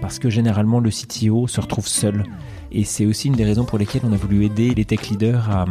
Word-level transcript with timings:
Parce 0.00 0.18
que 0.18 0.30
généralement 0.30 0.80
le 0.80 0.90
CTO 0.90 1.46
se 1.46 1.60
retrouve 1.60 1.86
seul. 1.86 2.24
Et 2.72 2.84
c'est 2.84 3.06
aussi 3.06 3.28
une 3.28 3.34
des 3.34 3.44
raisons 3.44 3.64
pour 3.64 3.78
lesquelles 3.78 4.02
on 4.04 4.12
a 4.12 4.16
voulu 4.16 4.44
aider 4.44 4.74
les 4.74 4.84
tech 4.84 5.08
leaders 5.08 5.48
à, 5.50 5.66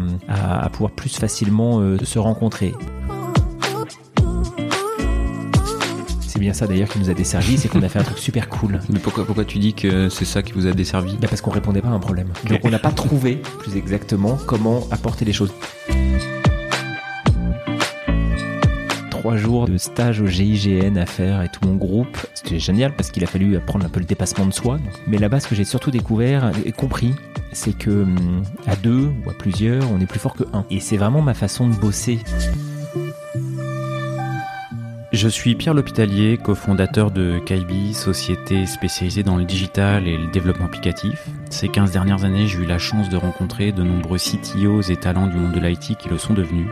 à, 0.63 0.69
pouvoir 0.69 0.91
plus 0.91 1.17
facilement 1.17 1.79
euh, 1.79 1.97
se 2.03 2.19
rencontrer. 2.19 2.73
C'est 6.21 6.39
bien 6.39 6.53
ça 6.53 6.67
d'ailleurs 6.67 6.87
qui 6.87 6.99
nous 6.99 7.09
a 7.09 7.13
desservi, 7.13 7.57
c'est 7.57 7.67
qu'on 7.67 7.81
a 7.81 7.89
fait 7.89 7.99
un 7.99 8.03
truc 8.03 8.17
super 8.17 8.47
cool. 8.47 8.79
Mais 8.89 8.99
pourquoi, 8.99 9.25
pourquoi 9.25 9.43
tu 9.43 9.59
dis 9.59 9.73
que 9.73 10.07
c'est 10.07 10.23
ça 10.23 10.41
qui 10.41 10.53
vous 10.53 10.67
a 10.67 10.71
desservi? 10.71 11.17
Bah 11.19 11.27
Parce 11.29 11.41
qu'on 11.41 11.51
répondait 11.51 11.81
pas 11.81 11.89
à 11.89 11.91
un 11.91 11.99
problème. 11.99 12.29
Donc 12.47 12.61
on 12.63 12.69
n'a 12.69 12.79
pas 12.79 12.91
trouvé, 12.91 13.41
plus 13.59 13.75
exactement, 13.75 14.37
comment 14.45 14.87
apporter 14.89 15.25
les 15.25 15.33
choses. 15.33 15.51
Trois 19.19 19.35
jours 19.35 19.67
de 19.67 19.77
stage 19.77 20.21
au 20.21 20.27
GIGN 20.27 20.95
à 20.95 21.05
faire 21.05 21.41
et 21.41 21.49
tout 21.49 21.59
mon 21.67 21.75
groupe. 21.75 22.17
C'était 22.33 22.57
génial 22.57 22.95
parce 22.95 23.11
qu'il 23.11 23.21
a 23.25 23.27
fallu 23.27 23.57
apprendre 23.57 23.85
un 23.85 23.89
peu 23.89 23.99
le 23.99 24.05
dépassement 24.05 24.45
de 24.45 24.53
soi. 24.53 24.79
Mais 25.07 25.17
là-bas, 25.17 25.41
ce 25.41 25.49
que 25.49 25.55
j'ai 25.55 25.65
surtout 25.65 25.91
découvert 25.91 26.53
et 26.63 26.71
compris, 26.71 27.13
c'est 27.51 27.77
que 27.77 27.89
hum, 27.89 28.43
à 28.65 28.77
deux 28.77 29.11
ou 29.25 29.29
à 29.29 29.33
plusieurs, 29.33 29.83
on 29.91 29.99
est 29.99 30.05
plus 30.05 30.21
fort 30.21 30.35
que 30.35 30.45
un. 30.53 30.63
Et 30.71 30.79
c'est 30.79 30.95
vraiment 30.95 31.21
ma 31.21 31.33
façon 31.33 31.67
de 31.67 31.75
bosser. 31.75 32.19
Je 35.11 35.27
suis 35.27 35.55
Pierre 35.55 35.73
L'Hôpitalier, 35.73 36.37
cofondateur 36.37 37.11
de 37.11 37.39
Kaibi, 37.45 37.93
société 37.93 38.65
spécialisée 38.67 39.23
dans 39.23 39.35
le 39.35 39.43
digital 39.43 40.07
et 40.07 40.15
le 40.15 40.27
développement 40.27 40.67
applicatif. 40.67 41.27
Ces 41.49 41.67
15 41.67 41.91
dernières 41.91 42.23
années, 42.23 42.47
j'ai 42.47 42.59
eu 42.59 42.65
la 42.65 42.77
chance 42.77 43.09
de 43.09 43.17
rencontrer 43.17 43.73
de 43.73 43.83
nombreux 43.83 44.17
CTOs 44.17 44.83
et 44.89 44.95
talents 44.95 45.27
du 45.27 45.35
monde 45.35 45.51
de 45.51 45.59
l'IT 45.59 45.97
qui 45.97 46.07
le 46.07 46.17
sont 46.17 46.33
devenus. 46.33 46.69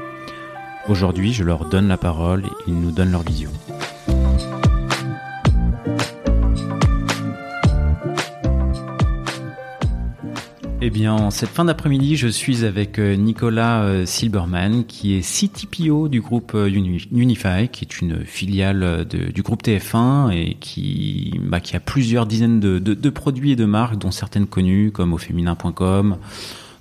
Aujourd'hui, 0.89 1.33
je 1.33 1.43
leur 1.43 1.65
donne 1.65 1.87
la 1.87 1.97
parole 1.97 2.43
ils 2.65 2.79
nous 2.79 2.91
donnent 2.91 3.11
leur 3.11 3.23
vision. 3.23 3.51
Eh 10.79 10.89
bien, 10.89 11.13
en 11.13 11.31
cette 11.31 11.49
fin 11.49 11.65
d'après-midi, 11.65 12.15
je 12.15 12.29
suis 12.29 12.63
avec 12.63 12.97
euh, 12.99 13.15
Nicolas 13.15 13.81
euh, 13.81 14.05
Silberman, 14.05 14.85
qui 14.85 15.15
est 15.15 15.21
CTPO 15.21 16.07
du 16.07 16.21
groupe 16.21 16.53
euh, 16.55 16.69
Unify, 16.69 17.67
qui 17.69 17.83
est 17.83 17.99
une 17.99 18.23
filiale 18.23 19.05
du 19.05 19.41
groupe 19.41 19.63
TF1 19.63 20.31
et 20.31 20.53
qui, 20.53 21.37
bah, 21.43 21.59
qui 21.59 21.75
a 21.75 21.81
plusieurs 21.81 22.25
dizaines 22.25 22.61
de, 22.61 23.09
produits 23.09 23.51
et 23.51 23.55
de 23.57 23.65
marques, 23.65 23.97
dont 23.97 24.11
certaines 24.11 24.47
connues 24.47 24.91
comme 24.91 25.13
auféminin.com, 25.13 26.17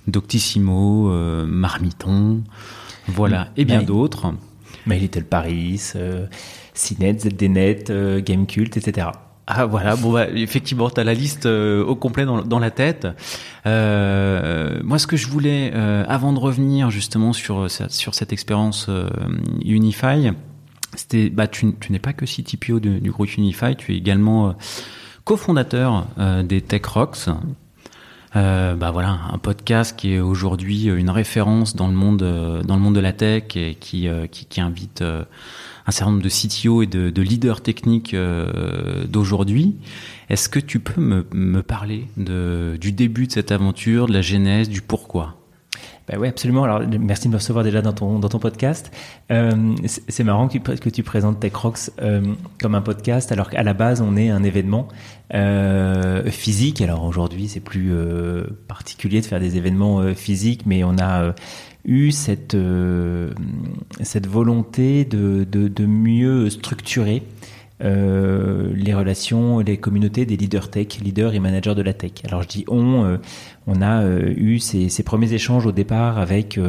Doctissimo, 0.07 1.11
Marmiton, 1.45 2.43
voilà, 3.07 3.49
et 3.57 3.65
bien 3.65 3.81
d'autres. 3.81 4.33
My 4.85 4.99
Little 4.99 5.25
Paris, 5.25 5.93
CNET, 6.73 7.19
ZDNet, 7.19 8.21
Gamecult, 8.23 8.77
etc. 8.77 9.09
Ah 9.49 9.65
voilà, 9.65 9.95
bon 9.95 10.11
bah, 10.11 10.27
effectivement, 10.29 10.89
tu 10.89 10.99
as 10.99 11.05
la 11.05 11.13
liste 11.13 11.45
euh, 11.45 11.81
au 11.81 11.95
complet 11.95 12.25
dans, 12.25 12.41
dans 12.41 12.59
la 12.59 12.69
tête. 12.69 13.07
Euh, 13.65 14.81
moi, 14.83 14.99
ce 14.99 15.07
que 15.07 15.15
je 15.15 15.27
voulais, 15.29 15.71
euh, 15.73 16.03
avant 16.09 16.33
de 16.33 16.39
revenir 16.39 16.91
justement 16.91 17.31
sur, 17.31 17.67
sur 17.71 18.13
cette 18.13 18.33
expérience 18.33 18.87
euh, 18.89 19.07
Unify, 19.63 20.31
c'était, 20.95 21.29
bah, 21.29 21.47
tu, 21.47 21.73
tu 21.79 21.93
n'es 21.93 21.99
pas 21.99 22.11
que 22.11 22.25
CTPO 22.25 22.81
du 22.81 23.09
groupe 23.09 23.37
Unify, 23.37 23.77
tu 23.77 23.93
es 23.93 23.97
également 23.97 24.53
cofondateur 25.23 26.07
des 26.43 26.61
Tech 26.61 26.85
Rocks. 26.85 27.29
Bah 28.33 28.91
voilà, 28.91 29.19
un 29.31 29.37
podcast 29.37 29.97
qui 29.97 30.13
est 30.13 30.19
aujourd'hui 30.19 30.85
une 30.85 31.09
référence 31.09 31.75
dans 31.75 31.87
le 31.87 31.93
monde, 31.93 32.63
dans 32.65 32.75
le 32.75 32.81
monde 32.81 32.95
de 32.95 32.99
la 32.99 33.13
tech 33.13 33.55
et 33.55 33.75
qui, 33.79 34.07
qui, 34.31 34.45
qui 34.45 34.61
invite 34.61 35.03
un 35.87 35.91
certain 35.91 36.11
nombre 36.11 36.23
de 36.23 36.29
CTO 36.29 36.81
et 36.83 36.85
de, 36.85 37.21
leaders 37.21 37.61
techniques 37.61 38.13
euh, 38.13 39.05
d'aujourd'hui. 39.05 39.75
Est-ce 40.29 40.49
que 40.49 40.59
tu 40.59 40.79
peux 40.79 40.99
me, 40.99 41.61
parler 41.61 42.05
de, 42.17 42.77
du 42.79 42.91
début 42.91 43.27
de 43.27 43.31
cette 43.31 43.51
aventure, 43.51 44.07
de 44.07 44.13
la 44.13 44.21
genèse, 44.21 44.69
du 44.69 44.81
pourquoi? 44.81 45.36
Ben 46.07 46.17
oui, 46.17 46.29
absolument. 46.29 46.63
Alors, 46.63 46.81
merci 47.01 47.27
de 47.27 47.33
me 47.33 47.37
recevoir 47.37 47.65
déjà 47.65 47.81
dans 47.81 47.91
ton, 47.91 48.17
dans 48.17 48.29
ton 48.29 48.39
podcast. 48.39 48.91
Euh, 49.29 49.75
c'est 50.07 50.23
marrant 50.23 50.47
que 50.47 50.89
tu, 50.89 51.03
présentes 51.03 51.41
TechRox 51.41 51.91
euh, 52.01 52.21
comme 52.61 52.75
un 52.75 52.81
podcast, 52.81 53.33
alors 53.33 53.49
qu'à 53.49 53.61
la 53.61 53.73
base, 53.73 53.99
on 53.99 54.15
est 54.15 54.29
un 54.29 54.43
événement 54.43 54.87
euh, 55.33 56.23
physique. 56.31 56.79
Alors 56.79 57.03
aujourd'hui, 57.03 57.49
c'est 57.49 57.59
plus 57.59 57.91
particulier 58.69 59.19
de 59.19 59.25
faire 59.25 59.41
des 59.41 59.57
événements 59.57 60.13
physiques, 60.13 60.61
mais 60.65 60.85
on 60.85 60.97
a 60.97 61.35
eu 61.83 62.11
cette, 62.11 62.55
cette 64.01 64.27
volonté 64.27 65.03
de, 65.03 65.43
de 65.43 65.85
mieux 65.85 66.49
structurer 66.49 67.23
euh, 67.83 68.73
les 68.73 68.95
relations, 68.95 69.59
les 69.59 69.77
communautés 69.77 70.25
des 70.25 70.35
leaders 70.35 70.71
tech, 70.71 70.97
leaders 70.99 71.35
et 71.35 71.39
managers 71.39 71.75
de 71.75 71.83
la 71.83 71.93
tech. 71.93 72.11
Alors 72.23 72.41
je 72.41 72.47
dis 72.47 72.65
on, 72.67 73.05
euh, 73.05 73.17
on 73.67 73.83
a 73.83 74.01
euh, 74.01 74.33
eu 74.35 74.57
ces, 74.57 74.89
ces, 74.89 75.03
premiers 75.03 75.31
échanges 75.33 75.67
au 75.67 75.71
départ 75.71 76.17
avec 76.17 76.59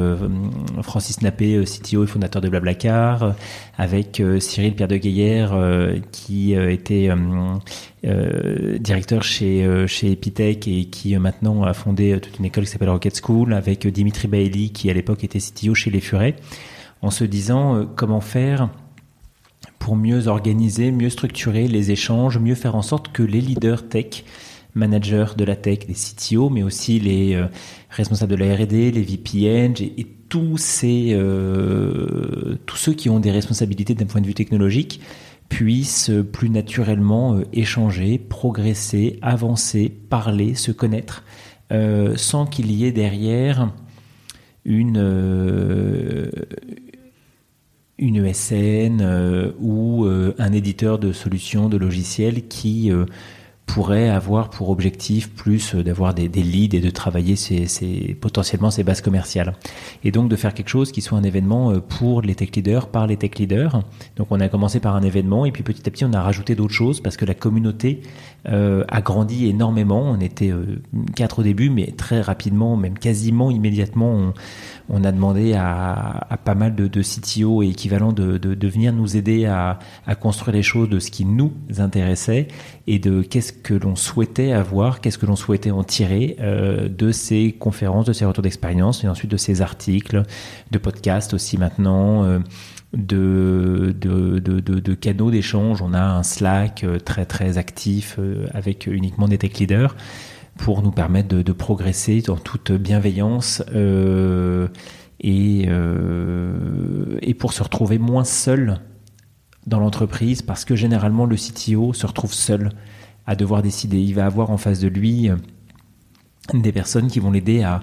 Francis 0.82 1.22
Nappé, 1.22 1.64
CTO 1.64 2.04
et 2.04 2.06
fondateur 2.06 2.42
de 2.42 2.50
Blablacar, 2.50 3.34
avec 3.78 4.22
Cyril 4.38 4.74
Pierre 4.74 4.88
de 4.88 4.96
Gaillère 4.96 5.56
qui 6.12 6.52
était 6.52 7.08
directeur 8.78 9.22
chez 9.22 9.86
chez 9.86 10.12
Epitech 10.12 10.68
et 10.68 10.84
qui 10.86 11.16
maintenant 11.16 11.62
a 11.62 11.72
fondé 11.72 12.18
toute 12.20 12.38
une 12.38 12.44
école 12.44 12.64
qui 12.64 12.70
s'appelle 12.70 12.90
Rocket 12.90 13.18
School, 13.24 13.54
avec 13.54 13.86
Dimitri 13.86 14.28
Bailly 14.28 14.72
qui 14.72 14.90
à 14.90 14.92
l'époque 14.92 15.24
était 15.24 15.38
CTO 15.38 15.74
chez 15.74 15.90
Les 15.90 16.00
Furets, 16.00 16.36
en 17.00 17.10
se 17.10 17.24
disant 17.24 17.86
comment 17.96 18.20
faire 18.20 18.68
pour 19.78 19.96
mieux 19.96 20.26
organiser, 20.28 20.90
mieux 20.90 21.10
structurer 21.10 21.68
les 21.68 21.90
échanges, 21.90 22.38
mieux 22.38 22.54
faire 22.54 22.74
en 22.74 22.82
sorte 22.82 23.12
que 23.12 23.22
les 23.22 23.40
leaders 23.40 23.88
tech, 23.88 24.24
managers 24.74 25.36
de 25.36 25.44
la 25.44 25.56
tech, 25.56 25.80
les 25.88 25.94
CTO, 25.94 26.50
mais 26.50 26.62
aussi 26.62 27.00
les 27.00 27.34
euh, 27.34 27.46
responsables 27.90 28.32
de 28.32 28.36
la 28.36 28.54
R&D, 28.54 28.90
les 28.90 29.02
VPN 29.02 29.74
et, 29.80 30.06
tous 30.28 30.58
ces 30.58 31.14
euh, 31.14 32.56
tous 32.66 32.76
ceux 32.76 32.92
qui 32.92 33.08
ont 33.08 33.18
des 33.18 33.30
responsabilités 33.30 33.94
d'un 33.94 34.04
point 34.04 34.20
de 34.20 34.26
vue 34.26 34.34
technologique 34.34 35.00
puissent 35.48 36.10
plus 36.34 36.50
naturellement 36.50 37.34
euh, 37.34 37.44
échanger, 37.54 38.18
progresser, 38.18 39.18
avancer, 39.22 39.88
parler, 39.88 40.54
se 40.54 40.70
connaître, 40.70 41.24
sans 42.16 42.44
qu'il 42.44 42.70
y 42.70 42.84
ait 42.84 42.92
derrière 42.92 43.72
une 44.66 44.98
une 47.98 48.24
ESN 48.24 49.00
euh, 49.00 49.50
ou 49.60 50.04
euh, 50.04 50.34
un 50.38 50.52
éditeur 50.52 50.98
de 50.98 51.12
solutions, 51.12 51.68
de 51.68 51.76
logiciels 51.76 52.46
qui 52.46 52.92
euh, 52.92 53.06
pourrait 53.66 54.08
avoir 54.08 54.48
pour 54.50 54.70
objectif 54.70 55.30
plus 55.34 55.74
d'avoir 55.74 56.14
des, 56.14 56.28
des, 56.28 56.42
leads 56.42 56.74
et 56.74 56.80
de 56.80 56.88
travailler 56.88 57.36
ses, 57.36 58.16
potentiellement 58.18 58.70
ses 58.70 58.82
bases 58.82 59.02
commerciales. 59.02 59.54
Et 60.04 60.10
donc 60.10 60.30
de 60.30 60.36
faire 60.36 60.54
quelque 60.54 60.70
chose 60.70 60.90
qui 60.90 61.02
soit 61.02 61.18
un 61.18 61.22
événement 61.22 61.78
pour 61.80 62.22
les 62.22 62.34
tech 62.34 62.50
leaders, 62.56 62.88
par 62.88 63.06
les 63.06 63.18
tech 63.18 63.32
leaders. 63.36 63.82
Donc 64.16 64.28
on 64.30 64.40
a 64.40 64.48
commencé 64.48 64.80
par 64.80 64.96
un 64.96 65.02
événement 65.02 65.44
et 65.44 65.52
puis 65.52 65.62
petit 65.62 65.86
à 65.86 65.90
petit 65.90 66.06
on 66.06 66.14
a 66.14 66.22
rajouté 66.22 66.54
d'autres 66.54 66.72
choses 66.72 67.02
parce 67.02 67.18
que 67.18 67.26
la 67.26 67.34
communauté 67.34 68.00
a 68.46 69.02
grandi 69.02 69.46
énormément. 69.46 70.00
On 70.00 70.20
était 70.20 70.50
quatre 71.14 71.40
au 71.40 71.42
début, 71.42 71.68
mais 71.68 71.92
très 71.94 72.22
rapidement, 72.22 72.74
même 72.78 72.98
quasiment 72.98 73.50
immédiatement, 73.50 74.10
on, 74.14 74.32
on 74.90 75.04
a 75.04 75.12
demandé 75.12 75.54
à, 75.54 76.26
pas 76.44 76.54
mal 76.54 76.74
de, 76.74 76.86
de 76.86 77.02
CTO 77.02 77.62
et 77.62 77.68
équivalents 77.68 78.12
de, 78.12 78.38
de, 78.38 78.68
venir 78.68 78.92
nous 78.92 79.16
aider 79.16 79.44
à, 79.44 79.78
construire 80.20 80.54
les 80.56 80.62
choses 80.62 80.88
de 80.88 80.98
ce 80.98 81.10
qui 81.10 81.24
nous 81.24 81.52
intéressait 81.78 82.48
et 82.86 82.98
de 82.98 83.22
qu'est-ce 83.22 83.52
que 83.52 83.74
l'on 83.74 83.96
souhaitait 83.96 84.52
avoir, 84.52 85.00
qu'est-ce 85.00 85.18
que 85.18 85.26
l'on 85.26 85.36
souhaitait 85.36 85.70
en 85.70 85.84
tirer 85.84 86.36
euh, 86.40 86.88
de 86.88 87.12
ces 87.12 87.52
conférences, 87.52 88.06
de 88.06 88.12
ces 88.12 88.24
retours 88.24 88.42
d'expérience 88.42 89.04
et 89.04 89.08
ensuite 89.08 89.30
de 89.30 89.36
ces 89.36 89.60
articles, 89.60 90.22
de 90.70 90.78
podcasts 90.78 91.34
aussi 91.34 91.58
maintenant. 91.58 92.24
Euh, 92.24 92.38
de, 92.94 93.94
de, 94.00 94.38
de, 94.38 94.60
de, 94.60 94.94
canaux 94.94 95.30
d'échange. 95.30 95.82
On 95.82 95.92
a 95.92 96.00
un 96.00 96.22
Slack 96.22 96.84
euh, 96.84 96.98
très 96.98 97.26
très 97.26 97.58
actif 97.58 98.18
avec 98.54 98.86
uniquement 98.86 99.28
des 99.28 99.36
tech 99.36 99.52
leaders 99.58 99.94
pour 100.58 100.82
nous 100.82 100.90
permettre 100.90 101.28
de, 101.28 101.52
progresser 101.52 102.20
dans 102.20 102.36
toute 102.36 102.72
bienveillance 102.72 103.62
euh, 103.74 104.68
et, 105.20 105.64
euh, 105.68 107.16
et 107.22 107.32
pour 107.32 107.52
se 107.52 107.62
retrouver 107.62 107.98
moins 107.98 108.24
seul 108.24 108.80
dans 109.66 109.78
l'entreprise 109.78 110.42
parce 110.42 110.64
que 110.64 110.76
généralement 110.76 111.24
le 111.24 111.36
CTO 111.36 111.92
se 111.94 112.06
retrouve 112.06 112.34
seul 112.34 112.72
à 113.26 113.34
devoir 113.36 113.62
décider. 113.62 113.98
Il 113.98 114.14
va 114.14 114.26
avoir 114.26 114.50
en 114.50 114.58
face 114.58 114.80
de 114.80 114.88
lui 114.88 115.30
euh, 115.30 115.36
des 116.52 116.72
personnes 116.72 117.08
qui 117.08 117.20
vont 117.20 117.30
l'aider 117.30 117.62
à, 117.62 117.82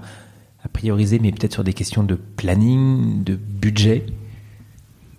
à 0.64 0.68
prioriser, 0.68 1.18
mais 1.20 1.32
peut-être 1.32 1.54
sur 1.54 1.64
des 1.64 1.74
questions 1.74 2.04
de 2.04 2.16
planning, 2.16 3.24
de 3.24 3.36
budget. 3.36 4.06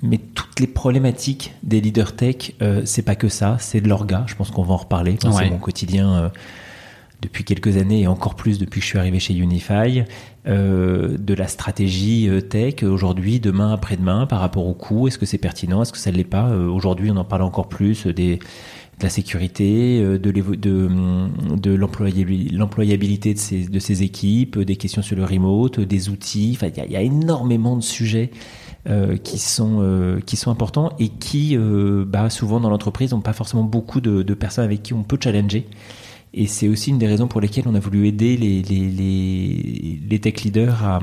Mais 0.03 0.19
toutes 0.19 0.61
les 0.61 0.67
problématiques 0.67 1.55
des 1.63 1.81
leaders 1.81 2.15
tech, 2.15 2.53
euh, 2.61 2.83
c'est 2.85 3.03
pas 3.03 3.17
que 3.17 3.29
ça, 3.29 3.57
c'est 3.61 3.81
de 3.81 3.89
l'orga. 3.89 4.25
Je 4.29 4.35
pense 4.35 4.51
qu'on 4.51 4.63
va 4.63 4.75
en 4.75 4.79
reparler. 4.79 5.17
C'est 5.21 5.51
mon 5.51 5.59
quotidien 5.59 6.31
depuis 7.27 7.45
quelques 7.45 7.77
années 7.77 8.03
et 8.03 8.07
encore 8.07 8.37
plus 8.37 8.59
depuis 8.59 8.81
que 8.81 8.85
je 8.85 8.91
suis 8.91 8.99
arrivé 8.99 9.19
chez 9.19 9.35
Unify, 9.35 10.05
euh, 10.47 11.17
de 11.19 11.35
la 11.35 11.49
stratégie 11.49 12.29
euh, 12.29 12.41
tech 12.41 12.85
aujourd'hui, 12.85 13.41
demain, 13.41 13.73
après-demain, 13.73 14.27
par 14.27 14.39
rapport 14.39 14.67
au 14.67 14.75
coût. 14.75 15.09
Est-ce 15.09 15.19
que 15.19 15.27
c'est 15.27 15.39
pertinent 15.39 15.83
Est-ce 15.83 15.93
que 15.93 15.99
ça 15.99 16.13
ne 16.13 16.17
l'est 16.17 16.25
pas 16.25 16.51
euh, 16.51 16.69
Aujourd'hui, 16.69 17.11
on 17.11 17.17
en 17.17 17.25
parle 17.25 17.43
encore 17.43 17.69
plus 17.69 18.07
de 18.07 18.39
la 19.03 19.09
sécurité, 19.11 20.01
de, 20.01 20.19
de 20.19 21.75
l'employabilité 21.75 23.35
de 23.35 23.79
ces, 23.79 24.03
équipes, 24.03 24.59
des 24.61 24.77
questions 24.77 25.03
sur 25.03 25.17
le 25.17 25.25
remote, 25.25 25.81
des 25.81 26.09
outils. 26.09 26.57
Il 26.63 26.93
y, 26.93 26.97
a 26.97 27.03
énormément 27.03 27.77
de 27.77 27.83
sujets 27.83 28.31
qui 29.23 29.39
sont 29.39 29.83
importants 30.47 30.93
et 30.99 31.09
qui 31.11 31.59
bah, 32.07 32.31
souvent 32.31 32.59
dans 32.59 32.71
l'entreprise 32.71 33.13
n'ont 33.13 33.21
pas 33.21 33.35
forcément 33.35 33.65
beaucoup 33.65 34.01
de, 34.01 34.23
de, 34.23 34.35
personnes 34.35 34.65
avec 34.65 34.83
qui 34.83 34.95
on 34.95 35.03
peut 35.03 35.19
challenger. 35.23 35.67
Et 36.37 36.47
c'est 36.47 36.69
aussi 36.69 36.91
une 36.91 36.99
des 36.99 37.07
raisons 37.07 37.29
pour 37.29 37.41
lesquelles 37.41 37.65
on 37.67 37.75
a 37.75 37.81
voulu 37.81 38.07
aider 38.07 38.37
les, 38.37 38.63
les, 38.63 39.99
les, 40.09 40.19
tech 40.21 40.45
leaders 40.45 40.85
à, 40.85 41.01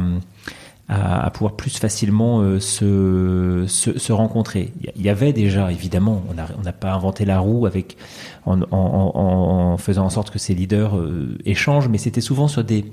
à, 0.87 1.31
pouvoir 1.31 1.55
plus 1.55 1.75
facilement 1.77 2.41
euh, 2.41 2.59
se, 2.59 3.65
se, 3.67 4.11
rencontrer. 4.11 4.71
Il 4.95 5.01
y 5.01 5.09
avait 5.09 5.33
déjà, 5.33 5.71
évidemment, 5.71 6.23
on 6.29 6.61
n'a 6.61 6.71
pas 6.71 6.93
inventé 6.93 7.25
la 7.25 7.39
roue 7.39 7.65
avec 7.65 7.97
en, 8.45 9.77
faisant 9.79 10.05
en 10.05 10.09
sorte 10.11 10.29
que 10.29 10.37
ces 10.37 10.53
leaders 10.53 10.97
euh, 10.97 11.35
échangent, 11.45 11.89
mais 11.89 11.97
c'était 11.97 12.21
souvent 12.21 12.47
sur 12.47 12.63
des 12.63 12.85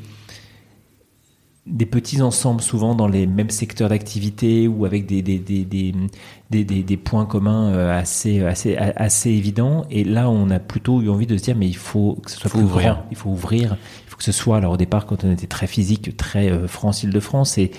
des 1.66 1.86
petits 1.86 2.22
ensembles, 2.22 2.62
souvent 2.62 2.94
dans 2.94 3.06
les 3.06 3.26
mêmes 3.26 3.50
secteurs 3.50 3.90
d'activité 3.90 4.66
ou 4.66 4.86
avec 4.86 5.06
des, 5.06 5.22
des, 5.22 5.38
des, 5.38 5.64
des, 5.64 6.64
des, 6.64 6.96
points 6.96 7.26
communs 7.26 7.72
euh, 7.72 7.98
assez, 7.98 8.42
assez, 8.42 8.76
assez 8.76 9.30
évidents. 9.30 9.84
Et 9.90 10.04
là, 10.04 10.30
on 10.30 10.50
a 10.50 10.58
plutôt 10.58 11.02
eu 11.02 11.10
envie 11.10 11.26
de 11.26 11.36
se 11.36 11.42
dire, 11.42 11.56
mais 11.56 11.68
il 11.68 11.76
faut 11.76 12.18
que 12.24 12.30
ce 12.30 12.38
soit 12.38 12.50
plus 12.50 12.62
ouvrir. 12.62 12.94
grand. 12.94 13.04
Il 13.10 13.16
faut 13.16 13.30
ouvrir. 13.30 13.76
Il 14.06 14.10
faut 14.10 14.16
que 14.16 14.24
ce 14.24 14.32
soit, 14.32 14.56
alors 14.56 14.72
au 14.72 14.76
départ, 14.76 15.06
quand 15.06 15.22
on 15.24 15.30
était 15.30 15.46
très 15.46 15.66
physique, 15.66 16.16
très 16.16 16.50
euh, 16.50 16.66
France-Île-de-France, 16.66 17.58
et, 17.58 17.70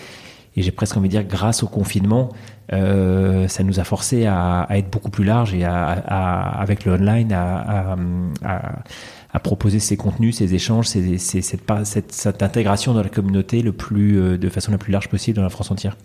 et 0.55 0.61
j'ai 0.61 0.71
presque 0.71 0.95
envie 0.95 1.09
de 1.09 1.13
dire, 1.13 1.23
grâce 1.23 1.63
au 1.63 1.67
confinement, 1.67 2.29
euh, 2.73 3.47
ça 3.47 3.63
nous 3.63 3.79
a 3.79 3.83
forcé 3.83 4.25
à, 4.25 4.61
à, 4.61 4.77
être 4.77 4.89
beaucoup 4.89 5.09
plus 5.09 5.25
large 5.25 5.53
et 5.53 5.65
à, 5.65 5.87
à 5.89 6.61
avec 6.61 6.85
le 6.85 6.93
online 6.93 7.33
à, 7.33 7.97
à 9.33 9.39
proposer 9.39 9.79
ces 9.79 9.97
contenus, 9.97 10.37
ces 10.37 10.53
échanges, 10.53 10.87
ces, 10.87 11.17
ces, 11.17 11.41
cette, 11.41 11.63
cette, 11.83 12.11
cette, 12.11 12.43
intégration 12.43 12.93
dans 12.93 13.03
la 13.03 13.09
communauté 13.09 13.61
le 13.61 13.71
plus, 13.71 14.19
euh, 14.19 14.37
de 14.37 14.49
façon 14.49 14.71
la 14.71 14.77
plus 14.77 14.91
large 14.91 15.09
possible 15.09 15.37
dans 15.37 15.43
la 15.43 15.49
France 15.49 15.71
entière. 15.71 15.95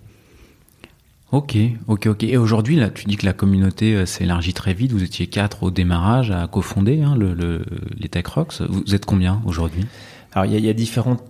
Ok, 1.33 1.57
ok, 1.89 2.07
ok. 2.07 2.23
Et 2.23 2.37
aujourd'hui, 2.37 2.77
là, 2.77 2.89
tu 2.89 3.07
dis 3.07 3.17
que 3.17 3.27
la 3.27 3.33
communauté 3.33 3.95
euh, 3.95 4.07
s'est 4.07 4.25
élargie 4.25 4.55
très 4.55 4.75
vite. 4.75 4.93
Vous 4.93 5.03
étiez 5.03 5.27
quatre 5.27 5.65
au 5.65 5.71
démarrage 5.73 6.31
à 6.31 6.47
cofonder 6.47 7.03
hein, 7.03 7.17
le, 7.17 7.35
le, 7.35 7.65
les 7.99 8.09
Tech 8.09 8.27
Rocks. 8.29 8.63
Vous 8.69 8.95
êtes 8.95 9.07
combien 9.07 9.43
aujourd'hui? 9.45 9.85
Alors, 10.33 10.47
il 10.47 10.57
y 10.57 10.63
y 10.63 10.69
a 10.69 10.73
différentes 10.73 11.25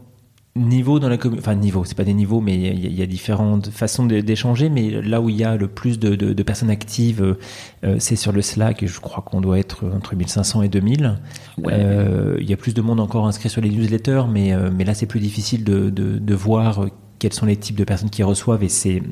niveau 0.57 0.99
dans 0.99 1.09
la 1.09 1.17
communauté, 1.17 1.47
enfin 1.47 1.55
niveau, 1.55 1.85
c'est 1.85 1.97
pas 1.97 2.05
des 2.05 2.15
niveaux, 2.15 2.41
mais 2.41 2.55
il 2.55 2.87
y, 2.87 2.99
y, 2.99 3.03
a 3.03 3.07
différentes 3.07 3.71
façons 3.71 4.07
d'échanger. 4.07 4.69
Mais 4.69 5.03
là 5.03 5.21
où 5.21 5.29
il 5.29 5.37
y 5.37 5.45
a 5.45 5.57
le 5.57 5.69
plus 5.69 5.99
de, 5.99 6.15
de, 6.17 6.33
de 6.33 6.43
personnes 6.43 6.71
actives, 6.71 7.37
euh, 7.85 7.97
c'est 7.99 8.17
sur 8.17 8.33
le 8.33 8.43
Slack. 8.43 8.83
Et 8.83 8.87
je 8.87 9.01
crois 9.01 9.23
qu'on 9.23 9.41
doit 9.41 9.59
être 9.59 9.85
entre 9.95 10.17
1500 10.17 10.63
et 10.63 10.69
2000. 10.69 11.19
Ouais. 11.59 11.73
Euh, 11.75 12.37
il 12.41 12.49
y 12.49 12.53
a 12.53 12.57
plus 12.57 12.75
de 12.75 12.81
monde 12.81 13.01
encore 13.01 13.27
inscrit 13.27 13.49
sur 13.49 13.61
les 13.61 13.71
newsletters, 13.71 14.25
mais 14.31 14.53
euh, 14.53 14.71
mais 14.75 14.85
là 14.85 14.95
c'est 14.95 15.07
plus 15.07 15.21
difficile 15.21 15.65
de, 15.65 15.91
de, 15.91 16.35
voir 16.35 16.87
quels 17.19 17.33
sont 17.33 17.47
les 17.47 17.57
types 17.57 17.77
de 17.77 17.85
personnes 17.85 18.11
qui 18.11 18.23
reçoivent 18.23 18.63
et 18.63 18.69
c'est 18.69 19.03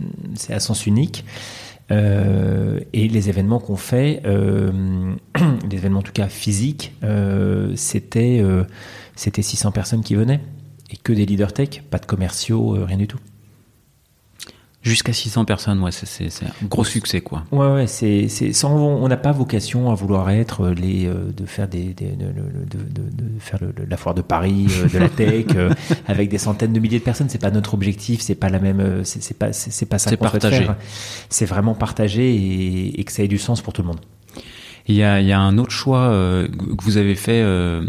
à 0.51 0.61
sens 0.61 0.87
unique. 0.87 1.25
Euh, 1.91 2.81
et 2.93 3.09
les 3.09 3.29
événements 3.29 3.59
qu'on 3.59 3.77
fait, 3.77 4.23
euh, 4.25 5.15
les 5.71 5.77
événements 5.77 5.99
en 5.99 6.03
tout 6.03 6.13
cas 6.13 6.29
physiques, 6.29 6.95
euh, 7.03 7.73
c'était 7.77 8.43
c'était 9.17 9.43
600 9.43 9.73
personnes 9.73 10.03
qui 10.03 10.15
venaient 10.15 10.41
et 10.91 10.97
que 10.97 11.13
des 11.13 11.27
leaders 11.27 11.53
tech, 11.53 11.83
pas 11.91 11.99
de 11.99 12.07
commerciaux, 12.07 12.77
euh, 12.77 12.85
rien 12.85 12.99
du 12.99 13.07
tout. 13.07 13.19
Jusqu'à 14.83 15.15
600 15.15 15.47
personnes, 15.47 15.83
ouais, 15.83 15.93
c'est 15.93 16.29
un 16.45 16.67
gros 16.67 16.85
succès, 16.85 17.23
quoi. 17.23 17.45
Ouais, 17.51 17.73
ouais, 17.73 17.87
c'est 17.87 18.29
sans, 18.53 18.77
on 18.77 19.09
n'a 19.09 19.17
pas 19.17 19.33
vocation 19.33 19.91
à 19.91 19.95
vouloir 19.95 20.29
être 20.29 20.69
les 20.69 21.07
euh, 21.07 21.33
de 21.35 21.47
faire 21.47 21.69
des, 21.69 21.95
des 21.95 22.11
de, 22.11 22.27
de, 22.27 22.33
de, 22.67 23.03
de, 23.03 23.41
faire 23.41 23.61
le, 23.63 23.73
la 23.89 23.97
foire 23.97 24.15
de 24.15 24.21
Paris 24.21 24.67
euh, 24.73 24.89
de 24.91 24.99
la 24.99 25.09
tech 25.09 25.47
avec 26.07 26.29
des 26.29 26.37
centaines 26.37 26.75
de 26.75 26.81
milliers 26.81 26.99
de 26.99 27.05
personnes. 27.05 27.31
C'est 27.31 27.41
pas 27.41 27.51
notre 27.51 27.73
objectif, 27.73 28.21
c'est 28.21 28.35
pas 28.35 28.51
la 28.51 28.59
même, 28.59 29.05
c'est 29.05 29.39
pas 29.39 29.55
c'est 29.55 29.87
pas 29.87 29.99
ça 29.99 30.15
qu'on. 30.15 30.29
C'est 31.31 31.47
vraiment 31.47 31.75
partager 31.75 32.35
et, 32.35 33.01
et 33.01 33.05
que 33.05 33.13
ça 33.13 33.23
ait 33.23 33.29
du 33.29 33.39
sens 33.39 33.63
pour 33.63 33.73
tout 33.73 33.81
le 33.81 33.89
monde. 33.89 34.01
Il 34.87 34.95
y 34.95 35.03
a, 35.03 35.21
il 35.21 35.27
y 35.27 35.33
a 35.33 35.41
un 35.41 35.57
autre 35.57 35.71
choix 35.71 36.09
euh, 36.09 36.47
que 36.47 36.85
vous 36.85 36.99
avez 36.99 37.15
fait, 37.15 37.41
euh, 37.43 37.83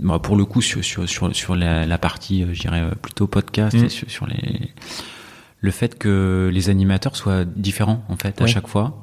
bah, 0.00 0.18
pour 0.18 0.36
le 0.36 0.44
coup, 0.44 0.60
sur, 0.60 0.84
sur, 0.84 1.08
sur, 1.08 1.34
sur 1.36 1.54
la, 1.54 1.86
la 1.86 1.98
partie, 1.98 2.42
euh, 2.42 2.52
je 2.52 2.60
dirais, 2.60 2.82
plutôt 3.00 3.28
podcast, 3.28 3.76
mmh. 3.76 3.84
et 3.84 3.88
sur, 3.88 4.10
sur, 4.10 4.26
les, 4.26 4.72
le 5.60 5.70
fait 5.70 5.96
que 5.96 6.50
les 6.52 6.68
animateurs 6.68 7.14
soient 7.14 7.44
différents, 7.44 8.04
en 8.08 8.16
fait, 8.16 8.42
à 8.42 8.46
chaque 8.46 8.66
fois. 8.66 9.02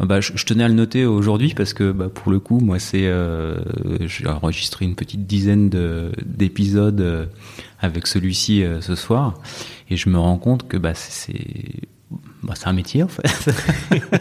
Bah, 0.00 0.20
je, 0.20 0.32
je, 0.34 0.44
tenais 0.44 0.64
à 0.64 0.68
le 0.68 0.74
noter 0.74 1.06
aujourd'hui 1.06 1.54
parce 1.54 1.72
que 1.72 1.92
bah, 1.92 2.08
pour 2.12 2.32
le 2.32 2.40
coup, 2.40 2.58
moi, 2.58 2.80
c'est 2.80 3.06
euh, 3.06 3.58
j'ai 4.00 4.26
enregistré 4.26 4.84
une 4.84 4.96
petite 4.96 5.26
dizaine 5.26 5.70
d'épisodes 6.24 7.00
euh, 7.00 7.26
avec 7.78 8.08
celui-ci 8.08 8.64
euh, 8.64 8.80
ce 8.80 8.96
soir, 8.96 9.34
et 9.90 9.96
je 9.96 10.08
me 10.08 10.18
rends 10.18 10.38
compte 10.38 10.66
que 10.66 10.76
bah, 10.76 10.94
c'est 10.94 11.82
bah, 12.42 12.54
c'est 12.56 12.66
un 12.66 12.72
métier 12.72 13.04
en 13.04 13.08
fait. 13.08 13.22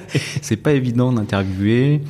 c'est 0.41 0.57
pas 0.57 0.73
évident 0.73 1.11
d'interviewer, 1.11 2.01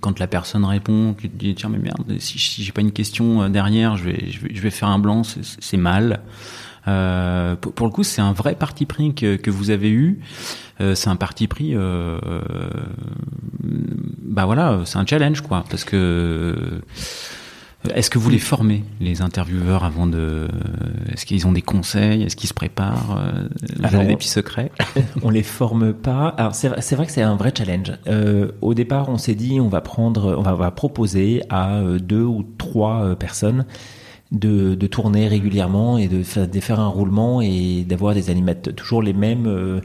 quand 0.00 0.18
la 0.18 0.26
personne 0.26 0.64
répond, 0.64 1.14
tu 1.18 1.28
te 1.28 1.36
dis 1.36 1.54
tiens 1.54 1.68
mais 1.68 1.78
merde, 1.78 2.18
si, 2.18 2.38
si 2.38 2.62
j'ai 2.62 2.72
pas 2.72 2.80
une 2.80 2.92
question 2.92 3.42
euh, 3.42 3.48
derrière, 3.48 3.96
je 3.96 4.04
vais, 4.04 4.30
je 4.30 4.40
vais, 4.40 4.54
je 4.54 4.60
vais 4.60 4.70
faire 4.70 4.88
un 4.88 4.98
blanc, 4.98 5.22
c'est 5.24 5.76
mal. 5.76 6.20
Euh, 6.88 7.56
pour, 7.56 7.86
le 7.86 7.92
coup, 7.92 8.04
c'est 8.04 8.22
un 8.22 8.32
vrai 8.32 8.54
parti 8.54 8.86
pris 8.86 9.14
que, 9.14 9.36
que 9.36 9.50
vous 9.50 9.70
avez 9.70 9.90
eu. 9.90 10.20
Euh, 10.80 10.94
c'est 10.94 11.08
un 11.08 11.16
parti 11.16 11.48
pris, 11.48 11.72
euh, 11.74 12.18
bah 13.62 14.44
voilà, 14.44 14.82
c'est 14.84 14.98
un 14.98 15.06
challenge 15.06 15.40
quoi, 15.40 15.64
parce 15.70 15.84
que 15.84 16.82
est-ce 17.94 18.10
que 18.10 18.18
vous 18.18 18.30
les 18.30 18.38
formez, 18.38 18.84
les 19.00 19.22
intervieweurs, 19.22 19.84
avant 19.84 20.06
de. 20.06 20.48
Est-ce 21.12 21.26
qu'ils 21.26 21.46
ont 21.46 21.52
des 21.52 21.62
conseils 21.62 22.22
Est-ce 22.22 22.36
qu'ils 22.36 22.48
se 22.48 22.54
préparent 22.54 23.18
Vous 23.78 23.94
avez 23.94 24.06
des 24.06 24.16
petits 24.16 24.28
secrets 24.28 24.70
On 25.22 25.30
les 25.30 25.42
forme 25.42 25.92
pas. 25.92 26.28
Alors, 26.36 26.54
c'est 26.54 26.94
vrai 26.94 27.06
que 27.06 27.12
c'est 27.12 27.22
un 27.22 27.36
vrai 27.36 27.52
challenge. 27.56 27.92
Euh, 28.06 28.52
au 28.60 28.74
départ, 28.74 29.08
on 29.08 29.18
s'est 29.18 29.34
dit, 29.34 29.60
on 29.60 29.68
va 29.68 29.80
prendre, 29.80 30.36
on 30.38 30.42
va, 30.42 30.54
on 30.54 30.58
va 30.58 30.70
proposer 30.70 31.42
à 31.48 31.76
euh, 31.76 31.98
deux 31.98 32.22
ou 32.22 32.44
trois 32.58 33.02
euh, 33.02 33.14
personnes 33.14 33.64
de, 34.32 34.74
de, 34.74 34.86
tourner 34.86 35.28
régulièrement 35.28 35.98
et 35.98 36.08
de 36.08 36.22
faire, 36.22 36.48
de 36.48 36.60
faire 36.60 36.80
un 36.80 36.88
roulement 36.88 37.40
et 37.40 37.84
d'avoir 37.84 38.14
des 38.14 38.30
animateurs, 38.30 38.74
toujours 38.74 39.02
les 39.02 39.12
mêmes, 39.12 39.46
euh, 39.46 39.80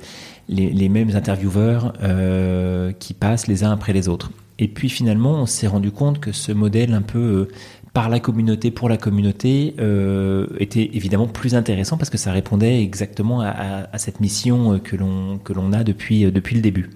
les, 0.50 0.70
les, 0.70 0.90
mêmes 0.90 1.16
intervieweurs 1.16 1.94
euh, 2.02 2.92
qui 2.94 3.14
passent 3.14 3.48
les 3.48 3.64
uns 3.64 3.72
après 3.72 3.94
les 3.94 4.08
autres. 4.08 4.32
Et 4.60 4.68
puis 4.68 4.90
finalement, 4.90 5.34
on 5.34 5.46
s'est 5.46 5.68
rendu 5.68 5.92
compte 5.92 6.20
que 6.20 6.32
ce 6.32 6.52
modèle 6.52 6.94
un 6.94 7.02
peu 7.02 7.48
par 7.94 8.10
la 8.10 8.20
communauté, 8.20 8.72
pour 8.72 8.88
la 8.88 8.98
communauté, 8.98 9.76
euh, 9.80 10.48
était 10.60 10.90
évidemment 10.94 11.28
plus 11.28 11.56
intéressant 11.56 11.98
parce 11.98 12.10
que 12.10 12.18
ça 12.18 12.32
répondait 12.32 12.82
exactement 12.82 13.42
à, 13.42 13.50
à, 13.50 13.94
à 13.94 13.98
cette 13.98 14.20
mission 14.22 14.74
euh, 14.74 14.78
que 14.80 14.96
l'on 14.96 15.38
que 15.40 15.52
l'on 15.54 15.74
a 15.74 15.84
depuis 15.84 16.26
euh, 16.26 16.32
depuis 16.32 16.56
le 16.56 16.62
début. 16.62 16.90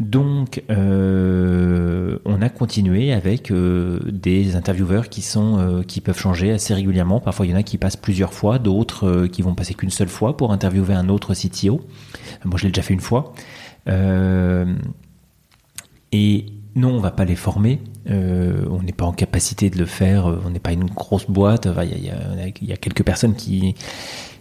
Donc, 0.00 0.62
euh, 0.70 2.18
on 2.24 2.40
a 2.40 2.48
continué 2.48 3.12
avec 3.12 3.50
euh, 3.50 4.00
des 4.06 4.56
intervieweurs 4.56 5.10
qui 5.10 5.20
sont 5.20 5.58
euh, 5.58 5.82
qui 5.82 6.00
peuvent 6.00 6.18
changer 6.18 6.52
assez 6.52 6.72
régulièrement. 6.72 7.20
Parfois, 7.20 7.44
il 7.44 7.50
y 7.50 7.54
en 7.54 7.58
a 7.58 7.62
qui 7.62 7.76
passent 7.76 7.98
plusieurs 7.98 8.32
fois, 8.32 8.58
d'autres 8.58 9.26
qui 9.26 9.42
vont 9.42 9.54
passer 9.54 9.74
qu'une 9.74 9.90
seule 9.90 10.08
fois 10.08 10.38
pour 10.38 10.52
interviewer 10.52 10.94
un 10.94 11.10
autre 11.10 11.34
CTO. 11.34 11.82
Moi, 12.44 12.56
je 12.56 12.64
l'ai 12.64 12.70
déjà 12.70 12.82
fait 12.82 12.94
une 12.94 13.00
fois. 13.00 13.34
et 16.12 16.46
non, 16.76 16.94
on 16.94 17.00
va 17.00 17.10
pas 17.10 17.24
les 17.24 17.36
former. 17.36 17.80
Euh, 18.08 18.64
on 18.70 18.82
n'est 18.82 18.92
pas 18.92 19.04
en 19.04 19.12
capacité 19.12 19.70
de 19.70 19.78
le 19.78 19.86
faire. 19.86 20.26
Euh, 20.26 20.40
on 20.46 20.50
n'est 20.50 20.60
pas 20.60 20.72
une 20.72 20.84
grosse 20.84 21.28
boîte. 21.28 21.66
Il 21.82 22.04
y, 22.62 22.72
a, 22.72 22.76
quelques 22.76 23.04
personnes 23.04 23.34
qui, 23.34 23.74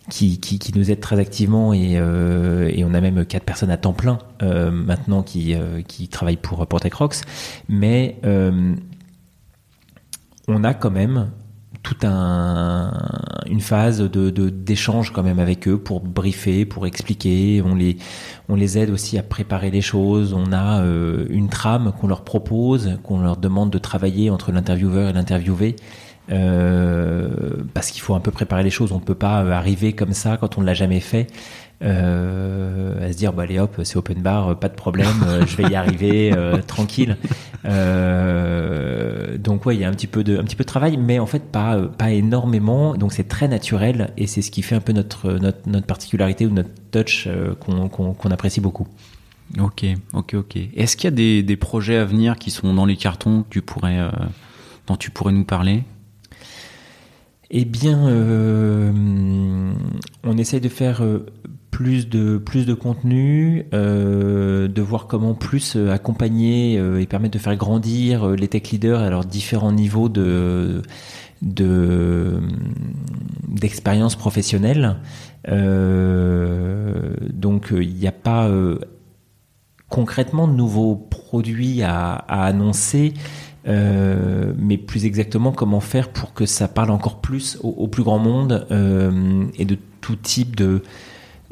qui, 0.09 0.71
nous 0.75 0.91
aident 0.91 0.99
très 0.99 1.19
activement 1.19 1.73
et, 1.73 1.97
euh, 1.97 2.71
et, 2.73 2.83
on 2.83 2.93
a 2.93 3.01
même 3.01 3.25
quatre 3.25 3.45
personnes 3.45 3.71
à 3.71 3.77
temps 3.77 3.93
plein 3.93 4.19
maintenant 4.41 5.23
qui, 5.23 5.55
qui 5.87 6.07
travaillent 6.07 6.37
pour, 6.37 6.65
pour. 6.67 6.79
Mais 7.67 8.19
on 10.47 10.63
a 10.63 10.73
quand 10.73 10.91
même 10.91 11.31
toute 11.83 12.03
un, 12.03 12.91
une 13.47 13.61
phase 13.61 13.99
de, 13.99 14.29
d'échange 14.49 15.11
quand 15.11 15.23
même 15.23 15.39
avec 15.39 15.67
eux 15.67 15.77
pour 15.77 16.01
briefer, 16.01 16.65
pour 16.65 16.85
expliquer. 16.85 17.61
On 17.65 17.75
les, 17.75 17.97
on 18.47 18.55
les 18.55 18.77
aide 18.77 18.89
aussi 18.89 19.17
à 19.17 19.23
préparer 19.23 19.71
les 19.71 19.81
choses. 19.81 20.33
On 20.33 20.51
a 20.51 20.81
euh, 20.81 21.25
une 21.29 21.49
trame 21.49 21.93
qu'on 21.99 22.07
leur 22.07 22.23
propose, 22.23 22.97
qu'on 23.03 23.21
leur 23.21 23.37
demande 23.37 23.69
de 23.69 23.77
travailler 23.77 24.29
entre 24.29 24.51
l'intervieweur 24.51 25.09
et 25.09 25.13
l'interviewé. 25.13 25.75
Euh, 26.31 27.29
parce 27.73 27.89
qu'il 27.89 28.01
faut 28.01 28.13
un 28.13 28.19
peu 28.19 28.31
préparer 28.31 28.63
les 28.63 28.69
choses. 28.69 28.91
On 28.91 28.99
peut 28.99 29.15
pas 29.15 29.39
arriver 29.39 29.93
comme 29.93 30.13
ça 30.13 30.37
quand 30.37 30.57
on 30.57 30.61
ne 30.61 30.65
l'a 30.65 30.75
jamais 30.75 30.99
fait 30.99 31.27
euh, 31.81 33.07
à 33.07 33.11
se 33.11 33.17
dire 33.17 33.31
bah 33.31 33.43
allez 33.43 33.59
hop 33.59 33.79
c'est 33.83 33.95
open 33.95 34.21
bar 34.21 34.59
pas 34.59 34.67
de 34.67 34.75
problème 34.75 35.07
je 35.47 35.55
vais 35.55 35.69
y 35.69 35.75
arriver 35.75 36.31
tranquille. 36.67 37.17
Donc 37.63 39.65
ouais 39.65 39.75
il 39.75 39.81
y 39.81 39.83
a 39.83 39.89
un 39.89 39.93
petit 39.93 40.07
peu 40.07 40.23
de 40.23 40.37
un 40.37 40.43
petit 40.43 40.55
peu 40.55 40.63
de 40.63 40.69
travail 40.69 40.97
mais 40.97 41.19
en 41.19 41.25
fait 41.25 41.51
pas 41.51 41.77
pas 41.97 42.11
énormément. 42.11 42.95
Donc 42.95 43.13
c'est 43.13 43.27
très 43.27 43.47
naturel 43.47 44.11
et 44.17 44.27
c'est 44.27 44.41
ce 44.41 44.51
qui 44.51 44.61
fait 44.61 44.75
un 44.75 44.81
peu 44.81 44.93
notre 44.93 45.33
notre, 45.33 45.67
notre 45.67 45.87
particularité 45.87 46.45
ou 46.45 46.51
notre 46.51 46.69
touch 46.91 47.27
qu'on 47.59 47.89
qu'on 47.89 48.31
apprécie 48.31 48.61
beaucoup. 48.61 48.87
Ok, 49.57 49.85
ok, 50.13 50.35
ok. 50.35 50.57
Est-ce 50.75 50.95
qu'il 50.95 51.05
y 51.05 51.07
a 51.07 51.15
des, 51.15 51.41
des, 51.41 51.57
projets 51.57 51.97
à 51.97 52.05
venir 52.05 52.37
qui 52.37 52.51
sont 52.51 52.73
dans 52.73 52.85
les 52.85 52.97
cartons 52.97 53.43
que 53.43 53.49
tu 53.49 53.61
pourrais, 53.61 53.99
euh, 53.99 54.11
dont 54.85 54.95
tu 54.95 55.09
pourrais 55.09 55.33
nous 55.33 55.43
parler? 55.43 55.83
Eh 57.49 57.65
bien, 57.65 58.07
euh, 58.07 58.91
on 60.23 60.37
essaye 60.37 60.61
de 60.61 60.69
faire 60.69 61.03
euh, 61.03 61.25
plus 61.71 62.09
de 62.09 62.37
plus 62.37 62.65
de 62.65 62.73
contenu, 62.73 63.65
euh, 63.73 64.67
de 64.67 64.81
voir 64.81 65.07
comment 65.07 65.33
plus 65.33 65.75
euh, 65.75 65.91
accompagner 65.91 66.75
et 66.75 67.05
permettre 67.05 67.33
de 67.33 67.39
faire 67.39 67.55
grandir 67.55 68.29
les 68.29 68.47
tech 68.47 68.71
leaders 68.71 68.99
à 68.99 69.09
leurs 69.09 69.25
différents 69.25 69.71
niveaux 69.71 70.09
de 70.09 70.81
de 71.41 72.39
d'expérience 73.47 74.15
professionnelle. 74.15 74.97
donc 75.47 77.67
il 77.71 77.93
n'y 77.93 78.07
a 78.07 78.11
pas 78.11 78.49
concrètement 79.89 80.47
de 80.47 80.53
nouveaux 80.53 80.95
produits 80.95 81.83
à, 81.83 82.15
annoncer, 82.29 83.13
euh, 83.67 84.53
mais 84.57 84.77
plus 84.77 85.05
exactement 85.05 85.51
comment 85.51 85.81
faire 85.81 86.09
pour 86.09 86.33
que 86.33 86.45
ça 86.45 86.67
parle 86.67 86.91
encore 86.91 87.19
plus 87.19 87.57
au, 87.61 87.87
plus 87.87 88.03
grand 88.03 88.19
monde 88.19 88.67
euh, 88.71 89.45
et 89.57 89.65
de 89.65 89.77
tout 90.01 90.15
type 90.15 90.55
de 90.55 90.83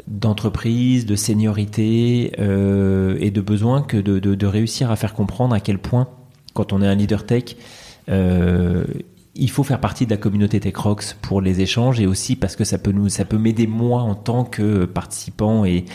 d'entreprise, 0.07 1.05
de 1.05 1.15
seniorité 1.15 2.31
euh, 2.39 3.17
et 3.19 3.31
de 3.31 3.41
besoin 3.41 3.81
que 3.81 3.97
de, 3.97 4.19
de, 4.19 4.47
réussir 4.47 4.89
à 4.89 4.95
faire 4.95 5.13
comprendre 5.13 5.53
à 5.53 5.59
quel 5.59 5.79
point, 5.79 6.07
quand 6.53 6.73
on 6.73 6.81
est 6.81 6.87
un 6.87 6.95
leader 6.95 7.25
tech, 7.25 7.55
il 9.39 9.49
faut 9.49 9.63
faire 9.63 9.79
partie 9.79 10.05
de 10.05 10.11
la 10.11 10.17
communauté 10.17 10.59
TechRox 10.59 11.15
pour 11.21 11.41
les 11.41 11.61
échanges 11.61 11.99
et 11.99 12.07
aussi 12.07 12.35
parce 12.35 12.55
que 12.55 12.63
ça 12.63 12.77
peut 12.77 12.91
nous, 12.91 13.09
ça 13.09 13.23
peut 13.23 13.37
m'aider 13.37 13.67
moi 13.67 14.01
en 14.01 14.15
tant 14.15 14.43
que 14.43 14.85
participant 14.85 15.63
et 15.63 15.85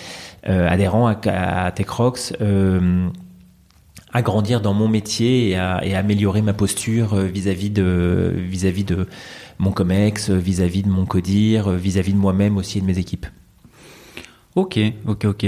euh, 0.49 0.69
adhérent 0.69 1.09
à, 1.09 1.17
à 1.67 1.71
TechRox 1.73 2.35
euh, 2.41 3.09
à 4.13 4.23
grandir 4.23 4.61
dans 4.61 4.75
mon 4.75 4.89
métier 4.89 5.51
et 5.51 5.57
à, 5.57 5.85
et 5.85 5.95
améliorer 5.95 6.43
ma 6.43 6.53
posture 6.53 7.15
euh, 7.15 7.25
vis-à-vis 7.25 7.71
de 7.71 8.33
vis-à-vis 8.37 8.85
de 8.85 9.09
mon 9.59 9.73
comex, 9.73 10.31
vis-à-vis 10.31 10.83
de 10.83 10.89
mon 10.89 11.07
codir, 11.07 11.71
vis-à-vis 11.71 12.13
de 12.13 12.19
moi-même 12.19 12.57
aussi 12.57 12.79
et 12.79 12.81
de 12.81 12.87
mes 12.87 12.99
équipes. 12.99 13.27
Ok, 14.55 14.79
ok, 15.07 15.25
ok. 15.25 15.45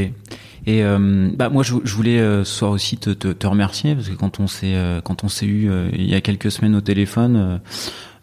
Et 0.67 0.83
euh, 0.83 1.29
bah 1.35 1.51
moi 1.51 1.63
je, 1.63 1.75
je 1.85 1.95
voulais 1.95 2.19
euh, 2.19 2.43
ce 2.45 2.55
soir 2.55 2.71
aussi 2.71 2.97
te, 2.97 3.11
te, 3.11 3.29
te, 3.29 3.47
remercier 3.47 3.95
parce 3.95 4.09
que 4.09 4.15
quand 4.15 4.41
on 4.41 4.47
s'est 4.47 4.75
euh, 4.75 5.03
quand 5.03 5.23
on 5.23 5.29
s'est 5.29 5.47
eu 5.47 5.71
il 5.93 6.09
y 6.09 6.15
a 6.15 6.23
quelques 6.23 6.51
semaines 6.51 6.75
au 6.75 6.81
téléphone, 6.81 7.61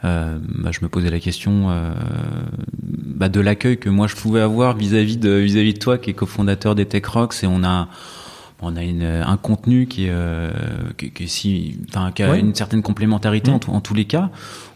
bah, 0.04 0.72
je 0.72 0.80
me 0.82 0.90
posais 0.90 1.12
la 1.12 1.20
question 1.20 1.70
bah, 2.82 3.30
de 3.30 3.40
l'accueil 3.40 3.78
que 3.78 3.90
moi 3.90 4.08
je 4.08 4.16
pouvais 4.16 4.42
avoir 4.42 4.76
vis-à-vis 4.76 5.18
de 5.18 5.30
vis-à-vis 5.30 5.76
de 5.76 5.80
toi 5.80 6.00
qui 6.00 6.10
est 6.10 6.14
cofondateur 6.14 6.74
des 6.74 6.86
Tech 6.86 7.06
Rocks 7.06 7.44
et 7.44 7.48
on 7.48 7.64
a 7.64 7.88
on 8.64 8.76
a 8.76 8.84
une, 8.84 9.04
un 9.04 9.38
contenu 9.38 9.88
qui, 9.88 10.06
euh, 10.08 10.52
qui, 10.96 11.10
qui, 11.10 11.28
si, 11.28 11.80
enfin, 11.90 12.12
qui 12.12 12.22
a 12.22 12.36
une 12.38 12.54
certaine 12.54 12.84
complémentarité 12.84 13.50
en, 13.50 13.60
en, 13.68 13.82
tous 13.82 13.96
les 13.96 14.06
cas. 14.06 14.30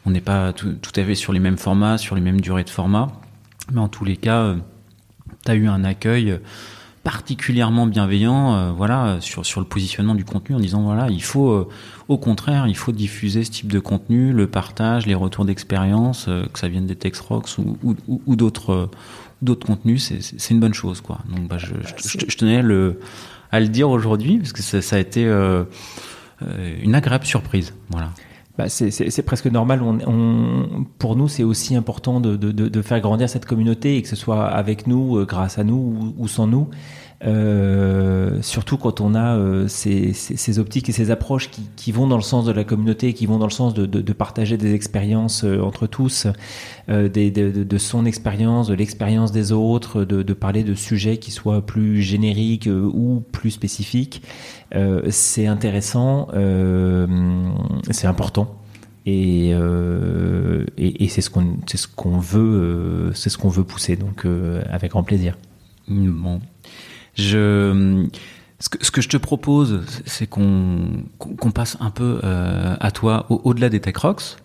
On 0.08 0.10
n'est 0.10 0.22
pas 0.22 0.54
tout, 0.54 0.74
tout, 0.82 1.00
à 1.00 1.04
fait 1.04 1.14
sur 1.14 1.34
les 1.34 1.40
mêmes 1.40 1.58
formats, 1.58 2.00
sur 2.00 2.16
les 2.16 2.22
mêmes 2.22 2.42
durées 2.42 2.64
de 2.64 2.70
format, 2.72 3.12
mais 3.72 3.80
en 3.80 3.88
tous 3.88 4.04
les 4.04 4.18
cas, 4.18 4.56
tu 5.46 5.52
as 5.52 5.56
eu 5.56 5.68
un 5.68 5.84
accueil 5.84 6.40
particulièrement 7.06 7.86
bienveillant 7.86 8.56
euh, 8.56 8.72
voilà 8.72 9.18
sur 9.22 9.46
sur 9.46 9.62
le 9.62 9.68
positionnement 9.68 10.16
du 10.16 10.26
contenu 10.26 10.56
en 10.56 10.60
disant 10.60 10.82
voilà 10.82 11.08
il 11.12 11.22
faut 11.22 11.52
euh, 11.52 11.70
au 12.08 12.18
contraire 12.18 12.66
il 12.66 12.76
faut 12.76 12.92
diffuser 12.92 13.44
ce 13.44 13.52
type 13.52 13.72
de 13.72 13.80
contenu 13.80 14.34
le 14.34 14.48
partage 14.48 15.06
les 15.06 15.14
retours 15.14 15.46
d'expérience 15.46 16.26
euh, 16.28 16.48
que 16.52 16.58
ça 16.58 16.68
vienne 16.68 16.88
des 16.88 16.96
Tex 16.96 17.20
Rocks 17.20 17.60
ou, 17.60 17.96
ou, 18.08 18.36
d'autres 18.36 18.90
d'autres 19.44 19.68
contenus 19.68 20.12
c'est 20.20 20.52
une 20.52 20.60
bonne 20.60 20.74
chose 20.74 21.02
quoi. 21.02 21.20
Donc 21.30 21.48
bah, 21.48 21.60
je, 21.60 21.76
je, 21.86 22.26
je, 22.28 22.38
tenais 22.38 22.64
le 22.64 23.00
à 23.52 23.60
le 23.60 23.68
dire 23.68 23.92
aujourd'hui 23.92 24.40
parce 24.40 24.52
que 24.52 24.64
ça, 24.64 24.82
ça 24.82 24.96
a 24.96 25.00
été 25.00 25.26
une 26.82 26.96
agréable 26.96 27.26
surprise 27.26 27.76
voilà 27.90 28.10
bah 28.58 28.70
c'est 28.70 29.22
presque 29.24 29.48
normal. 29.48 29.82
On, 29.82 30.86
pour 30.98 31.16
nous, 31.16 31.28
c'est 31.28 31.44
aussi 31.44 31.76
important 31.76 32.20
de, 32.22 32.82
faire 32.82 33.00
grandir 33.02 33.30
cette 33.30 33.46
communauté 33.46 33.98
et 33.98 34.02
que 34.02 34.08
ce 34.08 34.16
soit 34.16 34.46
avec 34.46 34.88
nous, 34.88 35.18
euh, 35.18 35.26
grâce 35.26 35.58
à 35.60 35.64
nous 35.64 35.76
ou, 35.76 36.24
ou 36.24 36.28
sans 36.28 36.48
nous. 36.48 36.70
Euh, 37.24 38.42
surtout 38.42 38.78
quand 38.78 39.00
on 39.00 39.16
a 39.16 39.38
euh, 39.38 39.68
ces, 39.68 40.60
optiques 40.60 40.90
et 40.90 40.92
ces 40.92 41.12
approches 41.12 41.50
qui, 41.76 41.92
vont 41.92 42.08
dans 42.08 42.18
le 42.18 42.22
sens 42.22 42.46
de 42.46 42.52
la 42.52 42.64
communauté, 42.64 43.14
qui 43.14 43.26
vont 43.26 43.38
dans 43.38 43.46
le 43.46 43.52
sens 43.52 43.74
de, 43.74 44.14
partager 44.14 44.58
des 44.58 44.74
expériences 44.74 45.44
euh, 45.44 45.62
entre 45.62 45.88
tous, 45.88 46.28
de, 46.88 47.78
son 47.78 48.06
expérience, 48.06 48.68
de 48.68 48.74
l'expérience 48.74 49.32
des 49.32 49.52
autres, 49.52 50.04
de, 50.04 50.34
parler 50.34 50.64
de 50.64 50.76
sujets 50.76 51.18
qui 51.18 51.32
soient 51.32 51.66
plus 51.66 52.02
génériques 52.02 52.70
ou 52.70 53.24
plus 53.32 53.52
spécifiques. 53.52 54.22
c'est 55.10 55.48
intéressant, 55.48 56.28
c'est 57.90 58.08
important. 58.08 58.56
Et, 59.06 59.54
c'est 61.10 61.22
ce 61.22 61.30
qu'on 61.30 62.18
veut 62.18 63.12
c'est 63.14 63.30
ce 63.30 63.38
qu'on 63.38 63.50
veut 63.50 63.64
pousser 63.64 63.96
donc 63.96 64.26
avec 64.70 64.92
grand 64.92 65.04
plaisir. 65.04 65.38
Je, 67.16 68.08
ce 68.60 68.70
que, 68.70 68.86
ce 68.86 68.92
que 68.92 69.02
je 69.02 69.10
te 69.10 69.18
propose, 69.18 69.82
c'est 70.06 70.28
qu'on 70.28 71.04
qu'on 71.18 71.52
passe 71.52 71.78
un 71.80 71.92
peu 71.92 72.20
euh, 72.24 72.76
à 72.80 72.92
toi 72.92 73.26
au-delà 73.30 73.70
des 73.70 73.80
tech 73.80 73.98
rocks, 73.98 74.38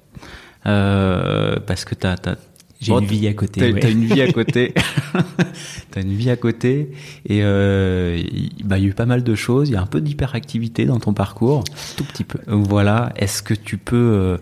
euh, 0.66 1.56
parce 1.66 1.84
que 1.84 1.94
t'as 1.94 2.14
as, 2.14 2.36
j'ai 2.80 2.92
une 2.92 3.04
vie 3.04 3.28
à 3.28 3.34
côté. 3.34 3.60
T'as 3.60 3.86
ouais. 3.86 3.92
une 3.92 4.06
vie 4.06 4.22
à 4.22 4.32
côté. 4.32 4.72
t'as 5.90 6.00
une 6.00 6.14
vie 6.14 6.30
à 6.30 6.36
côté. 6.36 6.92
Et 7.26 7.40
euh, 7.42 8.22
bah, 8.64 8.78
il 8.78 8.84
y 8.84 8.86
a 8.86 8.88
eu 8.88 8.94
pas 8.94 9.04
mal 9.04 9.22
de 9.22 9.34
choses. 9.34 9.68
Il 9.68 9.72
y 9.72 9.76
a 9.76 9.82
un 9.82 9.86
peu 9.86 10.00
d'hyperactivité 10.00 10.86
dans 10.86 10.98
ton 10.98 11.12
parcours. 11.12 11.62
Tout 11.96 12.04
petit 12.04 12.24
peu. 12.24 12.38
Voilà. 12.46 13.12
Est-ce 13.16 13.42
que 13.42 13.52
tu 13.52 13.76
peux 13.76 13.96
euh 13.96 14.38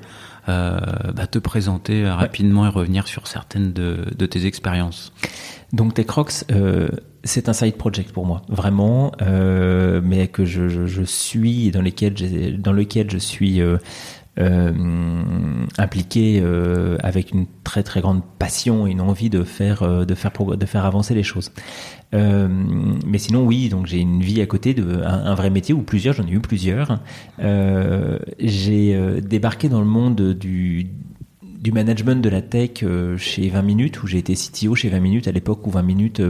bah, 0.48 1.26
te 1.30 1.38
présenter 1.38 2.08
rapidement 2.08 2.66
et 2.66 2.70
revenir 2.70 3.06
sur 3.06 3.26
certaines 3.26 3.72
de, 3.72 4.06
de 4.16 4.26
tes 4.26 4.46
expériences. 4.46 5.12
Donc 5.72 5.94
TechRox, 5.94 6.46
euh, 6.50 6.88
c'est 7.24 7.48
un 7.48 7.52
side 7.52 7.76
project 7.76 8.12
pour 8.12 8.24
moi, 8.24 8.42
vraiment, 8.48 9.12
euh, 9.22 10.00
mais 10.02 10.28
que 10.28 10.44
je, 10.44 10.68
je, 10.68 10.86
je, 10.86 11.02
suis 11.02 11.70
dans 11.70 11.82
lesquels 11.82 12.14
dans 12.60 12.72
lequel 12.72 13.10
je 13.10 13.18
suis 13.18 13.60
euh, 13.60 13.76
euh, 13.76 13.78
impliqué 15.78 16.40
euh, 16.42 16.96
avec 17.00 17.32
une 17.32 17.46
très 17.64 17.82
très 17.82 18.00
grande 18.00 18.22
passion 18.38 18.86
et 18.86 18.90
une 18.90 19.00
envie 19.00 19.30
de 19.30 19.42
faire 19.44 19.82
euh, 19.82 20.04
de 20.04 20.14
faire 20.14 20.32
de 20.32 20.66
faire 20.66 20.84
avancer 20.84 21.14
les 21.14 21.22
choses. 21.22 21.52
Euh, 22.14 22.48
mais 23.06 23.18
sinon, 23.18 23.44
oui, 23.44 23.68
donc 23.68 23.86
j'ai 23.86 23.98
une 23.98 24.20
vie 24.20 24.40
à 24.40 24.46
côté 24.46 24.74
de 24.74 25.02
un, 25.02 25.34
vrai 25.34 25.50
métier 25.50 25.74
ou 25.74 25.82
plusieurs, 25.82 26.14
j'en 26.14 26.26
ai 26.26 26.32
eu 26.32 26.40
plusieurs. 26.40 27.00
j'ai 28.38 29.20
débarqué 29.20 29.68
dans 29.68 29.80
le 29.80 29.86
monde 29.86 30.34
du 30.34 30.86
du 31.42 31.72
management 31.72 32.22
de 32.22 32.28
la 32.28 32.40
tech 32.40 32.84
chez 33.16 33.48
20 33.48 33.62
minutes 33.62 34.02
où 34.02 34.06
j'ai 34.06 34.18
été 34.18 34.34
CTO 34.34 34.76
chez 34.76 34.88
20 34.88 35.00
minutes 35.00 35.28
à 35.28 35.32
l'époque 35.32 35.66
où 35.66 35.70
20 35.70 35.82
minutes 35.82 36.22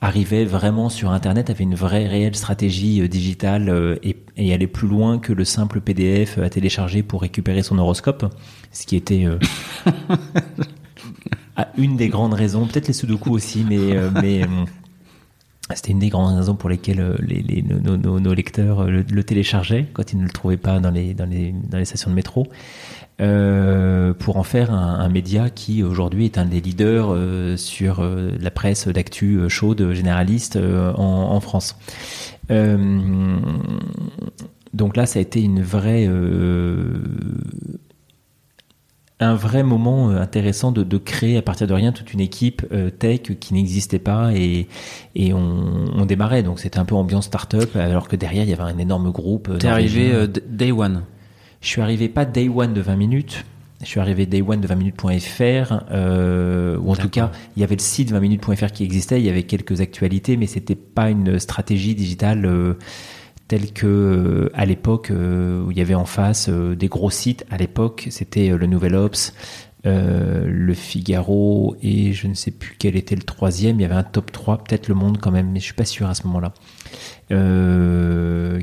arrivait 0.00 0.44
vraiment 0.44 0.88
sur 0.88 1.10
Internet, 1.10 1.50
avait 1.50 1.64
une 1.64 1.74
vraie 1.74 2.06
réelle 2.06 2.36
stratégie 2.36 3.00
euh, 3.00 3.08
digitale 3.08 3.68
euh, 3.68 3.96
et, 4.02 4.16
et 4.36 4.52
allait 4.52 4.66
plus 4.66 4.88
loin 4.88 5.18
que 5.18 5.32
le 5.32 5.44
simple 5.44 5.80
PDF 5.80 6.38
à 6.38 6.50
télécharger 6.50 7.02
pour 7.02 7.22
récupérer 7.22 7.62
son 7.62 7.78
horoscope, 7.78 8.26
ce 8.72 8.86
qui 8.86 8.96
était 8.96 9.24
euh, 9.24 9.38
une 11.78 11.96
des 11.96 12.08
grandes 12.08 12.34
raisons, 12.34 12.66
peut-être 12.66 12.88
les 12.88 12.94
Sudoku 12.94 13.30
aussi, 13.30 13.64
mais, 13.66 13.94
mais 14.22 14.42
c'était 15.74 15.92
une 15.92 15.98
des 15.98 16.10
grandes 16.10 16.36
raisons 16.36 16.54
pour 16.54 16.68
lesquelles 16.68 17.16
les, 17.20 17.40
les 17.40 17.62
nos, 17.62 17.96
nos, 17.96 18.20
nos, 18.20 18.34
lecteurs 18.34 18.84
le, 18.84 19.02
le, 19.02 19.24
téléchargeaient 19.24 19.86
quand 19.94 20.12
ils 20.12 20.18
ne 20.18 20.24
le 20.24 20.30
trouvaient 20.30 20.58
pas 20.58 20.78
dans 20.80 20.90
les, 20.90 21.14
dans 21.14 21.24
les, 21.24 21.52
dans 21.52 21.78
les 21.78 21.86
stations 21.86 22.10
de 22.10 22.14
métro. 22.14 22.46
Euh, 23.18 24.12
pour 24.12 24.36
en 24.36 24.42
faire 24.42 24.74
un, 24.74 25.00
un 25.00 25.08
média 25.08 25.48
qui 25.48 25.82
aujourd'hui 25.82 26.26
est 26.26 26.36
un 26.36 26.44
des 26.44 26.60
leaders 26.60 27.08
euh, 27.10 27.56
sur 27.56 28.00
euh, 28.00 28.32
la 28.38 28.50
presse 28.50 28.88
d'actu 28.88 29.48
chaude 29.48 29.92
généraliste 29.92 30.56
en, 30.56 31.32
en, 31.32 31.40
France. 31.40 31.78
donc 34.74 34.96
là, 34.98 35.06
ça 35.06 35.18
a 35.18 35.22
été 35.22 35.40
une 35.40 35.62
vraie 35.62 36.06
un 39.18 39.34
vrai 39.34 39.62
moment 39.62 40.10
intéressant 40.10 40.70
de, 40.70 40.82
de, 40.82 40.98
créer 40.98 41.38
à 41.38 41.42
partir 41.42 41.66
de 41.66 41.72
rien 41.72 41.92
toute 41.92 42.12
une 42.12 42.20
équipe 42.20 42.66
tech 42.98 43.22
qui 43.40 43.54
n'existait 43.54 43.98
pas 43.98 44.34
et, 44.34 44.68
et 45.14 45.32
on, 45.32 45.86
on 45.94 46.04
démarrait. 46.04 46.42
Donc 46.42 46.60
c'était 46.60 46.78
un 46.78 46.84
peu 46.84 46.94
ambiance 46.94 47.24
start-up 47.26 47.76
alors 47.76 48.08
que 48.08 48.16
derrière 48.16 48.44
il 48.44 48.50
y 48.50 48.52
avait 48.52 48.62
un 48.62 48.76
énorme 48.76 49.10
groupe. 49.10 49.56
T'es 49.58 49.68
arrivé 49.68 50.28
day 50.50 50.70
one 50.70 51.04
je 51.66 51.72
suis 51.72 51.80
arrivé 51.80 52.08
pas 52.08 52.24
day 52.24 52.48
one 52.48 52.72
de 52.74 52.80
20 52.80 52.94
minutes. 52.94 53.44
Je 53.80 53.86
suis 53.86 53.98
arrivé 53.98 54.24
day 54.24 54.40
one 54.40 54.60
de 54.60 54.68
20minutes.fr, 54.68 55.82
euh, 55.90 56.78
ou 56.78 56.92
en 56.92 56.94
tout 56.96 57.08
cas, 57.08 57.32
il 57.56 57.60
y 57.60 57.64
avait 57.64 57.74
le 57.74 57.80
site 57.80 58.12
20minutes.fr 58.12 58.70
qui 58.70 58.84
existait, 58.84 59.20
il 59.20 59.26
y 59.26 59.28
avait 59.28 59.42
quelques 59.42 59.80
actualités, 59.80 60.36
mais 60.36 60.46
c'était 60.46 60.76
pas 60.76 61.10
une 61.10 61.40
stratégie 61.40 61.96
digitale 61.96 62.46
euh, 62.46 62.74
telle 63.48 63.72
que 63.72 63.86
euh, 63.86 64.50
à 64.54 64.66
l'époque 64.66 65.10
euh, 65.10 65.62
où 65.62 65.70
il 65.70 65.78
y 65.78 65.80
avait 65.80 65.94
en 65.94 66.04
face 66.04 66.48
euh, 66.48 66.74
des 66.74 66.88
gros 66.88 67.10
sites. 67.10 67.44
À 67.50 67.56
l'époque, 67.56 68.08
c'était 68.10 68.48
le 68.48 68.66
Nouvel 68.66 68.94
Ops, 68.94 69.34
le 69.84 70.74
Figaro 70.74 71.76
et 71.80 72.12
je 72.12 72.26
ne 72.26 72.34
sais 72.34 72.50
plus 72.50 72.74
quel 72.76 72.96
était 72.96 73.14
le 73.14 73.22
troisième. 73.22 73.78
Il 73.78 73.82
y 73.82 73.84
avait 73.84 73.94
un 73.94 74.02
top 74.02 74.32
3, 74.32 74.64
peut-être 74.64 74.88
Le 74.88 74.96
Monde 74.96 75.18
quand 75.20 75.30
même, 75.30 75.52
mais 75.52 75.60
je 75.60 75.66
suis 75.66 75.74
pas 75.74 75.84
sûr 75.84 76.08
à 76.08 76.14
ce 76.14 76.26
moment-là. 76.26 76.52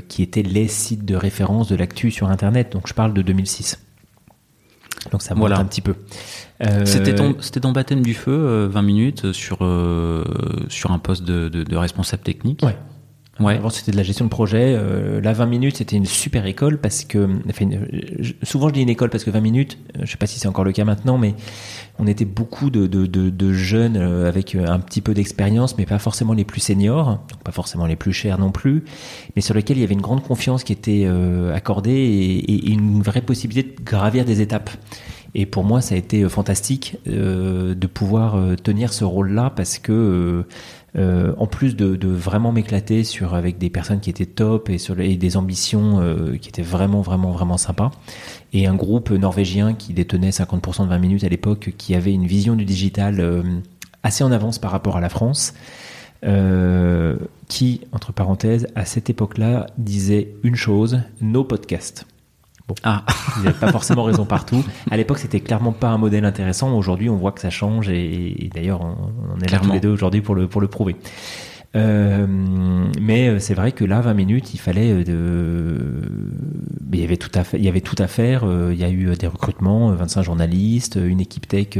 qui 0.06 0.22
étaient 0.22 0.42
les 0.42 0.68
sites 0.68 1.06
de 1.06 1.16
référence 1.16 1.68
de 1.68 1.76
l'actu 1.76 2.10
sur 2.10 2.28
Internet. 2.28 2.72
Donc 2.72 2.88
je 2.88 2.92
parle 2.92 3.14
de 3.14 3.22
2006. 3.22 3.78
Donc 5.10 5.22
ça 5.22 5.34
monte 5.34 5.52
un 5.52 5.64
petit 5.64 5.80
peu. 5.80 5.94
Euh... 6.62 6.84
C'était 6.84 7.14
ton, 7.14 7.72
baptême 7.72 8.02
du 8.02 8.14
feu, 8.14 8.66
20 8.66 8.82
minutes 8.82 9.32
sur 9.32 9.58
euh, 9.62 10.24
sur 10.68 10.92
un 10.92 10.98
poste 10.98 11.24
de, 11.24 11.48
de, 11.48 11.62
de 11.62 11.76
responsable 11.76 12.22
technique. 12.22 12.62
Ouais. 12.62 12.76
Ouais. 13.40 13.56
Avant, 13.56 13.70
c'était 13.70 13.90
de 13.90 13.96
la 13.96 14.04
gestion 14.04 14.24
de 14.24 14.30
projet. 14.30 14.76
Euh, 14.78 15.20
là, 15.20 15.32
20 15.32 15.46
minutes, 15.46 15.78
c'était 15.78 15.96
une 15.96 16.06
super 16.06 16.46
école 16.46 16.78
parce 16.78 17.04
que, 17.04 17.28
souvent 18.42 18.68
je 18.68 18.74
dis 18.74 18.82
une 18.82 18.88
école 18.88 19.10
parce 19.10 19.24
que 19.24 19.30
20 19.30 19.40
minutes, 19.40 19.78
euh, 19.96 20.02
je 20.04 20.10
sais 20.10 20.16
pas 20.16 20.26
si 20.26 20.38
c'est 20.38 20.46
encore 20.46 20.64
le 20.64 20.72
cas 20.72 20.84
maintenant, 20.84 21.18
mais 21.18 21.34
on 21.98 22.06
était 22.06 22.24
beaucoup 22.24 22.70
de, 22.70 22.86
de, 22.86 23.06
de, 23.06 23.30
de 23.30 23.52
jeunes 23.52 23.96
euh, 23.96 24.28
avec 24.28 24.54
un 24.54 24.78
petit 24.78 25.00
peu 25.00 25.14
d'expérience, 25.14 25.76
mais 25.78 25.86
pas 25.86 25.98
forcément 25.98 26.32
les 26.32 26.44
plus 26.44 26.60
seniors, 26.60 27.20
donc 27.28 27.42
pas 27.42 27.52
forcément 27.52 27.86
les 27.86 27.96
plus 27.96 28.12
chers 28.12 28.38
non 28.38 28.50
plus, 28.50 28.84
mais 29.34 29.42
sur 29.42 29.54
lesquels 29.54 29.78
il 29.78 29.80
y 29.80 29.84
avait 29.84 29.94
une 29.94 30.00
grande 30.00 30.22
confiance 30.22 30.64
qui 30.64 30.72
était 30.72 31.04
euh, 31.06 31.54
accordée 31.54 31.90
et, 31.92 32.52
et, 32.52 32.70
une 32.70 33.02
vraie 33.02 33.20
possibilité 33.20 33.74
de 33.76 33.84
gravir 33.84 34.24
des 34.24 34.40
étapes. 34.40 34.70
Et 35.36 35.46
pour 35.46 35.64
moi, 35.64 35.80
ça 35.80 35.96
a 35.96 35.98
été 35.98 36.28
fantastique 36.28 36.96
euh, 37.08 37.74
de 37.74 37.86
pouvoir 37.88 38.36
tenir 38.62 38.92
ce 38.92 39.04
rôle-là 39.04 39.50
parce 39.50 39.78
que 39.78 39.92
euh, 39.92 40.46
en 40.96 41.46
plus 41.46 41.74
de, 41.74 41.96
de 41.96 42.08
vraiment 42.08 42.52
m'éclater 42.52 43.02
sur 43.02 43.34
avec 43.34 43.58
des 43.58 43.70
personnes 43.70 44.00
qui 44.00 44.10
étaient 44.10 44.26
top 44.26 44.70
et 44.70 44.78
sur 44.78 44.98
et 45.00 45.16
des 45.16 45.36
ambitions 45.36 46.00
euh, 46.00 46.36
qui 46.36 46.48
étaient 46.48 46.62
vraiment 46.62 47.00
vraiment 47.00 47.32
vraiment 47.32 47.56
sympas. 47.56 47.90
Et 48.52 48.66
un 48.66 48.74
groupe 48.74 49.10
norvégien 49.10 49.74
qui 49.74 49.92
détenait 49.92 50.30
50% 50.30 50.84
de 50.84 50.88
20 50.88 50.98
minutes 50.98 51.24
à 51.24 51.28
l'époque 51.28 51.72
qui 51.76 51.94
avait 51.94 52.12
une 52.12 52.26
vision 52.26 52.54
du 52.54 52.64
digital 52.64 53.18
euh, 53.20 53.42
assez 54.02 54.22
en 54.22 54.30
avance 54.30 54.58
par 54.58 54.70
rapport 54.70 54.96
à 54.96 55.00
la 55.00 55.08
France 55.08 55.54
qui 57.48 57.82
entre 57.92 58.14
parenthèses 58.14 58.66
à 58.74 58.86
cette 58.86 59.10
époque-là 59.10 59.66
disait 59.76 60.32
une 60.42 60.56
chose 60.56 61.02
nos 61.20 61.44
podcasts 61.44 62.06
Bon, 62.66 62.74
ah. 62.82 63.04
vous 63.36 63.44
n'avez 63.44 63.58
pas 63.58 63.70
forcément 63.70 64.04
raison 64.04 64.24
partout. 64.24 64.64
À 64.90 64.96
l'époque, 64.96 65.18
c'était 65.18 65.40
clairement 65.40 65.72
pas 65.72 65.88
un 65.88 65.98
modèle 65.98 66.24
intéressant. 66.24 66.74
Aujourd'hui, 66.76 67.10
on 67.10 67.16
voit 67.16 67.32
que 67.32 67.40
ça 67.40 67.50
change 67.50 67.90
et, 67.90 68.44
et 68.46 68.48
d'ailleurs, 68.48 68.80
on, 68.80 69.40
est 69.40 69.50
là 69.50 69.58
tous 69.58 69.72
les 69.72 69.80
deux 69.80 69.90
aujourd'hui 69.90 70.22
pour 70.22 70.34
le 70.34 70.48
pour 70.48 70.60
le 70.60 70.68
prouver. 70.68 70.96
Euh, 71.76 72.26
mais 73.00 73.28
euh, 73.28 73.38
c'est 73.40 73.54
vrai 73.54 73.72
que 73.72 73.84
là, 73.84 74.00
20 74.00 74.14
minutes, 74.14 74.54
il 74.54 74.58
fallait 74.58 74.92
euh, 74.92 75.04
de, 75.04 76.02
il 76.92 77.00
y 77.00 77.04
avait 77.04 77.16
tout 77.16 77.30
à 77.34 77.44
faire. 77.44 77.58
Il 77.58 77.66
y 77.66 77.68
avait 77.68 77.80
tout 77.80 77.96
à 77.98 78.06
faire. 78.06 78.44
Il 78.70 78.78
y 78.78 78.84
a 78.84 78.90
eu 78.90 79.14
des 79.16 79.26
recrutements, 79.26 79.90
25 79.92 80.22
journalistes, 80.22 80.98
une 81.02 81.20
équipe 81.20 81.48
tech 81.48 81.78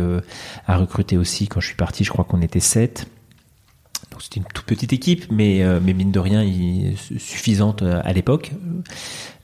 a 0.67 0.77
recruté 0.77 1.17
aussi. 1.17 1.47
Quand 1.49 1.61
je 1.61 1.67
suis 1.67 1.77
parti, 1.77 2.05
je 2.05 2.11
crois 2.11 2.25
qu'on 2.25 2.43
était 2.43 2.61
7 2.61 3.07
c'était 4.21 4.41
une 4.41 4.47
toute 4.53 4.65
petite 4.65 4.93
équipe, 4.93 5.25
mais, 5.31 5.63
euh, 5.63 5.81
mais 5.83 5.93
mine 5.93 6.13
de 6.13 6.19
rien, 6.19 6.43
il, 6.43 6.97
suffisante 6.99 7.83
euh, 7.83 8.01
à 8.05 8.13
l'époque. 8.13 8.53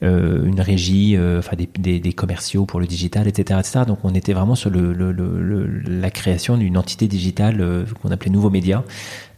Euh, 0.02 0.44
une 0.46 0.60
régie, 0.60 1.14
euh, 1.16 1.40
enfin 1.40 1.56
des, 1.56 1.68
des, 1.78 2.00
des, 2.00 2.12
commerciaux 2.12 2.64
pour 2.64 2.80
le 2.80 2.86
digital, 2.86 3.28
etc., 3.28 3.60
etc. 3.60 3.84
Donc 3.86 3.98
on 4.04 4.14
était 4.14 4.32
vraiment 4.32 4.54
sur 4.54 4.70
le, 4.70 4.92
le, 4.94 5.12
le, 5.12 5.66
la 5.66 6.10
création 6.10 6.56
d'une 6.56 6.78
entité 6.78 7.06
digitale 7.06 7.84
qu'on 8.00 8.10
appelait 8.10 8.30
Nouveaux 8.30 8.50
Médias 8.50 8.82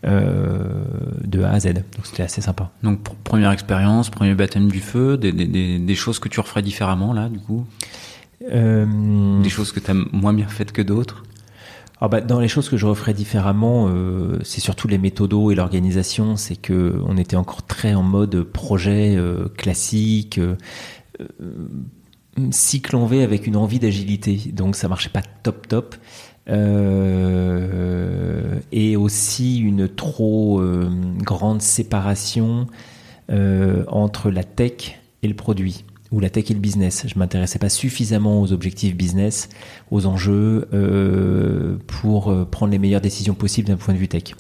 de 0.05 1.43
A 1.43 1.51
à 1.51 1.61
Z. 1.61 1.75
Donc 1.75 2.05
c'était 2.05 2.23
assez 2.23 2.41
sympa. 2.41 2.71
Donc 2.83 3.01
première 3.25 3.51
expérience, 3.51 4.09
premier 4.11 4.35
baptême 4.35 4.71
du 4.71 4.81
feu, 4.81 5.17
des, 5.17 5.33
des, 5.33 5.79
des, 5.79 5.95
choses 5.95 6.19
que 6.21 6.29
tu 6.29 6.39
referais 6.41 6.63
différemment 6.63 7.13
là, 7.13 7.29
du 7.29 7.39
coup? 7.39 7.67
Des 8.41 9.49
choses 9.51 9.73
que 9.73 9.81
tu 9.81 9.91
as 9.91 9.95
moins 9.95 10.33
bien 10.33 10.47
faites 10.47 10.73
que 10.73 10.83
d'autres? 10.83 11.25
Ah 12.05 12.09
bah, 12.09 12.21
dans 12.21 12.41
les 12.41 12.49
choses 12.49 12.69
que 12.69 12.77
je 12.77 12.85
referais 12.85 13.15
différemment, 13.15 13.87
euh, 13.89 14.41
c'est 14.43 14.61
surtout 14.61 14.89
les 14.89 14.99
méthodos 14.99 15.53
et 15.53 15.55
l'organisation. 15.55 16.37
C'est 16.37 16.57
que 16.57 17.01
on 17.07 17.17
était 17.17 17.37
encore 17.37 17.63
très 17.63 17.95
en 17.95 18.03
mode 18.03 18.43
projet 18.43 19.15
euh, 19.17 19.47
classique, 19.57 20.39
euh, 20.39 20.57
cycle 22.51 22.97
en 22.97 23.07
V 23.07 23.23
avec 23.23 23.47
une 23.47 23.55
envie 23.55 23.79
d'agilité. 23.79 24.51
Donc 24.53 24.75
ça 24.75 24.89
marchait 24.89 25.11
pas 25.11 25.23
top 25.45 25.69
top. 25.69 25.95
et 28.73 28.97
aussi 28.97 29.61
une 29.61 29.89
trop 29.89 30.61
grande 31.19 31.63
séparation 31.63 32.67
entre 33.31 34.31
la 34.33 34.43
tech 34.43 34.99
et 35.23 35.29
le 35.29 35.35
produit 35.35 35.85
ou 36.13 36.21
la 36.21 36.31
tech 36.31 36.51
et 36.51 36.55
le 36.55 36.61
business. 36.61 37.07
Je 37.07 37.19
m'intéressais 37.19 37.59
pas 37.59 37.69
suffisamment 37.69 38.41
aux 38.41 38.53
objectifs 38.53 38.95
business, 38.95 39.49
aux 39.91 40.07
enjeux 40.07 40.69
euh, 40.73 41.79
pour 41.87 42.31
euh, 42.31 42.45
prendre 42.45 42.71
les 42.71 42.79
meilleures 42.79 43.01
décisions 43.01 43.35
possibles 43.35 43.69
d'un 43.69 43.77
point 43.77 43.95
de 43.95 43.99
vue 43.99 44.09
tech. 44.09 44.35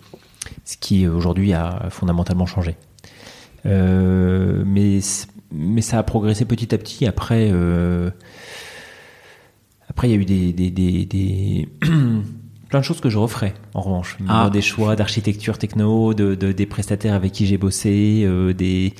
Ce 0.64 0.76
qui 0.76 1.04
euh, 1.04 1.12
aujourd'hui 1.12 1.52
a 1.52 1.88
fondamentalement 1.90 2.46
changé. 2.46 2.76
Euh, 3.66 4.62
mais 4.66 5.00
mais 5.52 5.82
ça 5.82 5.98
a 5.98 6.02
progressé 6.02 6.44
petit 6.44 6.74
à 6.74 6.78
petit. 6.78 7.06
Après 7.06 7.50
euh, 7.52 8.10
après 9.88 10.08
il 10.08 10.12
y 10.12 10.14
a 10.14 10.20
eu 10.20 10.24
des 10.24 10.52
des, 10.52 10.70
des, 10.70 11.04
des 11.04 11.68
plein 12.68 12.80
de 12.80 12.84
choses 12.84 13.00
que 13.00 13.10
je 13.10 13.18
referais 13.18 13.54
en 13.74 13.82
revanche. 13.82 14.18
Ah. 14.28 14.50
Des 14.52 14.62
choix 14.62 14.96
d'architecture 14.96 15.58
techno, 15.58 16.14
de, 16.14 16.34
de, 16.34 16.52
des 16.52 16.66
prestataires 16.66 17.14
avec 17.14 17.32
qui 17.32 17.46
j'ai 17.46 17.58
bossé, 17.58 18.26
des 18.56 18.94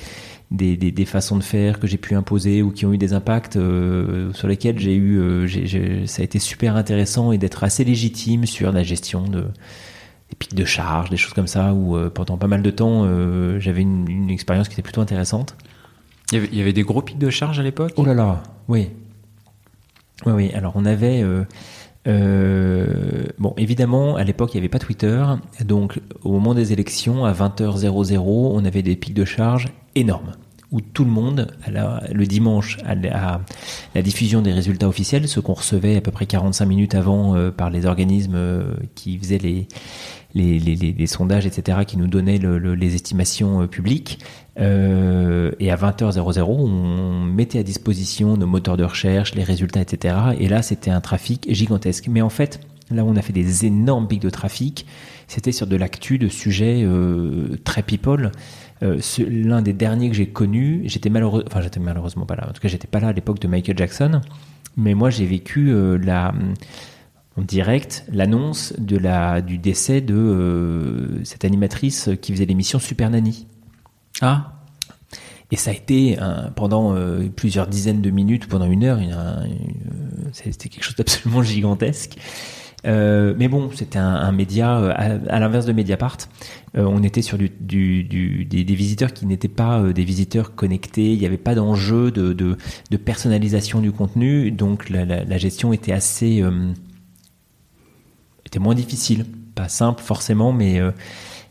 des, 0.52 0.76
des, 0.76 0.90
des, 0.90 1.04
façons 1.04 1.36
de 1.36 1.42
faire 1.42 1.80
que 1.80 1.86
j'ai 1.86 1.96
pu 1.96 2.14
imposer 2.14 2.62
ou 2.62 2.70
qui 2.70 2.86
ont 2.86 2.92
eu 2.92 2.98
des 2.98 3.12
impacts 3.12 3.56
euh, 3.56 4.32
sur 4.32 4.48
lesquels 4.48 4.78
j'ai 4.78 4.94
eu, 4.94 5.18
euh, 5.18 6.06
ça 6.06 6.22
a 6.22 6.24
été 6.24 6.38
super 6.38 6.76
intéressant 6.76 7.32
et 7.32 7.38
d'être 7.38 7.64
assez 7.64 7.84
légitime 7.84 8.46
sur 8.46 8.72
la 8.72 8.82
gestion 8.82 9.28
de 9.28 9.46
des 10.30 10.36
pics 10.38 10.54
de 10.54 10.64
charge, 10.64 11.10
des 11.10 11.18
choses 11.18 11.34
comme 11.34 11.46
ça, 11.46 11.74
où 11.74 11.96
euh, 11.96 12.08
pendant 12.08 12.38
pas 12.38 12.46
mal 12.46 12.62
de 12.62 12.70
temps 12.70 13.04
j'avais 13.58 13.82
une, 13.82 14.08
une, 14.08 14.30
expérience 14.30 14.68
qui 14.68 14.74
était 14.74 14.82
plutôt 14.82 15.00
intéressante. 15.00 15.56
Il 16.30 16.36
y, 16.36 16.38
avait, 16.38 16.48
il 16.52 16.58
y 16.58 16.60
avait 16.62 16.72
des 16.72 16.82
gros 16.82 17.02
pics 17.02 17.18
de 17.18 17.28
charge 17.28 17.58
à 17.58 17.62
l'époque? 17.62 17.92
Oh 17.96 18.04
là 18.04 18.14
là, 18.14 18.42
oui. 18.68 18.90
Oui, 20.24 20.32
oui. 20.32 20.50
Alors 20.54 20.72
on 20.76 20.86
avait 20.86 21.22
euh, 22.08 23.26
bon, 23.38 23.54
évidemment, 23.56 24.16
à 24.16 24.24
l'époque, 24.24 24.54
il 24.54 24.56
n'y 24.56 24.60
avait 24.60 24.68
pas 24.68 24.78
Twitter. 24.78 25.24
Donc, 25.64 26.00
au 26.22 26.32
moment 26.32 26.54
des 26.54 26.72
élections, 26.72 27.24
à 27.24 27.32
20h00, 27.32 28.18
on 28.18 28.64
avait 28.64 28.82
des 28.82 28.96
pics 28.96 29.14
de 29.14 29.24
charge 29.24 29.68
énormes. 29.94 30.32
Où 30.72 30.80
tout 30.80 31.04
le 31.04 31.10
monde, 31.10 31.54
le 31.68 32.26
dimanche, 32.26 32.78
à 32.86 32.94
la, 32.94 34.02
diffusion 34.02 34.40
des 34.40 34.52
résultats 34.52 34.88
officiels, 34.88 35.28
ce 35.28 35.38
qu'on 35.38 35.52
recevait 35.52 35.96
à 35.96 36.00
peu 36.00 36.10
près 36.10 36.24
45 36.24 36.64
minutes 36.64 36.94
avant 36.94 37.36
euh, 37.36 37.50
par 37.50 37.68
les 37.68 37.84
organismes 37.84 38.36
euh, 38.36 38.74
qui 38.94 39.18
faisaient 39.18 39.38
les, 40.34 41.06
sondages, 41.06 41.44
etc., 41.44 41.80
qui 41.86 41.98
nous 41.98 42.06
donnaient 42.06 42.38
le, 42.38 42.58
le, 42.58 42.74
les 42.74 42.94
estimations 42.94 43.60
euh, 43.62 43.66
publiques. 43.66 44.20
Et 44.56 44.60
à 45.70 45.76
20h00, 45.76 46.42
on 46.42 47.20
mettait 47.20 47.58
à 47.58 47.62
disposition 47.62 48.38
nos 48.38 48.46
moteurs 48.46 48.78
de 48.78 48.84
recherche, 48.84 49.34
les 49.34 49.44
résultats, 49.44 49.82
etc. 49.82 50.16
Et 50.38 50.48
là, 50.48 50.62
c'était 50.62 50.90
un 50.90 51.02
trafic 51.02 51.52
gigantesque. 51.52 52.08
Mais 52.08 52.22
en 52.22 52.30
fait, 52.30 52.60
là 52.90 53.04
où 53.04 53.08
on 53.08 53.16
a 53.16 53.22
fait 53.22 53.34
des 53.34 53.66
énormes 53.66 54.08
pics 54.08 54.22
de 54.22 54.30
trafic, 54.30 54.86
c'était 55.26 55.52
sur 55.52 55.66
de 55.66 55.76
l'actu, 55.76 56.18
de 56.18 56.28
sujets 56.28 56.86
très 57.64 57.82
people. 57.82 58.30
Euh, 58.82 58.98
L'un 59.28 59.62
des 59.62 59.72
derniers 59.72 60.10
que 60.10 60.16
j'ai 60.16 60.28
connu, 60.28 60.82
j'étais 60.86 61.10
malheureux, 61.10 61.44
enfin 61.46 61.60
j'étais 61.60 61.80
malheureusement 61.80 62.26
pas 62.26 62.36
là. 62.36 62.48
En 62.48 62.52
tout 62.52 62.60
cas, 62.60 62.68
j'étais 62.68 62.88
pas 62.88 63.00
là 63.00 63.08
à 63.08 63.12
l'époque 63.12 63.38
de 63.38 63.48
Michael 63.48 63.78
Jackson, 63.78 64.20
mais 64.76 64.94
moi 64.94 65.10
j'ai 65.10 65.26
vécu 65.26 65.70
euh, 65.70 65.96
la 65.98 66.34
en 67.36 67.42
direct 67.42 68.04
l'annonce 68.12 68.74
de 68.78 68.98
la 68.98 69.40
du 69.40 69.58
décès 69.58 70.00
de 70.00 70.14
euh, 70.14 71.24
cette 71.24 71.44
animatrice 71.44 72.10
qui 72.20 72.32
faisait 72.32 72.44
l'émission 72.44 72.78
Super 72.78 73.08
Nanny. 73.10 73.46
Ah. 74.20 74.52
Et 75.50 75.56
ça 75.56 75.70
a 75.70 75.74
été 75.74 76.18
pendant 76.56 76.94
euh, 76.94 77.28
plusieurs 77.28 77.66
dizaines 77.66 78.00
de 78.00 78.10
minutes, 78.10 78.46
pendant 78.46 78.64
une 78.64 78.84
heure, 78.84 78.98
c'était 80.32 80.70
quelque 80.70 80.84
chose 80.84 80.96
d'absolument 80.96 81.42
gigantesque. 81.42 82.16
Euh, 82.86 83.34
mais 83.38 83.48
bon, 83.48 83.70
c'était 83.72 83.98
un, 83.98 84.14
un, 84.14 84.32
média 84.32 84.76
à, 84.76 85.04
à 85.28 85.38
l'inverse 85.40 85.66
de 85.66 85.72
Mediapart. 85.72 86.18
Euh, 86.76 86.84
on 86.84 87.02
était 87.02 87.22
sur 87.22 87.38
du, 87.38 87.48
du, 87.60 88.02
du 88.02 88.44
des, 88.44 88.64
des, 88.64 88.74
visiteurs 88.74 89.12
qui 89.12 89.26
n'étaient 89.26 89.48
pas 89.48 89.80
euh, 89.80 89.92
des 89.92 90.04
visiteurs 90.04 90.54
connectés. 90.54 91.12
Il 91.12 91.18
n'y 91.18 91.26
avait 91.26 91.36
pas 91.36 91.54
d'enjeu 91.54 92.10
de, 92.10 92.32
de, 92.32 92.56
de, 92.90 92.96
personnalisation 92.96 93.80
du 93.80 93.92
contenu, 93.92 94.50
donc 94.50 94.90
la, 94.90 95.04
la, 95.04 95.24
la 95.24 95.38
gestion 95.38 95.72
était 95.72 95.92
assez 95.92 96.42
était 98.44 98.58
moins 98.58 98.74
difficile, 98.74 99.26
pas 99.54 99.68
simple 99.68 100.02
forcément, 100.02 100.52
mais 100.52 100.80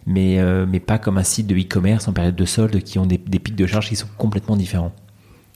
mais, 0.05 0.39
euh, 0.39 0.65
mais 0.67 0.79
pas 0.79 0.97
comme 0.97 1.17
un 1.17 1.23
site 1.23 1.47
de 1.47 1.55
e-commerce 1.55 2.07
en 2.07 2.13
période 2.13 2.35
de 2.35 2.45
solde 2.45 2.81
qui 2.81 2.99
ont 2.99 3.05
des, 3.05 3.17
des 3.17 3.39
pics 3.39 3.55
de 3.55 3.65
charge 3.65 3.89
qui 3.89 3.95
sont 3.95 4.07
complètement 4.17 4.55
différents. 4.55 4.93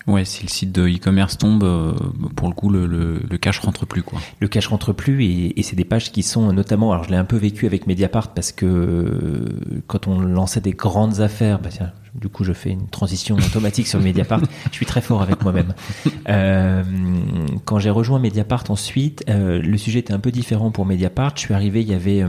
Ouais, 0.07 0.23
si 0.23 0.43
le 0.43 0.49
site 0.49 0.71
de 0.71 0.87
e-commerce 0.87 1.37
tombe, 1.37 1.63
euh, 1.63 1.93
pour 2.35 2.47
le 2.47 2.53
coup, 2.53 2.69
le, 2.69 2.85
le, 2.85 3.21
le, 3.27 3.37
cash 3.39 3.59
rentre 3.59 3.87
plus, 3.87 4.03
quoi. 4.03 4.19
Le 4.39 4.47
cash 4.47 4.67
rentre 4.67 4.93
plus 4.93 5.23
et, 5.23 5.59
et 5.59 5.63
c'est 5.63 5.75
des 5.75 5.83
pages 5.83 6.11
qui 6.11 6.21
sont 6.21 6.53
notamment, 6.53 6.91
alors 6.91 7.05
je 7.05 7.09
l'ai 7.09 7.17
un 7.17 7.25
peu 7.25 7.37
vécu 7.37 7.65
avec 7.65 7.87
Mediapart 7.87 8.33
parce 8.35 8.51
que 8.51 8.65
euh, 8.65 9.81
quand 9.87 10.07
on 10.07 10.19
lançait 10.19 10.61
des 10.61 10.73
grandes 10.73 11.21
affaires, 11.21 11.59
bah 11.59 11.69
tiens, 11.71 11.91
du 12.13 12.29
coup 12.29 12.43
je 12.43 12.53
fais 12.53 12.69
une 12.69 12.87
transition 12.87 13.35
automatique 13.35 13.87
sur 13.87 13.99
Mediapart. 13.99 14.41
Je 14.71 14.75
suis 14.75 14.85
très 14.85 15.01
fort 15.01 15.21
avec 15.23 15.41
moi-même. 15.41 15.73
Euh, 16.29 16.83
quand 17.65 17.79
j'ai 17.79 17.89
rejoint 17.89 18.19
Mediapart 18.19 18.65
ensuite, 18.69 19.23
euh, 19.29 19.59
le 19.61 19.77
sujet 19.77 19.99
était 19.99 20.13
un 20.13 20.19
peu 20.19 20.31
différent 20.31 20.69
pour 20.69 20.85
Mediapart. 20.85 21.33
Je 21.35 21.41
suis 21.41 21.53
arrivé, 21.53 21.81
il 21.81 21.89
y 21.89 21.93
avait 21.93 22.23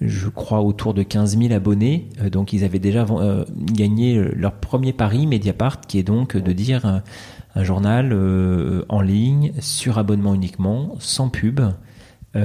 je 0.00 0.28
crois, 0.28 0.60
autour 0.60 0.94
de 0.94 1.02
15 1.02 1.38
000 1.38 1.52
abonnés. 1.52 2.08
Euh, 2.20 2.30
donc, 2.30 2.52
ils 2.52 2.64
avaient 2.64 2.78
déjà 2.78 3.06
euh, 3.10 3.44
gagné 3.56 4.16
leur 4.34 4.52
premier 4.52 4.92
pari 4.92 5.26
Mediapart, 5.26 5.80
qui 5.82 5.98
est 5.98 6.02
donc 6.02 6.36
de 6.36 6.52
dire 6.52 6.84
un, 6.84 7.02
journal 7.62 8.10
euh, 8.12 8.84
en 8.88 9.00
ligne, 9.00 9.52
sur 9.60 9.98
abonnement 9.98 10.34
uniquement, 10.34 10.96
sans 10.98 11.28
pub. 11.28 11.60
et 12.34 12.40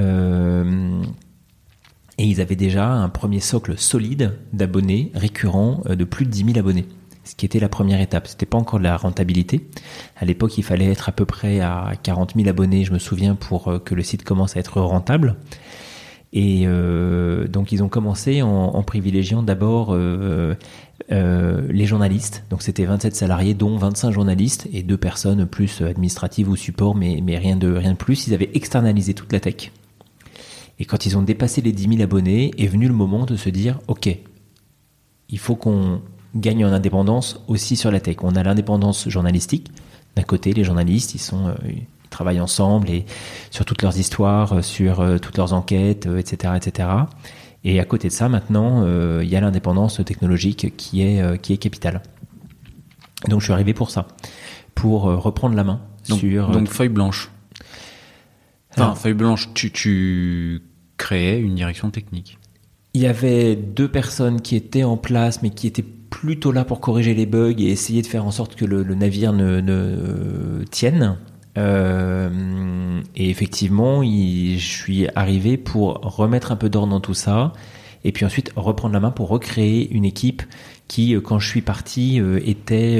ils 2.19 2.41
avaient 2.41 2.55
déjà 2.55 2.91
un 2.91 3.09
premier 3.09 3.39
socle 3.39 3.75
solide 3.77 4.37
d'abonnés 4.53 5.11
récurrents 5.15 5.81
de 5.89 6.03
plus 6.03 6.25
de 6.25 6.31
10 6.31 6.45
000 6.53 6.59
abonnés 6.59 6.85
ce 7.23 7.35
qui 7.35 7.45
était 7.45 7.59
la 7.59 7.69
première 7.69 8.01
étape. 8.01 8.27
C'était 8.27 8.47
pas 8.47 8.57
encore 8.57 8.79
de 8.79 8.85
la 8.85 8.97
rentabilité. 8.97 9.67
À 10.15 10.25
l'époque, 10.25 10.57
il 10.57 10.63
fallait 10.63 10.89
être 10.89 11.09
à 11.09 11.11
peu 11.11 11.25
près 11.25 11.59
à 11.59 11.91
40 12.01 12.33
000 12.35 12.49
abonnés, 12.49 12.85
je 12.85 12.91
me 12.91 12.97
souviens, 12.97 13.35
pour 13.35 13.83
que 13.83 13.93
le 13.93 14.01
site 14.01 14.23
commence 14.23 14.57
à 14.57 14.59
être 14.59 14.81
rentable. 14.81 15.35
Et 16.31 16.63
euh, 16.65 17.47
donc 17.47 17.71
ils 17.71 17.81
ont 17.81 17.89
commencé 17.89 18.41
en, 18.41 18.83
privilégiant 18.83 19.41
d'abord 19.41 19.89
euh, 19.91 20.55
euh, 21.11 21.67
les 21.71 21.85
journalistes. 21.85 22.43
Donc 22.49 22.61
c'était 22.61 22.85
27 22.85 23.15
salariés, 23.15 23.53
dont 23.53 23.77
25 23.77 24.11
journalistes 24.11 24.67
et 24.71 24.83
deux 24.83 24.97
personnes 24.97 25.45
plus 25.45 25.81
administratives 25.81 26.49
ou 26.49 26.55
support, 26.55 26.95
mais, 26.95 27.19
mais 27.23 27.37
rien, 27.37 27.55
de, 27.55 27.73
rien 27.73 27.93
de 27.93 27.97
plus. 27.97 28.27
Ils 28.27 28.33
avaient 28.33 28.51
externalisé 28.53 29.13
toute 29.13 29.33
la 29.33 29.39
tech. 29.39 29.71
Et 30.77 30.85
quand 30.85 31.05
ils 31.05 31.17
ont 31.17 31.23
dépassé 31.23 31.61
les 31.61 31.71
10 31.71 31.89
000 31.89 32.01
abonnés, 32.01 32.51
est 32.57 32.67
venu 32.67 32.87
le 32.87 32.93
moment 32.93 33.25
de 33.25 33.35
se 33.35 33.49
dire, 33.49 33.79
OK, 33.87 34.15
il 35.29 35.39
faut 35.39 35.55
qu'on 35.55 36.01
gagne 36.35 36.63
en 36.63 36.71
indépendance 36.71 37.43
aussi 37.47 37.75
sur 37.75 37.91
la 37.91 37.99
tech. 37.99 38.17
On 38.21 38.35
a 38.35 38.43
l'indépendance 38.43 39.09
journalistique. 39.09 39.71
D'un 40.15 40.23
côté, 40.23 40.53
les 40.53 40.63
journalistes, 40.63 41.15
ils 41.15 41.19
sont 41.19 41.53
travaillent 42.09 42.41
ensemble 42.41 42.89
et 42.89 43.05
sur 43.51 43.65
toutes 43.65 43.81
leurs 43.81 43.97
histoires, 43.97 44.53
euh, 44.53 44.61
sur 44.61 44.99
euh, 44.99 45.17
toutes 45.17 45.37
leurs 45.37 45.53
enquêtes, 45.53 46.07
etc., 46.17 46.53
euh, 46.53 46.55
etc. 46.55 46.89
Et 47.63 47.79
à 47.79 47.85
côté 47.85 48.07
de 48.07 48.13
ça, 48.13 48.29
maintenant, 48.29 48.87
il 49.19 49.27
y 49.27 49.35
a 49.35 49.41
l'indépendance 49.41 49.99
technologique 50.05 50.77
qui 50.77 51.01
est 51.01 51.41
qui 51.41 51.51
est 51.51 51.57
capitale. 51.57 52.01
Donc 53.27 53.41
je 53.41 53.47
suis 53.47 53.53
arrivé 53.53 53.73
pour 53.73 53.89
ça, 53.89 54.07
pour 54.75 55.01
reprendre 55.01 55.57
la 55.57 55.65
main 55.65 55.81
sur 56.03 56.51
donc 56.51 56.69
feuille 56.69 56.87
blanche. 56.87 57.29
Enfin, 58.71 58.95
feuille 58.95 59.13
blanche, 59.13 59.49
tu, 59.53 59.73
tu 59.73 60.61
créais 60.95 61.37
une 61.41 61.55
direction 61.55 61.91
technique. 61.91 62.37
Il 62.93 63.01
y 63.01 63.07
avait 63.07 63.57
deux 63.57 63.89
personnes 63.89 64.39
qui 64.39 64.55
étaient 64.55 64.85
en 64.85 64.95
place, 64.95 65.41
mais 65.41 65.49
qui 65.49 65.67
étaient 65.67 65.83
plutôt 65.83 66.53
là 66.53 66.63
pour 66.63 66.79
corriger 66.79 67.13
les 67.13 67.25
bugs 67.25 67.55
et 67.57 67.69
essayer 67.69 68.01
de 68.01 68.07
faire 68.07 68.25
en 68.25 68.31
sorte 68.31 68.55
que 68.55 68.63
le, 68.63 68.83
navire 68.95 69.33
ne, 69.33 69.59
ne 69.59 70.63
tienne. 70.71 71.17
Euh, 71.57 73.01
et 73.15 73.29
effectivement, 73.29 74.03
je 74.03 74.57
suis 74.57 75.07
arrivé 75.15 75.57
pour 75.57 75.95
remettre 76.01 76.51
un 76.51 76.55
peu 76.55 76.69
d'ordre 76.69 76.91
dans 76.91 76.99
tout 76.99 77.13
ça, 77.13 77.53
et 78.03 78.11
puis 78.11 78.25
ensuite 78.25 78.51
reprendre 78.55 78.93
la 78.93 78.99
main 78.99 79.11
pour 79.11 79.29
recréer 79.29 79.91
une 79.91 80.05
équipe 80.05 80.43
qui, 80.87 81.15
euh, 81.15 81.21
quand 81.21 81.39
je 81.39 81.47
suis 81.47 81.61
parti, 81.61 82.19
euh, 82.19 82.39
était... 82.45 82.99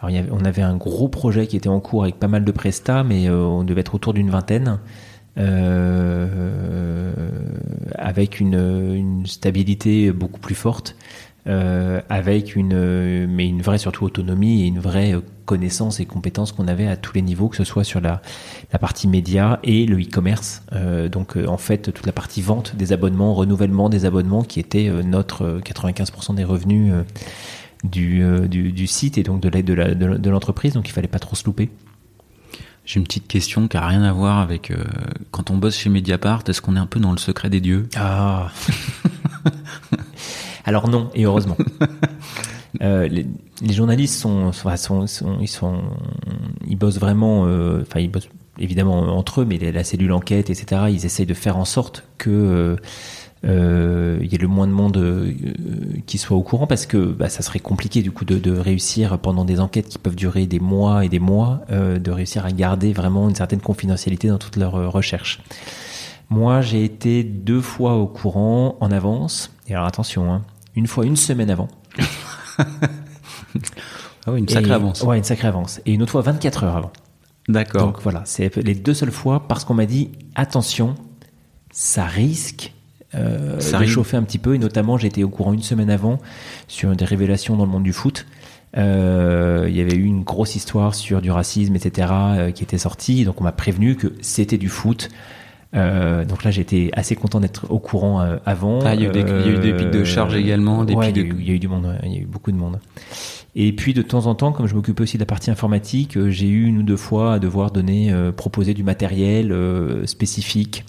alors 0.00 0.24
on 0.30 0.44
avait 0.44 0.62
un 0.62 0.76
gros 0.76 1.08
projet 1.08 1.46
qui 1.46 1.56
était 1.56 1.68
en 1.68 1.80
cours 1.80 2.04
avec 2.04 2.18
pas 2.18 2.28
mal 2.28 2.44
de 2.44 2.52
prestats, 2.52 3.04
mais 3.04 3.28
on 3.28 3.64
devait 3.64 3.82
être 3.82 3.94
autour 3.94 4.14
d'une 4.14 4.30
vingtaine. 4.30 4.78
avec 7.98 8.40
une, 8.40 8.54
une, 8.94 9.26
stabilité 9.26 10.10
beaucoup 10.12 10.40
plus 10.40 10.54
forte 10.54 10.96
euh, 11.46 12.00
avec 12.08 12.56
une, 12.56 13.26
mais 13.26 13.48
une 13.48 13.62
vraie 13.62 13.78
surtout 13.78 14.04
autonomie 14.04 14.62
et 14.62 14.66
une 14.66 14.80
vraie 14.80 15.14
connaissance 15.50 15.98
et 15.98 16.06
compétence 16.06 16.52
qu'on 16.52 16.68
avait 16.68 16.86
à 16.86 16.96
tous 16.96 17.14
les 17.14 17.22
niveaux, 17.22 17.48
que 17.48 17.56
ce 17.56 17.64
soit 17.64 17.82
sur 17.82 18.00
la, 18.00 18.22
la 18.72 18.78
partie 18.78 19.08
média 19.08 19.58
et 19.64 19.84
le 19.84 20.00
e-commerce. 20.00 20.62
Euh, 20.72 21.08
donc 21.08 21.36
euh, 21.36 21.44
en 21.48 21.56
fait 21.56 21.92
toute 21.92 22.06
la 22.06 22.12
partie 22.12 22.40
vente 22.40 22.76
des 22.76 22.92
abonnements, 22.92 23.34
renouvellement 23.34 23.88
des 23.88 24.04
abonnements, 24.04 24.44
qui 24.44 24.60
était 24.60 24.86
euh, 24.86 25.02
notre 25.02 25.60
95% 25.64 26.36
des 26.36 26.44
revenus 26.44 26.92
du, 27.82 28.22
du, 28.48 28.70
du, 28.70 28.86
site 28.86 29.18
et 29.18 29.24
donc 29.24 29.40
de 29.40 29.48
l'aide 29.48 29.66
de 29.66 30.30
l'entreprise. 30.30 30.74
donc 30.74 30.88
il 30.88 30.92
fallait 30.92 31.08
pas 31.08 31.18
trop 31.18 31.34
se 31.34 31.44
louper. 31.44 31.68
J'ai 32.84 33.00
une 33.00 33.04
petite 33.06 33.26
question 33.26 33.66
qui 33.66 33.76
a 33.76 33.84
rien 33.84 34.04
à 34.04 34.12
voir 34.12 34.38
avec 34.38 34.72
quand 35.32 35.50
on 35.50 35.56
bosse 35.56 35.76
chez 35.76 35.90
Mediapart. 35.90 36.44
Est-ce 36.46 36.60
qu'on 36.60 36.76
est 36.76 36.80
un 36.80 36.86
peu 36.86 37.00
dans 37.00 37.12
le 37.12 37.18
secret 37.18 37.50
des 37.50 37.60
dieux? 37.60 37.88
Ah. 37.96 38.52
Alors 40.64 40.88
non, 40.88 41.10
et 41.14 41.24
heureusement. 41.24 41.56
euh, 42.82 43.08
les, 43.08 43.26
les, 43.62 43.72
journalistes 43.72 44.18
sont, 44.18 44.52
sont, 44.52 45.06
sont, 45.06 45.38
ils 45.40 45.48
sont, 45.48 45.82
ils 46.66 46.76
bossent 46.76 46.98
vraiment, 46.98 47.46
euh, 47.46 47.82
enfin 47.82 48.00
ils 48.00 48.10
bossent 48.10 48.28
évidemment 48.58 49.16
entre 49.16 49.42
eux, 49.42 49.44
mais 49.44 49.58
la 49.58 49.84
cellule 49.84 50.12
enquête, 50.12 50.50
etc. 50.50 50.82
Ils 50.90 51.04
essayent 51.04 51.26
de 51.26 51.34
faire 51.34 51.56
en 51.56 51.64
sorte 51.64 52.04
que 52.18 52.30
euh, 52.30 52.76
euh, 53.46 54.18
il 54.20 54.30
y 54.30 54.34
ait 54.34 54.38
le 54.38 54.48
moins 54.48 54.66
de 54.66 54.72
monde 54.72 55.34
qui 56.06 56.18
soit 56.18 56.36
au 56.36 56.42
courant 56.42 56.66
parce 56.66 56.84
que 56.84 56.98
bah, 56.98 57.30
ça 57.30 57.42
serait 57.42 57.58
compliqué 57.58 58.02
du 58.02 58.10
coup 58.10 58.26
de, 58.26 58.36
de, 58.36 58.52
réussir 58.52 59.18
pendant 59.18 59.46
des 59.46 59.60
enquêtes 59.60 59.88
qui 59.88 59.98
peuvent 59.98 60.16
durer 60.16 60.46
des 60.46 60.60
mois 60.60 61.06
et 61.06 61.08
des 61.08 61.20
mois 61.20 61.62
de 61.70 62.10
réussir 62.10 62.44
à 62.44 62.52
garder 62.52 62.92
vraiment 62.92 63.28
une 63.28 63.34
certaine 63.34 63.60
confidentialité 63.60 64.28
dans 64.28 64.38
toutes 64.38 64.56
leurs 64.56 64.92
recherches. 64.92 65.40
Moi, 66.28 66.60
j'ai 66.60 66.84
été 66.84 67.24
deux 67.24 67.60
fois 67.60 67.96
au 67.96 68.06
courant 68.06 68.76
en 68.80 68.92
avance. 68.92 69.52
Et 69.70 69.74
alors 69.74 69.86
attention, 69.86 70.32
hein, 70.32 70.42
une 70.74 70.88
fois 70.88 71.06
une 71.06 71.16
semaine 71.16 71.48
avant. 71.48 71.68
ah 72.58 72.64
oui, 74.28 74.40
une 74.40 74.48
sacrée 74.48 74.72
avance. 74.72 75.02
Ouais, 75.02 75.16
une 75.16 75.24
sacrée 75.24 75.46
avance. 75.46 75.80
Et 75.86 75.92
une 75.92 76.02
autre 76.02 76.10
fois 76.10 76.22
24 76.22 76.64
heures 76.64 76.76
avant. 76.76 76.92
D'accord. 77.48 77.82
Donc 77.82 78.02
voilà, 78.02 78.22
c'est 78.26 78.54
les 78.56 78.74
deux 78.74 78.94
seules 78.94 79.12
fois 79.12 79.46
parce 79.46 79.64
qu'on 79.64 79.74
m'a 79.74 79.86
dit 79.86 80.10
attention, 80.34 80.96
ça 81.70 82.04
risque 82.04 82.74
euh, 83.14 83.58
ça 83.60 83.78
de 83.78 83.86
chauffer 83.86 84.16
un 84.16 84.24
petit 84.24 84.38
peu. 84.38 84.56
Et 84.56 84.58
notamment, 84.58 84.98
j'étais 84.98 85.22
au 85.22 85.28
courant 85.28 85.52
une 85.52 85.62
semaine 85.62 85.90
avant 85.90 86.18
sur 86.66 86.94
des 86.96 87.04
révélations 87.04 87.56
dans 87.56 87.64
le 87.64 87.70
monde 87.70 87.84
du 87.84 87.92
foot. 87.92 88.26
Euh, 88.76 89.66
il 89.68 89.76
y 89.76 89.80
avait 89.80 89.96
eu 89.96 90.04
une 90.04 90.22
grosse 90.22 90.56
histoire 90.56 90.96
sur 90.96 91.22
du 91.22 91.30
racisme, 91.30 91.76
etc., 91.76 92.08
euh, 92.12 92.50
qui 92.50 92.64
était 92.64 92.78
sortie. 92.78 93.24
Donc 93.24 93.40
on 93.40 93.44
m'a 93.44 93.52
prévenu 93.52 93.94
que 93.94 94.14
c'était 94.20 94.58
du 94.58 94.68
foot. 94.68 95.10
Euh, 95.74 96.24
donc 96.24 96.44
là, 96.44 96.50
j'étais 96.50 96.90
assez 96.94 97.14
content 97.14 97.40
d'être 97.40 97.70
au 97.70 97.78
courant 97.78 98.20
euh, 98.20 98.36
avant. 98.44 98.80
Ah, 98.84 98.94
il 98.94 99.02
y, 99.02 99.06
a 99.06 99.08
eu 99.08 99.12
des, 99.12 99.20
il 99.20 99.26
y 99.26 99.48
a 99.48 99.52
eu 99.52 99.58
des 99.58 99.72
pics 99.72 99.90
de 99.90 100.04
charge 100.04 100.34
également. 100.34 100.84
Des 100.84 100.94
ouais, 100.94 101.12
pics 101.12 101.16
il, 101.16 101.22
y 101.22 101.24
a 101.26 101.28
eu, 101.28 101.36
il 101.38 101.48
y 101.48 101.50
a 101.50 101.54
eu 101.54 101.58
du 101.58 101.68
monde. 101.68 101.96
il 102.04 102.12
y 102.12 102.16
a 102.16 102.20
eu 102.20 102.26
beaucoup 102.26 102.50
de 102.50 102.56
monde. 102.56 102.78
Et 103.56 103.72
puis 103.72 103.94
de 103.94 104.02
temps 104.02 104.26
en 104.26 104.34
temps, 104.34 104.52
comme 104.52 104.66
je 104.66 104.74
m'occupais 104.74 105.02
aussi 105.02 105.16
de 105.16 105.22
la 105.22 105.26
partie 105.26 105.50
informatique, 105.50 106.16
euh, 106.16 106.30
j'ai 106.30 106.46
eu 106.48 106.66
une 106.66 106.78
ou 106.78 106.82
deux 106.82 106.96
fois 106.96 107.34
à 107.34 107.38
devoir 107.38 107.70
donner, 107.70 108.12
proposer 108.36 108.74
du 108.74 108.82
matériel 108.82 109.54
spécifique 110.06 110.84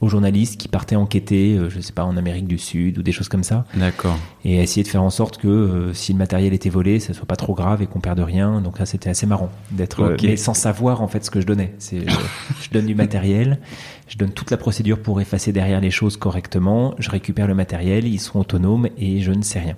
aux 0.00 0.08
journalistes 0.08 0.60
qui 0.60 0.66
partaient 0.66 0.96
enquêter, 0.96 1.58
je 1.68 1.80
sais 1.80 1.92
pas, 1.92 2.04
en 2.04 2.16
Amérique 2.16 2.48
du 2.48 2.58
Sud 2.58 2.98
ou 2.98 3.02
des 3.02 3.12
choses 3.12 3.28
comme 3.28 3.44
ça. 3.44 3.64
D'accord. 3.74 4.18
Et 4.44 4.56
essayer 4.56 4.82
de 4.82 4.88
faire 4.88 5.02
en 5.02 5.10
sorte 5.10 5.38
que 5.38 5.90
si 5.94 6.12
le 6.12 6.18
matériel 6.18 6.52
était 6.52 6.68
volé, 6.68 6.98
ça 6.98 7.14
soit 7.14 7.26
pas 7.26 7.36
trop 7.36 7.54
grave 7.54 7.80
et 7.82 7.86
qu'on 7.86 8.00
perde 8.00 8.20
rien. 8.20 8.60
Donc 8.60 8.80
là, 8.80 8.86
c'était 8.86 9.10
assez 9.10 9.26
marrant 9.26 9.50
d'être, 9.70 10.14
okay. 10.14 10.28
mais 10.28 10.36
sans 10.36 10.54
savoir 10.54 11.00
en 11.00 11.08
fait 11.08 11.24
ce 11.24 11.30
que 11.30 11.40
je 11.40 11.46
donnais. 11.46 11.74
C'est, 11.78 12.00
je 12.62 12.70
donne 12.70 12.86
du 12.86 12.96
matériel 12.96 13.60
je 14.06 14.18
donne 14.18 14.32
toute 14.32 14.50
la 14.50 14.56
procédure 14.56 15.00
pour 15.00 15.20
effacer 15.20 15.52
derrière 15.52 15.80
les 15.80 15.90
choses 15.90 16.16
correctement, 16.16 16.94
je 16.98 17.10
récupère 17.10 17.46
le 17.46 17.54
matériel, 17.54 18.06
ils 18.06 18.20
sont 18.20 18.40
autonomes 18.40 18.88
et 18.98 19.20
je 19.22 19.32
ne 19.32 19.42
sais 19.42 19.60
rien. 19.60 19.76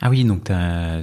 Ah 0.00 0.10
oui, 0.10 0.22
donc 0.22 0.44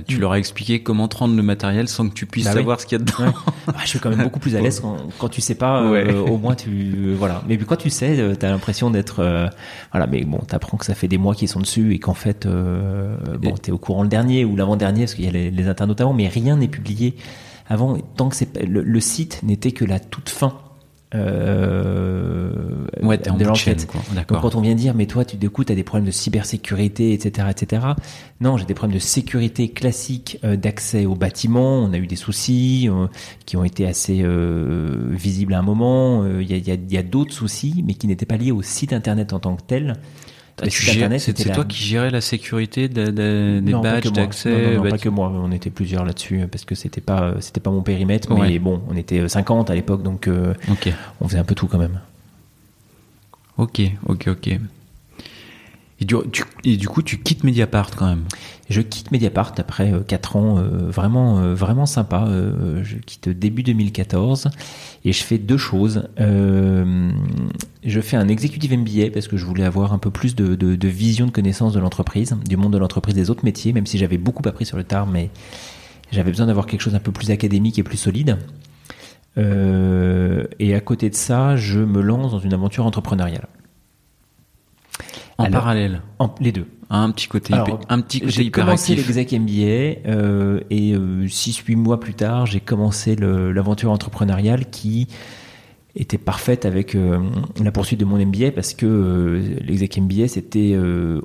tu 0.08 0.18
mm. 0.18 0.20
leur 0.20 0.32
as 0.32 0.40
expliqué 0.40 0.82
comment 0.82 1.10
te 1.10 1.18
rendre 1.18 1.36
le 1.36 1.44
matériel 1.44 1.90
sans 1.90 2.08
que 2.08 2.14
tu 2.14 2.26
puisses 2.26 2.46
bah 2.46 2.54
savoir 2.54 2.80
ce 2.80 2.86
qu'il 2.86 2.98
y 2.98 3.02
a 3.02 3.04
dedans. 3.04 3.34
Ah, 3.68 3.82
je 3.84 3.90
suis 3.90 4.00
quand 4.00 4.10
même 4.10 4.24
beaucoup 4.24 4.40
plus 4.40 4.56
à 4.56 4.62
l'aise 4.62 4.80
quand, 4.80 4.98
quand 5.18 5.28
tu 5.28 5.42
sais 5.42 5.56
pas. 5.56 5.82
Euh, 5.82 6.22
au 6.22 6.38
moins 6.38 6.56
tu 6.56 6.70
euh, 6.70 7.16
voilà. 7.18 7.42
Mais 7.48 7.58
quand 7.58 7.76
tu 7.76 7.90
sais, 7.90 8.18
euh, 8.20 8.36
tu 8.40 8.46
as 8.46 8.50
l'impression 8.50 8.92
d'être 8.92 9.50
voilà. 9.92 10.08
Mais 10.08 10.24
bon, 10.24 10.38
t'apprends 10.38 10.78
que 10.78 10.86
ça 10.86 10.94
fait 10.94 11.08
des 11.08 11.18
mois 11.18 11.36
qu'ils 11.36 11.50
sont 11.50 11.60
dessus 11.60 11.94
et 11.94 12.00
qu'en 12.00 12.14
fait, 12.14 12.48
bon, 12.48 13.56
t'es 13.56 13.72
au 13.72 13.78
courant 13.78 14.04
le 14.04 14.10
dernier 14.10 14.46
ou 14.46 14.56
l'avant 14.56 14.78
dernier 14.78 15.02
parce 15.02 15.16
qu'il 15.16 15.26
y 15.26 15.28
a 15.28 15.32
les, 15.32 15.52
les 15.52 15.68
internautes 15.68 16.00
avant, 16.00 16.14
mais 16.14 16.28
rien 16.28 16.56
n'est 16.56 16.68
publié 16.70 17.18
avant. 17.68 17.98
Tant 18.16 18.30
que 18.30 18.36
c'est 18.36 18.56
le, 18.64 18.82
le, 18.82 19.00
site 19.02 19.42
n'était 19.44 19.72
que 19.72 19.84
la 19.84 20.00
toute 20.00 20.30
fin 20.30 20.54
euh, 21.16 22.52
ouais, 23.02 23.18
de 23.18 23.44
l'enquête. 23.44 23.88
Donc 24.28 24.42
quand 24.42 24.56
on 24.56 24.62
vient 24.62 24.76
dire, 24.76 24.94
mais 24.94 25.06
toi, 25.06 25.26
tu 25.26 25.38
du 25.38 25.50
coup, 25.50 25.64
as 25.68 25.76
des 25.76 25.84
problèmes 25.84 26.06
de 26.06 26.12
cybersécurité, 26.12 27.14
etc., 27.14 27.48
etc. 27.50 27.88
Non, 28.42 28.58
j'ai 28.58 28.66
des 28.66 28.74
problèmes 28.74 28.96
de 28.96 29.02
sécurité 29.02 29.70
classique 29.70 30.40
euh, 30.44 30.56
d'accès 30.56 31.06
au 31.06 31.16
bâtiment. 31.16 31.80
On 31.80 31.94
a 31.94 31.98
eu 31.98 32.08
des 32.08 32.16
soucis 32.16 32.90
euh, 32.90 33.08
qui 33.46 33.58
ont 33.58 33.64
été 33.64 33.88
assez 33.88 34.22
euh, 34.24 35.08
visibles 35.12 35.54
à 35.54 35.60
un 35.60 35.64
moment. 35.64 36.26
Il 36.26 36.50
y 36.50 36.54
a, 36.54 36.58
y 36.58 36.72
a, 36.72 36.78
y 36.90 36.98
a 36.98 37.04
d'autres 37.04 37.34
soucis, 37.34 37.84
mais 37.86 37.94
qui 37.94 38.08
n'étaient 38.08 38.26
pas 38.26 38.38
liés 38.38 38.52
au 38.52 38.62
site 38.62 38.94
internet 38.94 39.34
en 39.34 39.40
tant 39.40 39.56
que 39.56 39.64
tel. 39.64 39.96
C'est 40.64 41.52
toi 41.54 41.66
qui 41.66 41.84
gérais 41.84 42.12
la 42.12 42.22
sécurité 42.22 42.88
des 42.88 43.62
badges 43.62 44.12
d'accès. 44.12 44.78
Non, 44.78 44.90
pas 44.90 44.98
que 44.98 45.10
moi. 45.10 45.30
On 45.34 45.52
était 45.52 45.70
plusieurs 45.70 46.06
là-dessus 46.06 46.48
parce 46.50 46.66
que 46.66 46.76
c'était 46.76 47.02
pas 47.02 47.34
c'était 47.40 47.60
pas 47.60 47.72
mon 47.72 47.82
périmètre. 47.82 48.34
Mais 48.34 48.60
bon, 48.60 48.82
on 48.90 48.96
était 48.96 49.28
50 49.28 49.70
à 49.70 49.76
l'époque, 49.76 50.04
donc 50.04 50.30
on 51.22 51.28
faisait 51.28 51.40
un 51.40 51.44
peu 51.44 51.56
tout 51.56 51.68
quand 51.68 51.80
même. 51.80 52.00
Ok, 53.58 53.82
ok, 54.08 54.28
ok. 54.28 54.60
Et 56.02 56.06
du, 56.76 56.88
coup, 56.90 57.02
tu 57.02 57.20
quittes 57.20 57.46
Mediapart 57.46 57.92
quand 57.96 58.08
même 58.08 58.26
Je 58.70 58.82
quitte 58.82 59.12
Mediapart 59.12 59.54
après 59.58 59.94
4 60.06 60.36
euh, 60.36 60.40
ans 60.40 60.58
euh, 60.58 60.90
vraiment, 60.90 61.40
euh, 61.40 61.54
vraiment 61.54 61.86
sympa. 61.86 62.28
je 62.84 62.98
quitte 62.98 63.30
début 63.30 63.64
2014 63.64 64.50
et 65.06 65.14
je 65.14 65.24
fais 65.24 65.38
deux 65.38 65.58
choses. 65.58 66.10
je 66.18 68.02
fais 68.02 68.18
un 68.18 68.28
executive 68.28 68.78
MBA 68.78 69.12
parce 69.14 69.30
que 69.30 69.38
je 69.38 69.46
voulais 69.46 69.64
avoir 69.64 69.94
un 69.94 69.98
peu 69.98 70.12
plus 70.12 70.36
de, 70.36 70.56
de, 70.56 70.76
de 70.76 70.88
vision, 70.88 71.28
de 71.28 71.32
connaissance 71.32 71.72
de 71.72 71.80
l'entreprise, 71.80 72.36
du 72.46 72.58
monde 72.58 72.74
de 72.74 72.78
l'entreprise, 72.78 73.16
des 73.16 73.30
autres 73.30 73.46
métiers, 73.46 73.72
même 73.72 73.86
si 73.86 73.98
j'avais 73.98 74.18
beaucoup 74.18 74.44
appris 74.48 74.66
sur 74.66 74.76
le 74.76 74.84
tard, 74.84 75.08
mais 75.08 75.30
j'avais 76.12 76.32
besoin 76.32 76.48
d'avoir 76.48 76.66
quelque 76.66 76.82
chose 76.82 76.96
un 76.96 77.00
peu 77.00 77.14
plus 77.14 77.32
académique 77.32 77.80
et 77.80 77.84
plus 77.84 77.98
solide. 77.98 78.38
et 79.38 80.76
à 80.76 80.80
côté 80.82 81.10
de 81.10 81.16
ça, 81.16 81.56
je 81.56 81.80
me 81.80 82.02
lance 82.02 82.32
dans 82.32 82.40
une 82.40 82.54
aventure 82.54 82.86
entrepreneuriale. 82.86 83.48
En 85.38 85.50
parallèle 85.50 86.02
Les 86.40 86.52
deux. 86.52 86.68
Un 86.90 87.10
petit 87.12 87.28
côté, 87.28 87.54
un 87.54 88.02
petit 88.02 88.20
côté 88.20 88.32
J'ai 88.32 88.52
commencé 88.52 88.96
l'exec 88.96 89.32
MBA 89.34 90.08
euh, 90.08 90.60
et 90.70 90.94
6-8 90.94 91.74
euh, 91.74 91.76
mois 91.78 92.00
plus 92.00 92.14
tard, 92.14 92.46
j'ai 92.46 92.60
commencé 92.60 93.16
l'aventure 93.16 93.92
entrepreneuriale 93.92 94.70
qui 94.70 95.08
était 95.96 96.18
parfaite 96.18 96.66
avec 96.66 96.94
euh, 96.94 97.20
la 97.64 97.72
poursuite 97.72 98.00
de 98.00 98.06
mon 98.06 98.24
MBA 98.24 98.52
parce 98.52 98.74
que 98.74 98.86
euh, 98.86 99.58
l'exec 99.62 99.98
MBA 99.98 100.28
c'était 100.28 100.78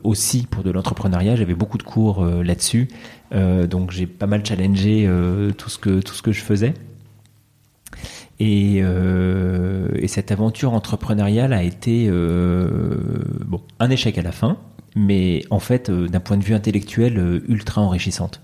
aussi 0.03 0.47
pour 0.51 0.63
de 0.63 0.71
l'entrepreneuriat. 0.71 1.37
J'avais 1.37 1.55
beaucoup 1.55 1.79
de 1.79 1.83
cours 1.83 2.25
là-dessus, 2.25 2.89
donc 3.33 3.91
j'ai 3.91 4.07
pas 4.07 4.27
mal 4.27 4.45
challengé 4.47 5.09
tout 5.59 5.69
ce 5.69 5.79
que 5.79 6.01
tout 6.01 6.15
ce 6.15 6.23
que 6.23 6.33
je 6.33 6.41
faisais. 6.41 6.73
Euh, 8.41 9.89
et, 9.97 10.09
cette 10.09 10.33
aventure 10.33 10.73
entrepreneuriale 10.73 11.53
a 11.53 11.63
été 11.63 12.07
euh, 12.09 12.97
bon, 13.45 13.61
un 13.79 13.91
échec 13.91 14.17
à 14.17 14.23
la 14.23 14.33
fin, 14.33 14.57
mais 14.97 15.43
en 15.51 15.61
fait, 15.61 15.91
euh, 15.91 16.09
d'un 16.09 16.21
point 16.21 16.37
de 16.37 16.45
vue 16.45 16.55
intellectuel, 16.55 17.43
ultra 17.49 17.83
enrichissante. 17.83 18.41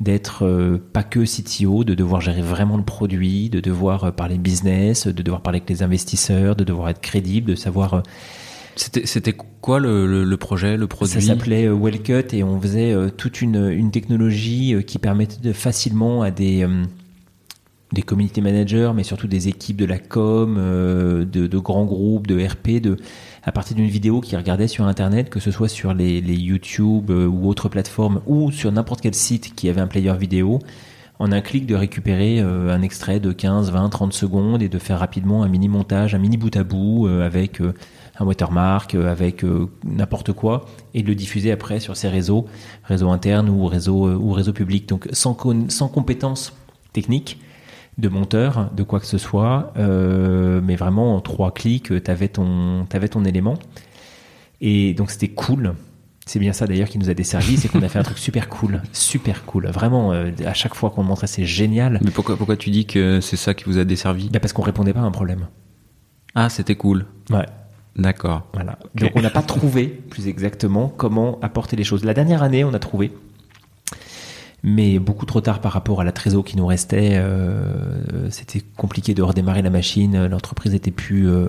D'être 0.00 0.80
pas 0.92 1.04
que 1.04 1.20
CTO, 1.20 1.84
de 1.84 1.94
devoir 1.94 2.20
gérer 2.20 2.42
vraiment 2.42 2.76
le 2.76 2.82
produit, 2.82 3.48
de 3.48 3.60
devoir 3.60 4.12
parler 4.12 4.38
business, 4.38 5.06
de 5.06 5.22
devoir 5.22 5.40
parler 5.40 5.58
avec 5.58 5.70
les 5.70 5.84
investisseurs, 5.84 6.56
de 6.56 6.64
devoir 6.64 6.88
être 6.88 7.00
crédible, 7.00 7.52
de 7.52 7.54
savoir. 7.54 8.02
C'était 8.74 9.36
quoi 9.60 9.78
le, 9.78 10.24
le, 10.24 10.36
projet, 10.36 10.76
le 10.76 10.88
produit? 10.88 11.14
Ça 11.14 11.20
s'appelait 11.20 11.68
Wellcut 11.68 12.24
et 12.34 12.42
on 12.42 12.60
faisait 12.60 12.92
toute 13.16 13.40
une, 13.40 13.70
une 13.70 13.92
technologie 13.92 14.74
qui 14.84 14.98
permettait 14.98 15.40
de 15.40 15.52
facilement 15.52 16.22
à 16.22 16.32
des 16.32 16.66
des 17.92 18.02
community 18.02 18.40
managers, 18.40 18.92
mais 18.94 19.04
surtout 19.04 19.26
des 19.26 19.48
équipes 19.48 19.76
de 19.76 19.84
la 19.84 19.98
com, 19.98 20.56
euh, 20.58 21.24
de, 21.24 21.58
grands 21.58 21.84
groupes, 21.84 22.26
de 22.26 22.44
RP, 22.44 22.80
de, 22.80 22.96
à 23.42 23.52
partir 23.52 23.76
d'une 23.76 23.88
vidéo 23.88 24.20
qu'ils 24.20 24.38
regardaient 24.38 24.68
sur 24.68 24.86
Internet, 24.86 25.30
que 25.30 25.40
ce 25.40 25.50
soit 25.50 25.68
sur 25.68 25.94
les, 25.94 26.20
YouTube 26.20 27.10
euh, 27.10 27.26
ou 27.26 27.48
autres 27.48 27.68
plateformes, 27.68 28.20
ou 28.26 28.50
sur 28.50 28.72
n'importe 28.72 29.00
quel 29.00 29.14
site 29.14 29.54
qui 29.54 29.68
avait 29.68 29.80
un 29.80 29.86
player 29.86 30.14
vidéo, 30.18 30.58
en 31.20 31.30
un 31.30 31.40
clic 31.40 31.66
de 31.66 31.76
récupérer 31.76 32.40
euh, 32.40 32.74
un 32.74 32.82
extrait 32.82 33.20
de 33.20 33.32
15, 33.32 33.70
20, 33.70 33.88
30 33.88 34.12
secondes 34.12 34.62
et 34.62 34.68
de 34.68 34.78
faire 34.78 34.98
rapidement 34.98 35.44
un 35.44 35.48
mini 35.48 35.68
montage, 35.68 36.14
un 36.14 36.18
mini 36.18 36.36
bout 36.36 36.56
à 36.56 36.64
bout 36.64 37.06
avec 37.06 37.60
un 37.60 38.24
watermark, 38.24 38.94
avec 38.96 39.44
n'importe 39.84 40.32
quoi, 40.32 40.66
et 40.92 41.02
de 41.02 41.08
le 41.08 41.14
diffuser 41.14 41.52
après 41.52 41.78
sur 41.78 41.96
ses 41.96 42.08
réseaux, 42.08 42.46
réseaux 42.82 43.10
internes 43.10 43.48
ou 43.48 43.66
réseaux 43.66 44.10
ou 44.10 44.52
publics. 44.52 44.88
Donc 44.88 45.08
sans, 45.12 45.36
sans 45.68 45.88
compétences 45.88 46.52
techniques, 46.92 47.38
de 47.98 48.08
monteur, 48.08 48.70
de 48.74 48.82
quoi 48.82 49.00
que 49.00 49.06
ce 49.06 49.18
soit, 49.18 49.72
euh, 49.76 50.60
mais 50.62 50.76
vraiment 50.76 51.16
en 51.16 51.20
trois 51.20 51.52
clics, 51.52 51.92
tu 52.02 52.10
avais 52.10 52.28
ton, 52.28 52.86
avais 52.92 53.08
ton 53.08 53.24
élément. 53.24 53.54
Et 54.60 54.94
donc 54.94 55.10
c'était 55.10 55.28
cool. 55.28 55.74
C'est 56.26 56.38
bien 56.38 56.54
ça 56.54 56.66
d'ailleurs 56.66 56.88
qui 56.88 56.98
nous 56.98 57.10
a 57.10 57.14
desservi, 57.14 57.58
c'est 57.58 57.68
qu'on 57.68 57.82
a 57.82 57.88
fait 57.88 57.98
un 57.98 58.02
truc 58.02 58.18
super 58.18 58.48
cool, 58.48 58.82
super 58.92 59.44
cool. 59.44 59.66
Vraiment, 59.66 60.12
euh, 60.12 60.30
à 60.46 60.54
chaque 60.54 60.74
fois 60.74 60.90
qu'on 60.90 61.02
montrait, 61.02 61.26
c'est 61.26 61.44
génial. 61.44 62.00
Mais 62.02 62.10
pourquoi, 62.10 62.36
pourquoi 62.36 62.56
tu 62.56 62.70
dis 62.70 62.86
que 62.86 63.20
c'est 63.20 63.36
ça 63.36 63.54
qui 63.54 63.64
vous 63.64 63.78
a 63.78 63.84
desservi? 63.84 64.30
Bah 64.30 64.40
Parce 64.40 64.52
qu'on 64.52 64.62
répondait 64.62 64.94
pas 64.94 65.00
à 65.00 65.04
un 65.04 65.10
problème. 65.10 65.46
Ah, 66.34 66.48
c'était 66.48 66.76
cool. 66.76 67.06
Ouais. 67.30 67.46
D'accord. 67.96 68.48
Voilà. 68.54 68.78
Donc 68.94 69.12
on 69.14 69.20
n'a 69.20 69.30
pas 69.30 69.42
trouvé, 69.42 69.86
plus 69.86 70.26
exactement, 70.26 70.88
comment 70.88 71.38
apporter 71.42 71.76
les 71.76 71.84
choses. 71.84 72.04
La 72.04 72.14
dernière 72.14 72.42
année, 72.42 72.64
on 72.64 72.74
a 72.74 72.78
trouvé 72.80 73.12
mais 74.64 74.98
beaucoup 74.98 75.26
trop 75.26 75.42
tard 75.42 75.60
par 75.60 75.72
rapport 75.72 76.00
à 76.00 76.04
la 76.04 76.10
trésor 76.10 76.42
qui 76.42 76.56
nous 76.56 76.66
restait. 76.66 77.18
Euh, 77.18 78.30
c'était 78.30 78.62
compliqué 78.76 79.12
de 79.12 79.22
redémarrer 79.22 79.60
la 79.60 79.68
machine. 79.68 80.26
L'entreprise 80.26 80.74
était 80.74 80.90
plus, 80.90 81.28
euh, 81.28 81.48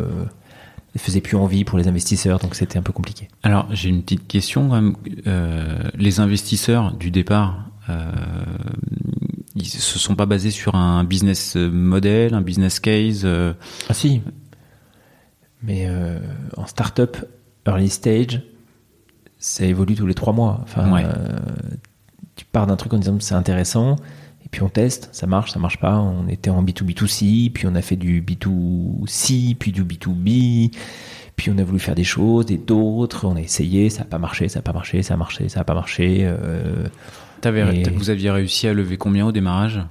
faisait 0.97 1.21
plus 1.21 1.37
envie 1.37 1.63
pour 1.63 1.77
les 1.77 1.87
investisseurs, 1.87 2.39
donc 2.39 2.55
c'était 2.55 2.77
un 2.77 2.81
peu 2.81 2.91
compliqué. 2.91 3.29
Alors 3.41 3.67
j'ai 3.71 3.87
une 3.87 4.03
petite 4.03 4.27
question. 4.27 4.93
Euh, 5.25 5.89
les 5.97 6.19
investisseurs 6.19 6.91
du 6.91 7.09
départ, 7.09 7.69
ils 9.55 9.65
se 9.65 9.97
sont 9.97 10.15
pas 10.15 10.25
basés 10.25 10.51
sur 10.51 10.75
un 10.75 11.05
business 11.05 11.55
model, 11.55 12.33
un 12.33 12.41
business 12.41 12.81
case. 12.81 13.25
Ah 13.25 13.93
si. 13.93 14.21
Mais 15.63 15.87
en 16.57 16.67
startup 16.67 17.15
early 17.65 17.89
stage, 17.89 18.41
ça 19.39 19.63
évolue 19.63 19.95
tous 19.95 20.05
les 20.05 20.15
trois 20.15 20.33
mois. 20.33 20.59
Enfin, 20.63 20.91
ouais 20.91 21.05
pars 22.55 22.67
d'un 22.67 22.77
truc 22.77 22.93
en 22.93 22.99
disant 22.99 23.17
c'est 23.19 23.35
intéressant, 23.35 23.97
et 24.45 24.49
puis 24.49 24.61
on 24.61 24.69
teste, 24.69 25.09
ça 25.11 25.27
marche, 25.27 25.51
ça 25.51 25.59
marche 25.59 25.77
pas. 25.77 25.99
On 25.99 26.29
était 26.29 26.49
en 26.49 26.63
B2B2C, 26.63 27.51
puis 27.51 27.67
on 27.67 27.75
a 27.75 27.81
fait 27.81 27.97
du 27.97 28.21
B2C, 28.21 29.57
puis 29.57 29.73
du 29.73 29.83
B2B, 29.83 30.73
puis 31.35 31.51
on 31.53 31.57
a 31.57 31.63
voulu 31.65 31.79
faire 31.79 31.95
des 31.95 32.05
choses, 32.05 32.49
et 32.49 32.57
d'autres, 32.57 33.27
on 33.27 33.35
a 33.35 33.41
essayé, 33.41 33.89
ça 33.89 33.99
n'a 33.99 34.05
pas 34.05 34.19
marché, 34.19 34.47
ça 34.47 34.59
n'a 34.59 34.63
pas 34.63 34.71
marché, 34.71 35.03
ça 35.03 35.15
a 35.15 35.17
marché, 35.17 35.49
ça 35.49 35.59
n'a 35.59 35.63
pas 35.65 35.73
marché. 35.73 36.19
Euh, 36.21 36.85
Vous 37.93 38.09
aviez 38.09 38.31
réussi 38.31 38.69
à 38.69 38.73
lever 38.73 38.95
combien 38.95 39.25
au 39.25 39.33
démarrage? 39.33 39.81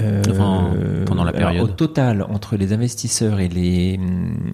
Euh, 0.00 1.04
pendant 1.04 1.24
la 1.24 1.32
période. 1.32 1.62
au 1.62 1.68
total, 1.68 2.22
entre 2.22 2.56
les 2.56 2.72
investisseurs 2.72 3.38
et 3.38 3.48
les 3.48 4.00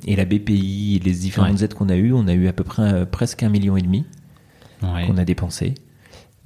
et 0.07 0.17
la 0.17 0.25
BPI 0.25 1.01
les 1.05 1.13
différentes 1.13 1.63
aides 1.63 1.75
qu'on 1.75 1.89
a 1.89 1.97
eues, 1.97 2.13
on 2.13 2.27
a 2.27 2.33
eu 2.33 2.49
à 2.49 2.53
peu 2.53 2.65
près 2.65 2.83
euh, 2.83 3.05
presque 3.07 3.43
un 3.43 3.49
million 3.49 3.77
et 3.77 3.83
demi 3.83 4.05
qu'on 4.81 5.17
a 5.17 5.25
dépensé 5.25 5.75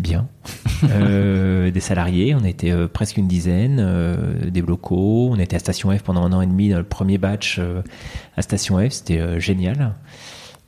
bien. 0.01 0.29
Euh, 0.83 1.71
des 1.71 1.81
salariés, 1.81 2.35
on 2.35 2.43
était 2.43 2.71
euh, 2.71 2.89
presque 2.89 3.19
une 3.19 3.29
dizaine, 3.29 3.77
euh, 3.81 4.49
des 4.49 4.63
locaux. 4.63 5.29
On 5.31 5.39
était 5.39 5.57
à 5.57 5.59
Station 5.59 5.91
F 5.91 6.03
pendant 6.03 6.25
un 6.25 6.33
an 6.33 6.41
et 6.41 6.47
demi 6.47 6.71
dans 6.71 6.79
le 6.79 6.85
premier 6.85 7.19
batch 7.19 7.61
à 8.35 8.41
Station 8.41 8.79
F, 8.79 8.93
c'était 8.93 9.39
génial. 9.39 9.95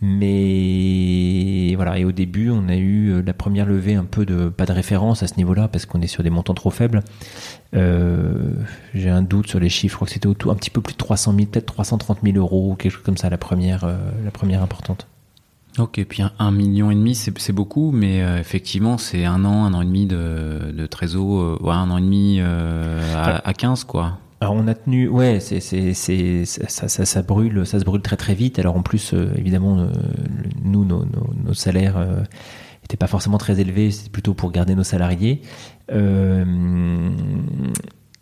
Mais 0.03 1.75
voilà, 1.77 1.99
et 1.99 2.05
au 2.05 2.13
début, 2.13 2.51
on 2.51 2.69
a 2.69 2.77
eu 2.77 3.23
la 3.23 3.33
première 3.33 3.65
levée 3.65 3.95
un 3.95 4.05
peu 4.05 4.27
de 4.27 4.51
pas 4.51 4.67
de 4.67 4.73
référence 4.73 5.23
à 5.23 5.29
ce 5.29 5.37
niveau-là 5.39 5.69
parce 5.69 5.87
qu'on 5.87 6.03
est 6.03 6.09
sur 6.09 6.23
des 6.23 6.31
montants 6.31 6.53
trop 6.53 6.71
faibles. 6.71 7.01
J'ai 7.73 9.09
un 9.09 9.23
doute 9.23 9.49
sur 9.49 9.61
les 9.61 9.71
chiffres, 9.71 9.95
je 9.95 9.97
crois 9.97 10.07
que 10.07 10.13
c'était 10.13 10.29
un 10.29 10.55
petit 10.57 10.71
peu 10.71 10.83
plus 10.83 10.93
de 10.93 10.99
300 10.99 11.33
000, 11.35 11.47
peut-être 11.47 11.67
330 11.73 12.19
000 12.23 12.37
euros 12.37 12.77
quelque 12.77 12.93
chose 12.93 13.03
comme 13.03 13.17
ça 13.17 13.31
la 13.31 13.39
première, 13.39 13.87
la 13.87 14.31
première 14.31 14.63
importante. 14.63 15.07
Ok, 15.79 16.05
puis 16.07 16.23
un, 16.39 16.51
million 16.51 16.91
et 16.91 16.95
demi, 16.95 17.15
c'est 17.15 17.53
beaucoup, 17.53 17.93
mais 17.93 18.23
euh, 18.23 18.39
effectivement, 18.39 18.99
c'est 18.99 19.25
un 19.25 19.45
an, 19.47 19.65
un 19.65 19.73
an 19.73 19.81
et 19.81 19.87
demi 19.87 20.05
de, 20.05 20.71
de 20.71 20.87
trésor, 20.87 21.41
euh, 21.41 21.59
ouais, 21.63 21.73
un 21.73 21.91
an 21.91 21.97
et 21.97 22.03
demi 22.03 22.39
euh, 22.41 23.01
à, 23.17 23.49
à, 23.49 23.55
15, 23.55 23.85
quoi. 23.85 24.19
Alors 24.43 24.55
on 24.55 24.67
a 24.67 24.75
tenu, 24.75 25.09
ouais, 25.09 25.41
c'est, 25.41 25.61
ça, 25.61 26.89
ça, 26.89 27.07
ça, 27.07 27.23
brûle, 27.23 27.65
ça 27.65 27.79
se 27.79 27.85
brûle 27.85 28.03
très 28.03 28.17
très 28.17 28.35
vite. 28.35 28.59
Alors 28.59 28.77
en 28.77 28.83
plus, 28.83 29.15
évidemment, 29.37 29.87
nous, 30.63 30.85
nos, 30.85 31.07
nos, 31.07 31.31
nos 31.45 31.55
salaires 31.55 31.97
n'étaient 32.83 32.97
pas 32.97 33.07
forcément 33.07 33.39
très 33.39 33.61
élevés, 33.61 33.93
c'est 33.93 34.11
plutôt 34.11 34.35
pour 34.35 34.51
garder 34.51 34.75
nos 34.75 34.83
salariés. 34.83 35.43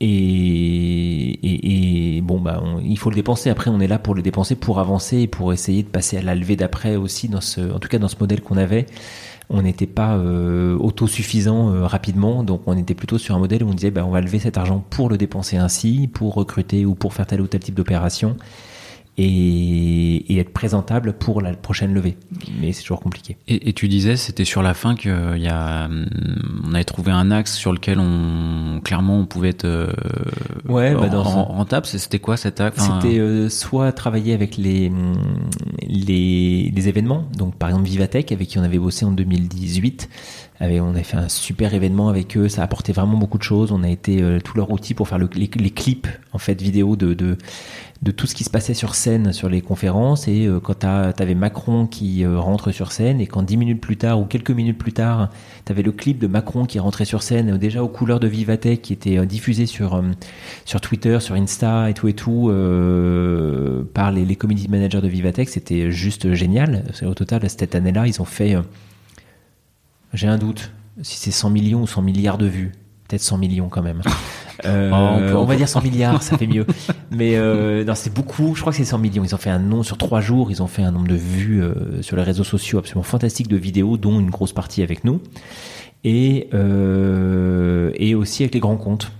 Et, 0.02 2.16
et, 2.16 2.20
bon, 2.22 2.40
bah, 2.40 2.62
il 2.82 2.98
faut 2.98 3.10
le 3.10 3.16
dépenser. 3.16 3.50
Après, 3.50 3.70
on 3.70 3.80
est 3.80 3.86
là 3.86 3.98
pour 3.98 4.14
le 4.14 4.22
dépenser, 4.22 4.56
pour 4.56 4.80
avancer 4.80 5.18
et 5.18 5.26
pour 5.26 5.52
essayer 5.52 5.82
de 5.82 5.88
passer 5.88 6.16
à 6.16 6.22
la 6.22 6.34
levée 6.34 6.56
d'après 6.56 6.96
aussi. 6.96 7.28
Dans 7.28 7.42
ce, 7.42 7.60
en 7.72 7.78
tout 7.78 7.88
cas, 7.88 7.98
dans 7.98 8.08
ce 8.08 8.16
modèle 8.18 8.40
qu'on 8.40 8.56
avait, 8.56 8.86
on 9.50 9.60
n'était 9.62 9.86
pas 9.86 10.16
euh, 10.16 10.76
autosuffisant 10.78 11.74
euh, 11.74 11.86
rapidement. 11.86 12.44
Donc, 12.44 12.62
on 12.66 12.78
était 12.78 12.94
plutôt 12.94 13.18
sur 13.18 13.34
un 13.34 13.38
modèle 13.38 13.62
où 13.62 13.68
on 13.68 13.74
disait, 13.74 13.90
bah, 13.90 14.04
on 14.06 14.10
va 14.10 14.22
lever 14.22 14.38
cet 14.38 14.56
argent 14.56 14.82
pour 14.88 15.10
le 15.10 15.18
dépenser 15.18 15.58
ainsi, 15.58 16.08
pour 16.12 16.34
recruter 16.34 16.86
ou 16.86 16.94
pour 16.94 17.12
faire 17.12 17.26
tel 17.26 17.42
ou 17.42 17.46
tel 17.46 17.60
type 17.60 17.74
d'opération. 17.74 18.36
Et, 19.20 20.38
être 20.38 20.52
présentable 20.52 21.12
pour 21.12 21.42
la 21.42 21.52
prochaine 21.52 21.92
levée. 21.92 22.16
Mais 22.60 22.72
c'est 22.72 22.82
toujours 22.82 23.00
compliqué. 23.00 23.36
Et, 23.46 23.72
tu 23.74 23.88
disais, 23.88 24.16
c'était 24.16 24.46
sur 24.46 24.62
la 24.62 24.72
fin 24.72 24.94
qu'il 24.94 25.10
y 25.36 25.48
a, 25.48 25.84
hum, 25.84 26.06
on 26.64 26.74
avait 26.74 26.84
trouvé 26.84 27.12
un 27.12 27.30
axe 27.30 27.54
sur 27.54 27.72
lequel 27.72 27.98
on 27.98 28.80
clairement 28.82 29.18
on 29.18 29.26
pouvait 29.26 29.50
être 29.50 29.66
euh, 29.66 29.92
ouais, 30.66 30.94
bah 30.94 31.08
dans 31.08 31.22
rentable. 31.22 31.84
C'était 31.84 32.18
quoi 32.18 32.38
cet 32.38 32.60
axe? 32.60 32.82
C'était 32.82 33.18
euh, 33.18 33.50
soit 33.50 33.92
travailler 33.92 34.32
avec 34.32 34.56
les, 34.56 34.88
hum, 34.88 35.14
les, 35.82 36.72
les 36.74 36.88
événements, 36.88 37.26
donc 37.36 37.56
par 37.56 37.68
exemple 37.68 37.86
Vivatech 37.86 38.32
avec 38.32 38.48
qui 38.48 38.58
on 38.58 38.62
avait 38.62 38.78
bossé 38.78 39.04
en 39.04 39.10
2018 39.10 40.08
on 40.60 40.94
a 40.94 41.02
fait 41.02 41.16
un 41.16 41.28
super 41.28 41.72
événement 41.72 42.08
avec 42.08 42.36
eux, 42.36 42.48
ça 42.48 42.60
a 42.60 42.64
apporté 42.64 42.92
vraiment 42.92 43.16
beaucoup 43.16 43.38
de 43.38 43.42
choses. 43.42 43.72
On 43.72 43.82
a 43.82 43.88
été 43.88 44.20
euh, 44.20 44.40
tout 44.40 44.56
leur 44.56 44.70
outil 44.70 44.94
pour 44.94 45.08
faire 45.08 45.18
les, 45.18 45.48
clips 45.48 46.08
en 46.32 46.38
fait 46.38 46.60
vidéo 46.60 46.96
de, 46.96 47.14
de, 47.14 47.38
de 48.02 48.10
tout 48.10 48.26
ce 48.26 48.34
qui 48.34 48.44
se 48.44 48.50
passait 48.50 48.74
sur 48.74 48.94
scène 48.94 49.09
sur 49.32 49.48
les 49.48 49.60
conférences. 49.60 50.28
Et 50.28 50.46
euh, 50.46 50.60
quand 50.60 50.80
tu 50.80 50.86
avais 50.86 51.34
Macron 51.34 51.86
qui 51.86 52.24
euh, 52.24 52.38
rentre 52.38 52.70
sur 52.72 52.92
scène 52.92 53.20
et 53.20 53.26
quand 53.26 53.42
dix 53.42 53.56
minutes 53.56 53.80
plus 53.80 53.96
tard 53.96 54.20
ou 54.20 54.24
quelques 54.24 54.50
minutes 54.50 54.78
plus 54.78 54.92
tard, 54.92 55.30
tu 55.64 55.72
avais 55.72 55.82
le 55.82 55.92
clip 55.92 56.18
de 56.18 56.26
Macron 56.26 56.64
qui 56.64 56.78
rentrait 56.78 57.04
sur 57.04 57.22
scène 57.22 57.58
déjà 57.58 57.82
aux 57.82 57.88
couleurs 57.88 58.20
de 58.20 58.28
Vivatech 58.28 58.82
qui 58.82 58.92
était 58.92 59.24
diffusé 59.26 59.66
sur 59.66 60.02
sur 60.64 60.80
Twitter, 60.80 61.18
sur 61.20 61.34
Insta 61.34 61.90
et 61.90 61.94
tout 61.94 62.08
et 62.08 62.14
tout 62.14 62.52
par 63.94 64.12
les, 64.12 64.24
les 64.24 64.36
community 64.36 64.68
managers 64.68 65.00
de 65.00 65.08
Vivatech, 65.08 65.48
c'était 65.48 65.90
juste 65.90 66.34
génial. 66.34 66.84
Au 67.02 67.14
total 67.14 67.48
cette 67.48 67.74
année-là, 67.74 68.06
ils 68.06 68.20
ont 68.20 68.26
fait 68.26 68.56
j'ai 70.12 70.26
un 70.26 70.38
doute 70.38 70.72
si 71.02 71.16
c'est 71.18 71.30
100 71.30 71.50
millions 71.50 71.82
ou 71.82 71.86
100 71.86 72.02
milliards 72.02 72.38
de 72.38 72.46
vues. 72.46 72.72
Peut-être 73.08 73.22
100 73.22 73.38
millions 73.38 73.68
quand 73.68 73.82
même. 73.82 74.02
Euh, 74.64 74.90
oh, 75.32 75.38
on, 75.38 75.44
va 75.44 75.56
dire 75.56 75.68
100 75.68 75.82
milliards, 75.82 76.22
ça 76.22 76.36
fait 76.36 76.46
mieux. 76.46 76.66
Mais 77.10 77.36
euh, 77.36 77.84
non, 77.84 77.94
c'est 77.94 78.12
beaucoup. 78.12 78.54
Je 78.54 78.60
crois 78.60 78.72
que 78.72 78.78
c'est 78.78 78.84
100 78.84 78.98
millions. 78.98 79.24
Ils 79.24 79.34
ont 79.34 79.38
fait 79.38 79.50
un 79.50 79.58
nom 79.58 79.82
sur 79.82 79.98
trois 79.98 80.20
jours. 80.20 80.50
Ils 80.50 80.62
ont 80.62 80.66
fait 80.66 80.82
un 80.82 80.92
nombre 80.92 81.08
de 81.08 81.14
vues 81.14 81.62
euh, 81.62 82.02
sur 82.02 82.16
les 82.16 82.22
réseaux 82.22 82.44
sociaux 82.44 82.78
absolument 82.78 83.02
fantastique 83.02 83.48
de 83.48 83.56
vidéos, 83.56 83.96
dont 83.96 84.18
une 84.20 84.30
grosse 84.30 84.52
partie 84.52 84.82
avec 84.82 85.04
nous, 85.04 85.20
et 86.04 86.48
euh, 86.54 87.92
et 87.96 88.14
aussi 88.14 88.42
avec 88.42 88.54
les 88.54 88.60
grands 88.60 88.76
comptes 88.76 89.12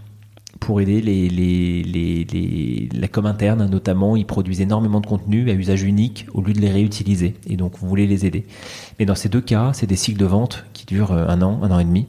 pour 0.61 0.81
aider 0.81 1.00
les, 1.00 1.29
les, 1.29 1.83
les, 1.83 2.24
les, 2.24 2.88
la 2.92 3.09
com 3.09 3.26
interne 3.26 3.66
notamment. 3.68 4.14
Ils 4.14 4.26
produisent 4.26 4.61
énormément 4.61 5.00
de 5.00 5.07
contenu 5.07 5.50
à 5.50 5.55
usage 5.55 5.83
unique 5.83 6.26
au 6.35 6.42
lieu 6.42 6.53
de 6.53 6.61
les 6.61 6.70
réutiliser. 6.70 7.35
Et 7.46 7.57
donc, 7.57 7.79
vous 7.79 7.88
voulez 7.88 8.07
les 8.07 8.26
aider. 8.26 8.46
Mais 8.98 9.07
dans 9.07 9.14
ces 9.14 9.29
deux 9.29 9.40
cas, 9.40 9.72
c'est 9.72 9.87
des 9.87 9.96
cycles 9.96 10.18
de 10.18 10.26
vente 10.26 10.66
qui 10.74 10.87
durent 10.87 11.12
euh, 11.12 11.26
un 11.26 11.42
an, 11.42 11.61
un 11.62 11.70
an 11.70 11.79
et 11.79 11.85
demi. 11.85 12.07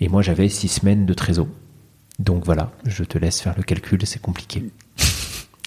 Et 0.00 0.08
moi, 0.08 0.22
j'avais 0.22 0.48
six 0.48 0.68
semaines 0.68 1.04
de 1.04 1.12
trésor. 1.12 1.46
Donc 2.20 2.44
voilà, 2.44 2.70
je 2.84 3.02
te 3.02 3.18
laisse 3.18 3.40
faire 3.40 3.54
le 3.56 3.64
calcul, 3.64 3.98
c'est 4.04 4.22
compliqué. 4.22 4.70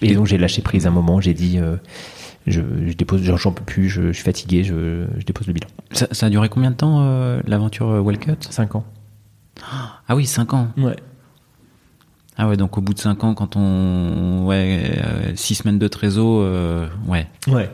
Et 0.01 0.15
donc 0.15 0.27
j'ai 0.27 0.37
lâché 0.37 0.61
prise 0.61 0.87
un 0.87 0.91
moment, 0.91 1.19
j'ai 1.19 1.33
dit, 1.33 1.59
euh, 1.59 1.75
je, 2.47 2.61
je, 2.87 2.93
dépose, 2.93 3.21
j'en 3.23 3.51
peux 3.51 3.63
plus, 3.63 3.89
je, 3.89 4.11
suis 4.11 4.23
fatigué, 4.23 4.63
je, 4.63 5.05
je, 5.17 5.25
dépose 5.25 5.47
le 5.47 5.53
bilan. 5.53 5.67
Ça, 5.91 6.07
ça, 6.11 6.27
a 6.27 6.29
duré 6.29 6.49
combien 6.49 6.71
de 6.71 6.75
temps 6.75 7.01
euh, 7.01 7.41
l'aventure 7.45 8.03
Wellcut 8.03 8.37
Cinq 8.49 8.75
ans. 8.75 8.85
Ah 10.07 10.15
oui, 10.15 10.25
cinq 10.25 10.53
ans. 10.53 10.69
Ouais. 10.77 10.95
Ah 12.37 12.47
ouais, 12.47 12.57
donc 12.57 12.77
au 12.77 12.81
bout 12.81 12.93
de 12.93 12.99
5 12.99 13.23
ans, 13.23 13.33
quand 13.35 13.55
on. 13.55 14.45
Ouais, 14.45 15.01
6 15.35 15.53
euh, 15.53 15.55
semaines 15.55 15.79
de 15.79 15.87
trésor, 15.87 16.41
euh, 16.41 16.87
ouais. 17.07 17.27
Ouais. 17.47 17.69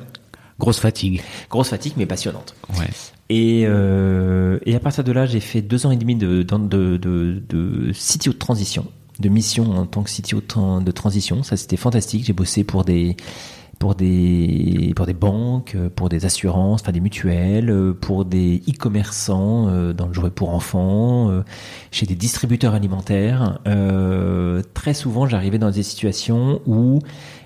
Grosse 0.60 0.80
fatigue. 0.80 1.22
Grosse 1.50 1.70
fatigue, 1.70 1.94
mais 1.96 2.06
passionnante. 2.06 2.54
Ouais. 2.78 2.90
Et, 3.30 3.66
euh, 3.68 4.58
et 4.66 4.76
à 4.76 4.80
partir 4.80 5.04
de 5.04 5.12
là, 5.12 5.26
j'ai 5.28 5.40
fait 5.40 5.62
deux 5.62 5.86
ans 5.86 5.92
et 5.92 5.98
demi 5.98 6.16
de, 6.16 6.42
de, 6.42 6.98
de, 6.98 7.42
de, 7.48 7.92
CTO 7.94 8.34
de 8.34 8.38
transition, 8.38 8.88
de 9.20 9.30
mission 9.30 9.72
en 9.72 9.86
tant 9.86 10.02
que 10.02 10.10
CTO 10.10 10.42
de 10.82 10.92
transition. 10.92 11.44
Ça, 11.44 11.56
c'était 11.56 11.78
fantastique. 11.78 12.26
J'ai 12.26 12.34
bossé 12.34 12.64
pour 12.64 12.84
des 12.84 13.16
pour 13.78 13.96
des 13.96 14.94
pour 14.96 15.06
des 15.06 15.14
banques, 15.14 15.78
pour 15.96 16.10
des 16.10 16.26
assurances, 16.26 16.82
enfin 16.82 16.92
des 16.92 17.00
mutuelles, 17.00 17.94
pour 18.02 18.26
des 18.26 18.62
e-commerçants 18.68 19.70
euh, 19.70 19.94
dans 19.94 20.08
le 20.08 20.14
jouet 20.14 20.32
pour 20.32 20.50
enfants, 20.50 21.30
euh, 21.30 21.44
chez 21.92 22.08
des 22.08 22.16
distributeurs 22.16 22.74
alimentaires. 22.74 23.60
Très 24.74 24.94
souvent, 24.96 25.28
j'arrivais 25.28 25.60
dans 25.60 25.72
des 25.72 25.84
situations 25.84 26.62
où 26.66 27.00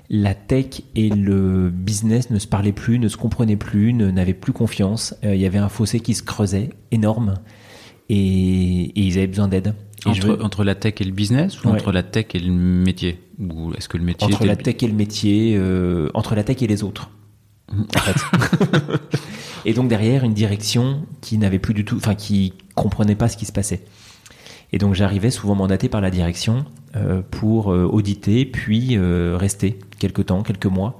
la 0.09 0.35
tech 0.35 0.81
et 0.95 1.09
le 1.09 1.69
business 1.69 2.29
ne 2.29 2.39
se 2.39 2.47
parlaient 2.47 2.71
plus, 2.71 2.99
ne 2.99 3.07
se 3.07 3.17
comprenaient 3.17 3.55
plus, 3.55 3.93
n'avaient 3.93 4.33
plus 4.33 4.53
confiance. 4.53 5.15
Il 5.23 5.35
y 5.35 5.45
avait 5.45 5.57
un 5.57 5.69
fossé 5.69 5.99
qui 5.99 6.13
se 6.13 6.23
creusait 6.23 6.69
énorme 6.91 7.35
et, 8.09 8.15
et 8.15 9.01
ils 9.01 9.17
avaient 9.17 9.27
besoin 9.27 9.47
d'aide. 9.47 9.73
Entre, 10.05 10.37
entre, 10.41 10.63
la 10.65 10.75
tech 10.75 10.95
et 10.99 11.05
le 11.05 11.11
business 11.11 11.63
ou 11.63 11.69
entre 11.69 11.93
la 11.93 12.03
tech 12.03 12.27
et 12.33 12.39
le 12.39 12.51
métier 12.51 13.21
Ou 13.39 13.73
est-ce 13.73 13.87
que 13.87 13.97
le 13.97 14.03
métier 14.03 14.27
Entre 14.27 14.45
la 14.45 14.57
tech 14.57 14.75
et 14.81 14.87
le 14.87 14.93
métier, 14.93 15.55
euh, 15.57 16.09
entre 16.13 16.35
la 16.35 16.43
tech 16.43 16.61
et 16.61 16.67
les 16.67 16.83
autres. 16.83 17.09
en 17.71 17.99
fait. 17.99 18.17
et 19.65 19.73
donc 19.73 19.87
derrière 19.87 20.25
une 20.25 20.33
direction 20.33 21.05
qui 21.21 21.37
n'avait 21.37 21.59
plus 21.59 21.73
du 21.73 21.85
tout, 21.85 21.95
enfin 21.95 22.15
qui 22.15 22.53
comprenait 22.75 23.15
pas 23.15 23.29
ce 23.29 23.37
qui 23.37 23.45
se 23.45 23.53
passait. 23.53 23.85
Et 24.73 24.77
donc 24.77 24.93
j'arrivais 24.93 25.31
souvent 25.31 25.55
mandaté 25.55 25.87
par 25.87 26.01
la 26.01 26.11
direction 26.11 26.57
euh, 26.57 26.82
pour 27.31 27.71
euh, 27.71 27.85
auditer, 27.85 28.45
puis 28.45 28.97
euh, 28.97 29.35
rester 29.37 29.79
quelques 29.99 30.27
temps, 30.27 30.43
quelques 30.43 30.67
mois, 30.67 30.97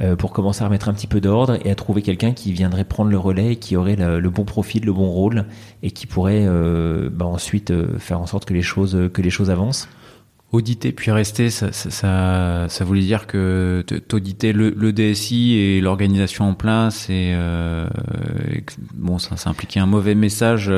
euh, 0.00 0.14
pour 0.14 0.32
commencer 0.32 0.62
à 0.62 0.66
remettre 0.66 0.88
un 0.88 0.94
petit 0.94 1.08
peu 1.08 1.20
d'ordre 1.20 1.58
et 1.64 1.70
à 1.70 1.74
trouver 1.74 2.02
quelqu'un 2.02 2.32
qui 2.32 2.52
viendrait 2.52 2.84
prendre 2.84 3.10
le 3.10 3.18
relais 3.18 3.56
qui 3.56 3.74
aurait 3.76 3.96
le, 3.96 4.30
bon 4.30 4.44
profil, 4.44 4.84
le 4.84 4.92
bon 4.92 5.10
rôle 5.10 5.46
et 5.82 5.90
qui 5.90 6.06
pourrait 6.06 6.44
euh, 6.46 7.10
bah, 7.12 7.26
ensuite 7.26 7.72
euh, 7.72 7.98
faire 7.98 8.20
en 8.20 8.26
sorte 8.26 8.44
que 8.44 8.54
les 8.54 8.62
choses 8.62 9.10
que 9.12 9.22
les 9.22 9.30
choses 9.30 9.50
avancent. 9.50 9.88
Auditer 10.50 10.92
puis 10.92 11.10
rester, 11.10 11.50
ça, 11.50 11.72
ça, 11.72 12.66
ça, 12.68 12.84
voulait 12.84 13.02
dire 13.02 13.26
que 13.26 13.84
t'auditer 14.08 14.54
le, 14.54 14.70
le 14.70 14.92
DSI 14.94 15.56
et 15.56 15.80
l'organisation 15.82 16.48
en 16.48 16.54
place 16.54 17.10
et 17.10 17.36
bon, 18.94 19.18
ça, 19.18 19.36
ça 19.36 19.50
impliquait 19.50 19.78
un 19.78 19.86
mauvais 19.86 20.14
message 20.14 20.68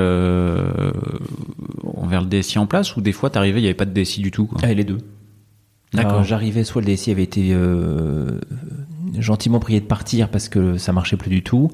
envers 1.84 2.22
le 2.22 2.26
DSI 2.26 2.58
en 2.58 2.66
place 2.66 2.96
ou 2.96 3.00
des 3.00 3.12
fois 3.12 3.30
t'arrivais 3.30 3.60
il 3.60 3.62
n'y 3.62 3.68
avait 3.68 3.74
pas 3.74 3.84
de 3.84 3.92
DSI 3.92 4.22
du 4.22 4.32
tout. 4.32 4.46
Quoi? 4.46 4.58
Ah, 4.64 4.74
les 4.74 4.82
deux. 4.82 4.98
D'accord. 5.92 6.24
J'arrivais 6.24 6.64
soit 6.64 6.82
le 6.82 6.92
DSI 6.92 7.12
avait 7.12 7.22
été 7.22 7.54
gentiment 9.18 9.60
prié 9.60 9.80
de 9.80 9.86
partir 9.86 10.28
parce 10.28 10.48
que 10.48 10.76
ça 10.76 10.92
marchait 10.92 11.16
plus 11.16 11.30
du 11.30 11.42
tout, 11.42 11.70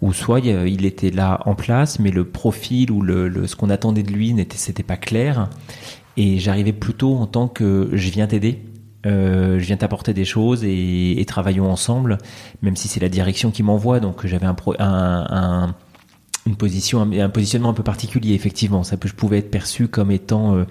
ou 0.00 0.12
soit 0.12 0.40
il 0.40 0.84
était 0.84 1.10
là 1.10 1.40
en 1.46 1.54
place, 1.54 1.98
mais 1.98 2.10
le 2.10 2.24
profil 2.24 2.90
ou 2.90 3.02
le, 3.02 3.46
ce 3.46 3.56
qu'on 3.56 3.70
attendait 3.70 4.02
de 4.02 4.12
lui 4.12 4.34
n'était 4.34 4.56
c'était 4.56 4.82
pas 4.82 4.96
clair, 4.96 5.48
et 6.16 6.38
j'arrivais 6.38 6.72
plutôt 6.72 7.16
en 7.16 7.26
tant 7.26 7.48
que 7.48 7.90
je 7.92 8.10
viens 8.10 8.26
t'aider. 8.26 8.62
Euh, 9.04 9.58
je 9.58 9.64
viens 9.64 9.76
t'apporter 9.76 10.14
des 10.14 10.24
choses 10.24 10.62
et, 10.62 11.20
et, 11.20 11.24
travaillons 11.24 11.68
ensemble, 11.68 12.18
même 12.62 12.76
si 12.76 12.86
c'est 12.86 13.00
la 13.00 13.08
direction 13.08 13.50
qui 13.50 13.64
m'envoie. 13.64 13.98
Donc 13.98 14.24
j'avais 14.26 14.46
un, 14.46 14.54
un, 14.78 15.26
un, 15.28 15.74
une 16.46 16.56
position, 16.56 17.02
un, 17.02 17.10
un, 17.18 17.28
positionnement 17.28 17.70
un 17.70 17.74
peu 17.74 17.82
particulier. 17.82 18.34
Effectivement, 18.34 18.84
ça 18.84 18.96
je 19.04 19.12
pouvais 19.12 19.38
être 19.38 19.50
perçu 19.50 19.88
comme 19.88 20.12
étant 20.12 20.54
euh, 20.54 20.64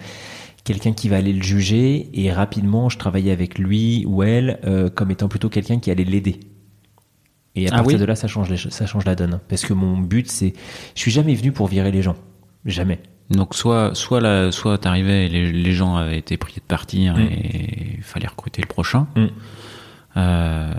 quelqu'un 0.63 0.93
qui 0.93 1.09
va 1.09 1.17
aller 1.17 1.33
le 1.33 1.43
juger 1.43 2.09
et 2.13 2.31
rapidement 2.31 2.87
je 2.87 2.97
travaillais 2.97 3.31
avec 3.31 3.57
lui 3.59 4.05
ou 4.07 4.23
elle 4.23 4.59
euh, 4.63 4.89
comme 4.89 5.11
étant 5.11 5.27
plutôt 5.27 5.49
quelqu'un 5.49 5.79
qui 5.79 5.91
allait 5.91 6.05
l'aider. 6.05 6.39
Et 7.55 7.67
à 7.67 7.71
ah 7.73 7.77
partir 7.77 7.99
de 7.99 8.05
là, 8.05 8.15
ça 8.15 8.29
change, 8.29 8.55
ça 8.69 8.85
change 8.85 9.03
la 9.03 9.15
donne. 9.15 9.41
Parce 9.49 9.63
que 9.63 9.73
mon 9.73 9.97
but, 9.97 10.31
c'est, 10.31 10.53
je 10.95 11.01
suis 11.01 11.11
jamais 11.11 11.35
venu 11.35 11.51
pour 11.51 11.67
virer 11.67 11.91
les 11.91 12.01
gens, 12.01 12.15
jamais. 12.65 13.01
Donc 13.29 13.55
soit 13.55 13.95
soit 13.95 14.19
la, 14.19 14.51
soit 14.51 14.77
t'arrivais 14.77 15.25
et 15.25 15.29
les, 15.29 15.51
les 15.51 15.71
gens 15.71 15.95
avaient 15.95 16.17
été 16.17 16.37
priés 16.37 16.59
de 16.59 16.65
partir 16.65 17.15
mm. 17.15 17.21
et 17.21 17.95
il 17.97 18.03
fallait 18.03 18.27
recruter 18.27 18.61
le 18.61 18.67
prochain. 18.67 19.07
Mm. 19.15 19.27
Euh, 20.17 20.69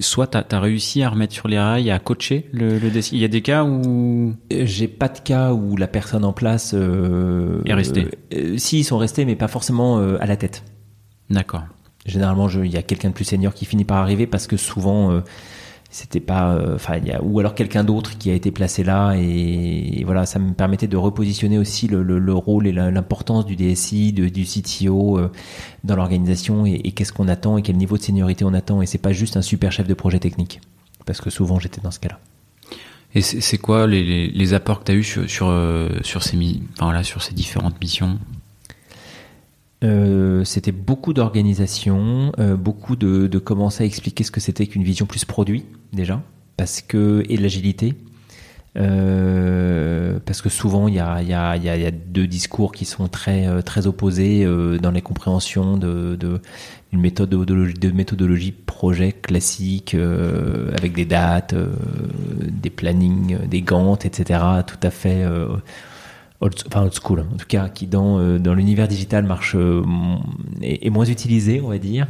soit 0.00 0.28
tu 0.28 0.38
as, 0.38 0.60
réussi 0.60 1.02
à 1.02 1.10
remettre 1.10 1.34
sur 1.34 1.48
les 1.48 1.58
rails, 1.58 1.90
à 1.90 1.98
coacher 1.98 2.48
le, 2.52 2.78
le 2.78 2.88
Il 3.12 3.18
y 3.18 3.24
a 3.24 3.28
des 3.28 3.42
cas 3.42 3.64
où 3.64 4.34
euh, 4.52 4.62
j'ai 4.64 4.88
pas 4.88 5.08
de 5.08 5.18
cas 5.18 5.52
où 5.52 5.76
la 5.76 5.86
personne 5.86 6.24
en 6.24 6.32
place 6.32 6.72
euh, 6.74 7.60
est 7.66 7.74
restée. 7.74 8.08
Euh, 8.32 8.56
si 8.56 8.80
ils 8.80 8.84
sont 8.84 8.96
restés, 8.96 9.24
mais 9.24 9.36
pas 9.36 9.48
forcément 9.48 9.98
à 9.98 10.26
la 10.26 10.36
tête. 10.36 10.64
D'accord. 11.30 11.64
Généralement, 12.06 12.48
il 12.48 12.72
y 12.72 12.76
a 12.76 12.82
quelqu'un 12.82 13.08
de 13.08 13.14
plus 13.14 13.24
senior 13.24 13.54
qui 13.54 13.64
finit 13.64 13.84
par 13.84 13.98
arriver 13.98 14.26
parce 14.26 14.46
que 14.46 14.56
souvent 14.56 15.22
c'était 15.94 16.18
pas 16.18 16.54
euh, 16.56 16.74
enfin 16.74 16.94
a 16.94 17.22
ou 17.22 17.38
alors 17.38 17.54
quelqu'un 17.54 17.84
d'autre 17.84 18.18
qui 18.18 18.28
a 18.28 18.34
été 18.34 18.50
placé 18.50 18.82
là 18.82 19.14
et, 19.14 20.02
voilà 20.04 20.26
ça 20.26 20.40
me 20.40 20.52
permettait 20.52 20.88
de 20.88 20.96
repositionner 20.96 21.56
aussi 21.56 21.86
le, 21.86 22.02
le, 22.02 22.18
le 22.18 22.34
rôle 22.34 22.66
et 22.66 22.72
l'importance 22.72 23.46
du 23.46 23.54
DSI 23.54 24.12
du 24.12 24.44
CTO 24.44 25.20
euh, 25.20 25.30
dans 25.84 25.94
l'organisation 25.94 26.66
et, 26.66 26.90
qu'est-ce 26.90 27.12
qu'on 27.12 27.28
attend 27.28 27.58
et 27.58 27.62
quel 27.62 27.76
niveau 27.76 27.96
de 27.96 28.02
seniorité 28.02 28.44
on 28.44 28.54
attend. 28.54 28.82
Et 28.82 28.86
c'est 28.86 28.98
pas 28.98 29.12
juste 29.12 29.36
un 29.36 29.42
super 29.42 29.70
chef 29.70 29.86
de 29.86 29.94
projet 29.94 30.18
technique 30.18 30.60
parce 31.06 31.20
que 31.20 31.30
souvent 31.30 31.60
j'étais 31.60 31.80
dans 31.80 31.92
ce 31.92 32.00
cas-là. 32.00 32.18
Et 33.14 33.20
c'est 33.20 33.58
quoi 33.58 33.86
les, 33.86 34.54
apports 34.54 34.80
que 34.80 34.86
tu 34.86 34.92
as 34.92 34.94
eu 34.96 35.04
sur 35.04 35.30
sur, 35.30 35.46
euh, 35.48 35.90
sur 36.02 36.24
ces 36.24 36.36
enfin, 36.72 36.86
voilà, 36.86 37.04
sur 37.04 37.22
ces 37.22 37.34
différentes 37.34 37.80
missions? 37.80 38.18
Euh, 39.84 40.44
c'était 40.44 40.72
beaucoup 40.72 41.12
d'organisation, 41.12 42.32
euh, 42.38 42.56
beaucoup 42.56 42.96
de, 42.96 43.26
de, 43.26 43.38
commencer 43.38 43.84
à 43.84 43.86
expliquer 43.86 44.24
ce 44.24 44.30
que 44.30 44.40
c'était 44.40 44.66
qu'une 44.66 44.82
vision 44.82 45.04
plus 45.04 45.24
produit 45.24 45.66
déjà, 45.92 46.22
parce 46.56 46.80
que 46.80 47.22
et 47.28 47.36
l'agilité, 47.36 47.94
Euh, 48.76 50.18
parce 50.26 50.42
que 50.42 50.48
souvent 50.48 50.88
il 50.88 50.94
y 50.94 50.98
a, 50.98 51.22
y, 51.22 51.32
a, 51.32 51.56
y 51.56 51.86
a, 51.86 51.90
deux 51.92 52.26
discours 52.26 52.72
qui 52.72 52.84
sont 52.84 53.06
très 53.06 53.62
très 53.62 53.86
opposés 53.86 54.44
dans 54.82 54.90
les 54.90 55.00
compréhensions 55.00 55.76
de, 55.76 56.16
de 56.16 56.40
une 56.92 57.00
méthodologie 57.00 57.74
de 57.74 57.92
méthodologie 57.92 58.50
projet 58.50 59.12
classique 59.12 59.94
avec 60.76 60.92
des 60.92 61.04
dates, 61.04 61.54
des 62.50 62.70
plannings, 62.70 63.46
des 63.46 63.62
gantes, 63.62 64.06
etc. 64.06 64.40
Tout 64.66 64.82
à 64.82 64.90
fait 64.90 65.24
enfin 66.66 66.82
old 66.82 66.94
school, 66.94 67.20
en 67.20 67.36
tout 67.36 67.46
cas 67.46 67.68
qui 67.68 67.86
dans 67.86 68.38
dans 68.38 68.54
l'univers 68.54 68.88
digital 68.88 69.24
marche 69.24 69.56
est, 70.62 70.86
est, 70.86 70.90
moins 70.90 71.06
utilisé, 71.06 71.60
on 71.60 71.68
va 71.68 71.78
dire. 71.78 72.08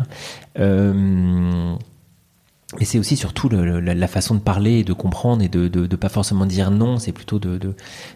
Et 2.80 2.84
c'est 2.84 2.98
aussi 2.98 3.16
surtout 3.16 3.48
la, 3.48 4.08
façon 4.08 4.34
de 4.34 4.40
parler 4.40 4.78
et 4.78 4.84
de 4.84 4.92
comprendre 4.92 5.42
et 5.42 5.48
de 5.48 5.68
ne 5.68 5.96
pas 5.96 6.08
forcément 6.08 6.46
dire 6.46 6.70
non, 6.70 6.98
c'est 6.98 7.12
plutôt 7.12 7.40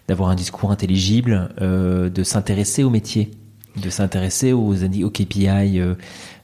d'avoir 0.09 0.31
un 0.31 0.35
discours 0.35 0.71
intelligible, 0.71 1.51
euh, 1.61 2.09
de 2.11 2.23
s'intéresser 2.23 2.83
au 2.83 2.91
métier, 2.91 3.31
de 3.77 3.91
s'intéresser 3.91 4.53
aux, 4.53 4.75
KPI, 4.75 5.79
euh, 5.79 5.95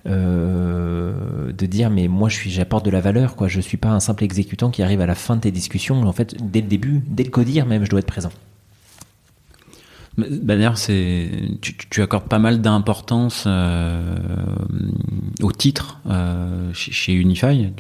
euh, 0.07 1.53
de 1.53 1.67
dire 1.67 1.91
mais 1.91 2.07
moi 2.09 2.29
j'apporte 2.29 2.85
de 2.85 2.91
la 2.91 3.01
valeur 3.01 3.37
quoi, 3.37 3.49
je 3.49 3.61
suis 3.61 3.79
pas 3.79 3.91
un 3.91 4.01
simple 4.01 4.23
exécutant 4.23 4.71
qui 4.71 4.83
arrive 4.83 5.01
à 5.01 5.07
la 5.07 5.15
fin 5.15 5.37
de 5.37 5.41
tes 5.41 5.51
discussions. 5.51 6.01
En 6.03 6.13
fait, 6.13 6.37
dès 6.41 6.61
le 6.61 6.69
début, 6.69 7.03
dès 7.09 7.25
le 7.25 7.31
codir 7.31 7.67
même, 7.67 7.85
je 7.85 7.91
dois 7.91 8.01
être 8.01 8.07
présent. 8.07 8.31
Bah, 10.17 10.27
d'ailleurs, 10.29 10.79
c'est 10.79 11.29
tu, 11.61 11.77
tu, 11.91 12.03
accordes 12.03 12.29
pas 12.29 12.39
mal 12.39 12.61
d'importance 12.61 13.45
euh, 13.47 14.17
au 15.43 15.51
titre 15.51 16.01
euh, 16.07 16.73
chez, 16.73 16.93
chez, 16.93 17.13
Unify. 17.13 17.73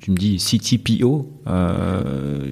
Tu, 0.00 0.12
me 0.12 0.16
dis 0.16 0.36
CTPO. 0.36 1.42
Euh, 1.48 2.44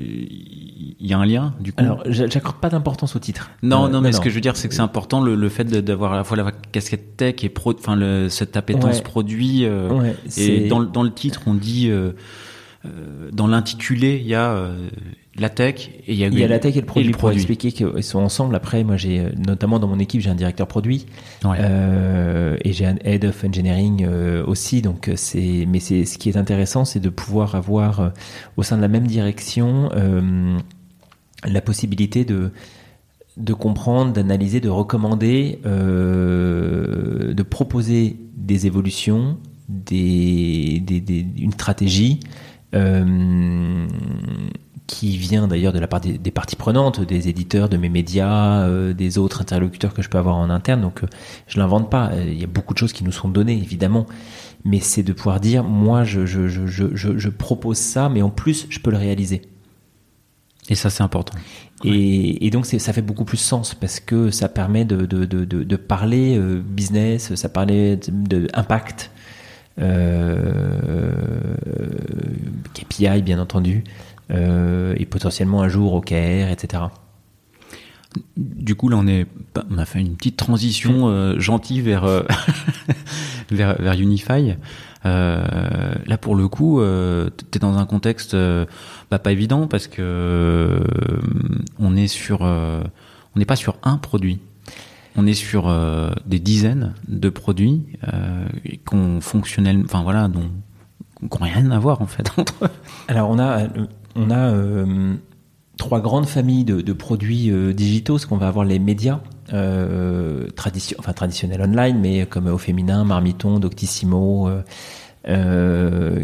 il 1.00 1.06
y 1.06 1.12
a 1.12 1.18
un 1.18 1.26
lien 1.26 1.54
du 1.60 1.72
coup? 1.72 1.80
Alors, 1.80 2.02
j'accorde 2.06 2.56
pas 2.56 2.68
d'importance 2.68 3.14
au 3.14 3.20
titre. 3.20 3.50
Non, 3.62 3.86
euh, 3.86 3.88
non, 3.88 4.00
mais 4.00 4.10
ce 4.10 4.20
que 4.20 4.28
je 4.28 4.34
veux 4.34 4.40
dire, 4.40 4.56
c'est 4.56 4.68
que 4.68 4.74
c'est 4.74 4.80
important 4.80 5.20
le, 5.20 5.36
le 5.36 5.48
fait 5.48 5.64
d'avoir 5.64 6.14
à 6.14 6.16
la 6.16 6.24
fois 6.24 6.36
la 6.36 6.50
casquette 6.50 7.16
tech 7.16 7.44
et 7.44 7.48
pro, 7.48 7.72
enfin 7.72 7.94
le, 7.94 8.28
cette 8.28 8.56
appétence 8.56 9.00
produit. 9.02 9.64
Euh, 9.64 10.12
et 10.36 10.66
dans, 10.68 10.82
dans 10.82 11.04
le 11.04 11.12
titre, 11.12 11.42
on 11.46 11.54
dit 11.54 11.90
dans 13.32 13.46
l'intitulé, 13.46 14.20
il 14.20 14.26
y 14.26 14.34
a 14.34 14.68
la 15.38 15.48
tech 15.48 15.90
et 16.06 16.12
il 16.12 16.18
y 16.18 16.24
a, 16.24 16.28
il 16.28 16.38
y 16.38 16.44
a 16.44 16.48
la 16.48 16.58
tech 16.58 16.76
et 16.76 16.80
le 16.80 16.86
produit. 16.86 17.12
pour 17.12 17.30
expliquer 17.30 17.72
qu'ils 17.72 18.02
sont 18.02 18.18
ensemble. 18.18 18.54
Après, 18.54 18.84
moi, 18.84 18.96
j'ai 18.96 19.26
notamment 19.36 19.78
dans 19.78 19.88
mon 19.88 19.98
équipe, 19.98 20.20
j'ai 20.20 20.30
un 20.30 20.34
directeur 20.34 20.66
produit 20.66 21.06
euh, 21.44 22.56
et 22.64 22.72
j'ai 22.72 22.86
un 22.86 22.96
head 23.04 23.24
of 23.24 23.44
engineering 23.44 24.04
euh, 24.06 24.44
aussi. 24.46 24.82
Donc, 24.82 25.10
c'est 25.16 25.66
mais 25.68 25.80
c'est 25.80 26.04
ce 26.04 26.18
qui 26.18 26.28
est 26.28 26.36
intéressant, 26.36 26.84
c'est 26.84 27.00
de 27.00 27.08
pouvoir 27.10 27.54
avoir 27.54 28.00
euh, 28.00 28.08
au 28.56 28.62
sein 28.62 28.76
de 28.76 28.82
la 28.82 28.88
même 28.88 29.06
direction 29.06 29.90
la 31.44 31.60
possibilité 31.60 32.24
de 32.24 32.50
de 33.36 33.52
comprendre, 33.52 34.12
d'analyser, 34.12 34.60
de 34.60 34.68
recommander, 34.68 35.60
de 35.64 37.42
proposer 37.42 38.16
des 38.36 38.66
évolutions, 38.66 39.38
des, 39.68 40.82
des, 40.84 41.00
des 41.00 41.26
une 41.38 41.52
stratégie. 41.52 42.20
Euh, 42.74 43.86
qui 44.88 45.18
vient 45.18 45.46
d'ailleurs 45.46 45.74
de 45.74 45.78
la 45.78 45.86
part 45.86 46.00
des, 46.00 46.30
parties 46.30 46.56
prenantes, 46.56 47.00
des 47.02 47.28
éditeurs, 47.28 47.68
de 47.68 47.76
mes 47.76 47.90
médias, 47.90 48.62
euh, 48.62 48.94
des 48.94 49.18
autres 49.18 49.42
interlocuteurs 49.42 49.92
que 49.92 50.02
je 50.02 50.08
peux 50.08 50.18
avoir 50.18 50.36
en 50.36 50.48
interne. 50.50 50.80
Donc, 50.80 51.04
euh, 51.04 51.06
je 51.46 51.58
l'invente 51.58 51.90
pas. 51.90 52.10
Euh, 52.12 52.24
il 52.26 52.40
y 52.40 52.42
a 52.42 52.48
beaucoup 52.48 52.72
de 52.72 52.78
choses 52.78 52.94
qui 52.94 53.04
nous 53.04 53.12
sont 53.12 53.28
données, 53.28 53.52
évidemment. 53.52 54.06
Mais 54.64 54.80
c'est 54.80 55.02
de 55.02 55.12
pouvoir 55.12 55.40
dire, 55.40 55.62
moi, 55.62 56.04
je, 56.04 56.24
je, 56.24 56.48
je, 56.48 56.66
je, 56.66 56.88
je 56.94 57.28
propose 57.28 57.76
ça, 57.76 58.08
mais 58.08 58.22
en 58.22 58.30
plus, 58.30 58.66
je 58.70 58.80
peux 58.80 58.90
le 58.90 58.96
réaliser. 58.96 59.42
Et 60.70 60.74
ça, 60.74 60.88
c'est 60.88 61.02
important. 61.02 61.36
Et, 61.84 62.46
et 62.46 62.50
donc, 62.50 62.64
ça 62.64 62.92
fait 62.92 63.02
beaucoup 63.02 63.24
plus 63.26 63.36
sens 63.36 63.74
parce 63.74 64.00
que 64.00 64.30
ça 64.30 64.48
permet 64.48 64.86
de, 64.86 65.04
de, 65.04 65.26
de, 65.26 65.44
de 65.44 65.76
parler 65.76 66.38
business, 66.38 67.34
ça 67.34 67.48
permet 67.48 67.96
d'impact, 67.96 69.10
euh, 69.80 71.12
KPI, 72.74 73.22
bien 73.22 73.38
entendu. 73.38 73.84
Euh, 74.30 74.94
et 74.98 75.06
potentiellement 75.06 75.62
un 75.62 75.68
jour 75.68 75.94
OKR, 75.94 76.50
etc. 76.50 76.82
Du 78.36 78.74
coup, 78.74 78.88
là, 78.88 78.96
on, 78.98 79.06
est, 79.06 79.26
on 79.70 79.78
a 79.78 79.84
fait 79.84 80.00
une 80.00 80.16
petite 80.16 80.36
transition 80.36 81.08
euh, 81.08 81.38
gentille 81.38 81.80
vers, 81.80 82.04
euh, 82.04 82.22
vers, 83.50 83.80
vers, 83.80 83.94
Unify. 83.94 84.54
Euh, 85.06 85.94
là, 86.06 86.18
pour 86.18 86.34
le 86.34 86.48
coup, 86.48 86.80
euh, 86.80 87.30
tu 87.50 87.56
es 87.56 87.58
dans 87.58 87.78
un 87.78 87.86
contexte 87.86 88.36
bah, 89.10 89.18
pas 89.18 89.32
évident 89.32 89.66
parce 89.66 89.86
que 89.86 90.82
on 91.78 91.96
est 91.96 92.08
sur, 92.08 92.42
on 92.42 92.82
n'est 93.36 93.44
pas 93.44 93.56
sur 93.56 93.76
un 93.82 93.96
produit. 93.96 94.40
On 95.16 95.26
est 95.26 95.34
sur 95.34 95.74
des 96.26 96.38
dizaines 96.38 96.94
de 97.08 97.28
produits 97.28 97.86
qu'on 98.84 99.20
fonctionnel, 99.20 99.82
enfin 99.84 100.02
voilà, 100.02 100.28
dont 100.28 100.50
qui 101.20 101.26
n'ont 101.26 101.44
rien 101.44 101.70
à 101.70 101.78
voir 101.78 102.00
en 102.00 102.06
fait 102.06 102.30
entre 102.36 102.66
eux. 102.66 102.70
Alors 103.08 103.30
on 103.30 103.38
a 103.38 103.66
on 104.18 104.30
a 104.30 104.52
euh, 104.52 105.14
trois 105.76 106.00
grandes 106.00 106.26
familles 106.26 106.64
de, 106.64 106.92
produits 106.92 107.50
euh, 107.50 107.72
digitaux, 107.72 108.18
ce 108.18 108.26
qu'on 108.26 108.36
va 108.36 108.48
avoir 108.48 108.64
les 108.64 108.78
médias 108.78 109.20
euh, 109.52 110.48
traditionnels 110.56 111.62
online, 111.62 111.98
mais 112.00 112.26
comme 112.26 112.48
au 112.48 112.58
féminin, 112.58 113.04
Marmiton, 113.04 113.60
Doctissimo, 113.60 114.50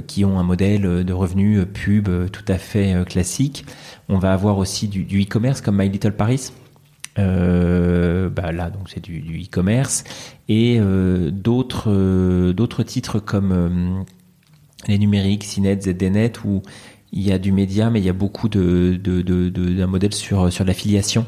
qui 0.06 0.24
ont 0.24 0.38
un 0.38 0.42
modèle 0.42 1.04
de 1.04 1.12
revenus 1.12 1.64
pub 1.72 2.08
tout 2.30 2.44
à 2.48 2.58
fait 2.58 3.04
classique. 3.06 3.64
On 4.08 4.18
va 4.18 4.32
avoir 4.32 4.58
aussi 4.58 4.88
du, 4.88 5.22
e-commerce 5.22 5.60
comme 5.60 5.76
My 5.78 5.88
Little 5.88 6.12
Paris. 6.12 6.52
bah 7.16 8.52
là 8.52 8.70
donc 8.70 8.88
c'est 8.88 9.00
du, 9.00 9.42
e-commerce 9.42 10.04
et 10.48 10.80
d'autres 11.32 12.52
d'autres 12.52 12.82
titres 12.82 13.18
comme 13.20 14.04
les 14.88 14.98
numériques, 14.98 15.44
Cinet, 15.44 15.80
ZDNet 15.80 16.32
ou 16.44 16.62
il 17.16 17.22
y 17.22 17.32
a 17.32 17.38
du 17.38 17.52
média, 17.52 17.90
mais 17.90 18.00
il 18.00 18.04
y 18.04 18.08
a 18.10 18.12
beaucoup 18.12 18.48
de, 18.48 18.98
de, 19.02 19.22
de, 19.22 19.48
d'un 19.48 19.86
modèle 19.86 20.12
sur, 20.12 20.52
sur 20.52 20.64
l'affiliation. 20.64 21.24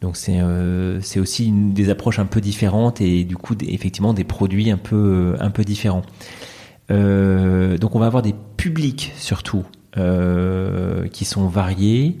Donc 0.00 0.16
c'est 0.16 0.40
euh, 0.40 1.00
c'est 1.00 1.20
aussi 1.20 1.46
une, 1.46 1.72
des 1.74 1.88
approches 1.90 2.18
un 2.18 2.26
peu 2.26 2.40
différentes 2.40 3.00
et 3.00 3.22
du 3.22 3.36
coup 3.36 3.54
effectivement 3.62 4.14
des 4.14 4.24
produits 4.24 4.72
un 4.72 4.76
peu 4.76 5.36
un 5.38 5.50
peu 5.50 5.62
différents. 5.62 6.02
Euh, 6.90 7.78
donc 7.78 7.94
on 7.94 8.00
va 8.00 8.06
avoir 8.06 8.24
des 8.24 8.34
publics 8.56 9.12
surtout 9.16 9.64
euh, 9.96 11.06
qui 11.06 11.24
sont 11.24 11.46
variés, 11.46 12.18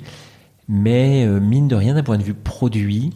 mais 0.68 1.26
euh, 1.26 1.40
mine 1.40 1.66
de 1.66 1.74
rien 1.74 1.94
d'un 1.94 2.04
point 2.04 2.18
de 2.18 2.22
vue 2.22 2.34
produit, 2.34 3.10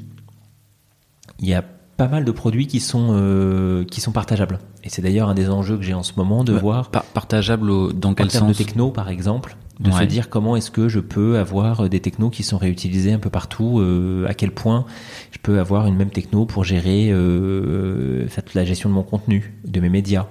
il 1.39 1.47
y 1.47 1.55
a 1.55 1.63
pas 1.97 2.09
mal 2.09 2.25
de 2.25 2.33
produits 2.33 2.67
qui 2.67 2.81
sont 2.81 3.11
euh, 3.13 3.85
qui 3.85 4.01
sont 4.01 4.11
partageables. 4.11 4.59
Et 4.83 4.89
c'est 4.89 5.01
d'ailleurs 5.01 5.29
un 5.29 5.35
des 5.35 5.49
enjeux 5.49 5.77
que 5.77 5.85
j'ai 5.85 5.95
en 5.95 6.03
ce 6.03 6.15
moment 6.17 6.43
de 6.43 6.55
voir. 6.55 6.91
partageable 6.91 7.93
dans 7.95 8.15
quel 8.15 8.33
sens 8.33 8.49
de 8.49 8.53
techno 8.53 8.91
par 8.91 9.11
exemple 9.11 9.57
de 9.81 9.91
se 9.91 10.05
dire 10.05 10.31
comment 10.31 10.57
est-ce 10.57 10.71
que 10.71 10.89
je 10.89 11.01
peux 11.01 11.39
avoir 11.39 11.89
des 11.89 12.01
technos 12.01 12.31
qui 12.31 12.43
sont 12.43 12.57
réutilisés 12.57 13.13
un 13.13 13.19
peu 13.19 13.31
partout, 13.31 13.79
euh, 13.79 14.27
à 14.27 14.35
quel 14.35 14.51
point 14.51 14.87
je 15.33 15.39
peux 15.39 15.59
avoir 15.59 15.87
une 15.87 15.97
même 15.97 16.11
techno 16.11 16.47
pour 16.47 16.65
gérer 16.65 17.11
euh, 17.11 18.27
la 18.55 18.65
gestion 18.65 18.89
de 18.89 18.95
mon 18.95 19.03
contenu, 19.03 19.55
de 19.65 19.81
mes 19.81 19.91
médias, 19.91 20.27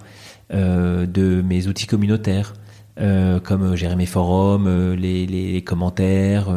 euh, 0.53 1.07
de 1.07 1.41
mes 1.41 1.67
outils 1.67 1.87
communautaires, 1.87 2.53
euh, 2.99 3.39
comme 3.39 3.75
gérer 3.75 3.95
mes 3.95 4.05
forums, 4.05 4.67
euh, 4.67 4.95
les, 4.95 5.25
les, 5.25 5.63
commentaires, 5.63 6.49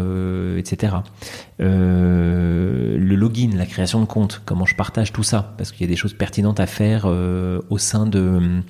etc. 0.59 0.97
le 1.59 3.15
login, 3.17 3.51
la 3.57 3.65
création 3.65 4.01
de 4.01 4.05
compte, 4.05 4.43
comment 4.45 4.67
je 4.67 4.75
partage 4.75 5.11
tout 5.13 5.23
ça, 5.23 5.55
parce 5.57 5.73
qu'il 5.73 5.83
y 5.83 5.85
a 5.85 5.91
des 5.91 5.97
choses 5.97 6.13
pertinentes 6.13 6.61
à 6.61 6.67
faire 6.67 7.07
au 7.07 7.79
sein 7.79 8.07
de 8.07 8.63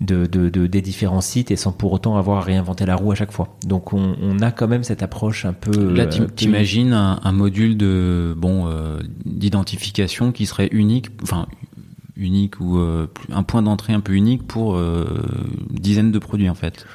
de, 0.00 0.26
de, 0.26 0.66
des 0.66 0.82
différents 0.82 1.20
sites 1.20 1.50
et 1.50 1.56
sans 1.56 1.72
pour 1.72 1.92
autant 1.92 2.16
avoir 2.16 2.38
à 2.38 2.40
réinventer 2.42 2.84
la 2.84 2.96
roue 2.96 3.12
à 3.12 3.14
chaque 3.14 3.32
fois. 3.32 3.56
Donc 3.66 3.92
on, 3.92 4.16
on 4.20 4.40
a 4.40 4.50
quand 4.50 4.68
même 4.68 4.84
cette 4.84 5.02
approche 5.02 5.44
un 5.44 5.52
peu. 5.52 5.94
Là, 5.94 6.06
tu 6.06 6.22
imagines 6.44 6.92
un, 6.92 7.20
un, 7.22 7.32
module 7.32 7.76
de 7.76 8.34
bon 8.36 8.66
euh, 8.66 8.98
d'identification 9.24 10.32
qui 10.32 10.46
serait 10.46 10.68
unique, 10.72 11.08
enfin 11.22 11.46
unique 12.16 12.60
ou 12.60 12.78
euh, 12.78 13.06
un 13.32 13.42
point 13.42 13.62
d'entrée 13.62 13.92
un 13.92 14.00
peu 14.00 14.12
unique 14.12 14.46
pour 14.46 14.76
euh, 14.76 15.04
dizaines 15.70 16.12
de 16.12 16.18
produits 16.18 16.48
en 16.48 16.54
fait. 16.54 16.86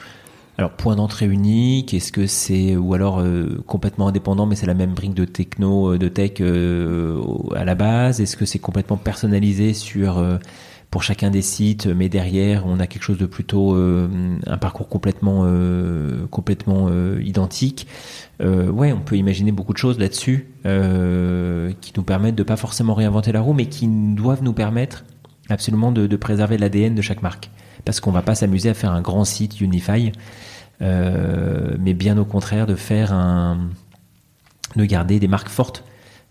Alors 0.58 0.72
point 0.72 0.97
d'entrée 0.97 1.26
unique, 1.26 1.93
est-ce 1.93 2.12
que 2.12 2.28
c'est 2.28 2.76
ou 2.76 2.93
alors 2.93 3.20
euh, 3.20 3.64
complètement 3.66 4.10
indépendant 4.10 4.45
mais 4.45 4.56
c'est 4.56 4.66
la 4.66 4.74
même 4.74 4.93
brique 4.93 5.14
de 5.14 5.24
techno 5.24 5.97
de 5.97 6.08
tech 6.10 6.41
à 7.56 7.66
la 7.66 7.76
base? 7.76 8.20
Est-ce 8.20 8.36
que 8.36 8.45
c'est 8.45 8.60
complètement 8.60 8.97
personnalisé 8.97 9.74
sur 9.74 10.22
pour 10.92 11.04
chacun 11.04 11.30
des 11.30 11.42
sites, 11.42 11.86
mais 11.86 12.10
derrière 12.10 12.66
on 12.66 12.80
a 12.80 12.88
quelque 12.88 13.04
chose 13.04 13.18
de 13.18 13.26
plutôt 13.26 13.76
euh, 13.76 14.10
un 14.48 14.58
parcours 14.58 14.90
complètement 14.90 15.44
euh, 15.46 16.26
complètement 16.28 16.88
euh, 16.90 17.22
identique. 17.24 17.88
ouais, 18.40 18.92
on 18.92 19.02
peut 19.02 19.16
imaginer 19.18 19.52
beaucoup 19.52 19.74
de 19.74 19.78
choses 19.78 20.00
là-dessus 20.00 20.48
qui 20.64 21.94
nous 21.96 22.04
permettent 22.04 22.36
de 22.36 22.44
pas 22.44 22.56
forcément 22.56 22.94
réinventer 22.94 23.32
la 23.32 23.42
roue, 23.42 23.54
mais 23.54 23.68
qui 23.68 23.88
doivent 23.88 24.44
nous 24.44 24.54
permettre 24.54 25.04
absolument 25.50 25.92
de, 25.92 26.08
de 26.08 26.16
préserver 26.16 26.58
l'ADN 26.58 26.96
de 26.96 27.02
chaque 27.02 27.22
marque, 27.22 27.50
parce 27.86 28.00
qu'on 28.00 28.12
va 28.12 28.22
pas 28.22 28.36
s'amuser 28.36 28.70
à 28.70 28.74
faire 28.74 28.92
un 28.92 29.02
grand 29.02 29.26
site 29.26 29.62
Unify, 29.62 30.12
mais 30.80 31.94
bien 31.94 32.18
au 32.18 32.26
contraire 32.26 32.66
de 32.66 32.76
faire 32.76 33.14
un 33.14 33.70
de 34.76 34.86
garder 34.86 35.20
des 35.20 35.28
marques 35.28 35.50
fortes 35.50 35.84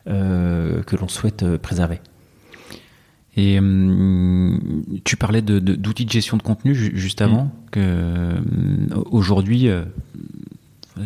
que 0.06 0.96
l'on 0.96 1.08
souhaite 1.08 1.56
préserver. 1.58 2.00
Et 3.38 3.58
hum, 3.58 4.82
tu 5.04 5.16
parlais 5.16 5.42
d'outils 5.42 6.04
de, 6.04 6.10
gestion 6.10 6.36
de 6.36 6.42
contenu 6.42 6.74
juste 6.74 7.22
avant. 7.22 7.44
Mm. 7.44 7.50
Que 7.70 8.34
aujourd'hui, 9.10 9.68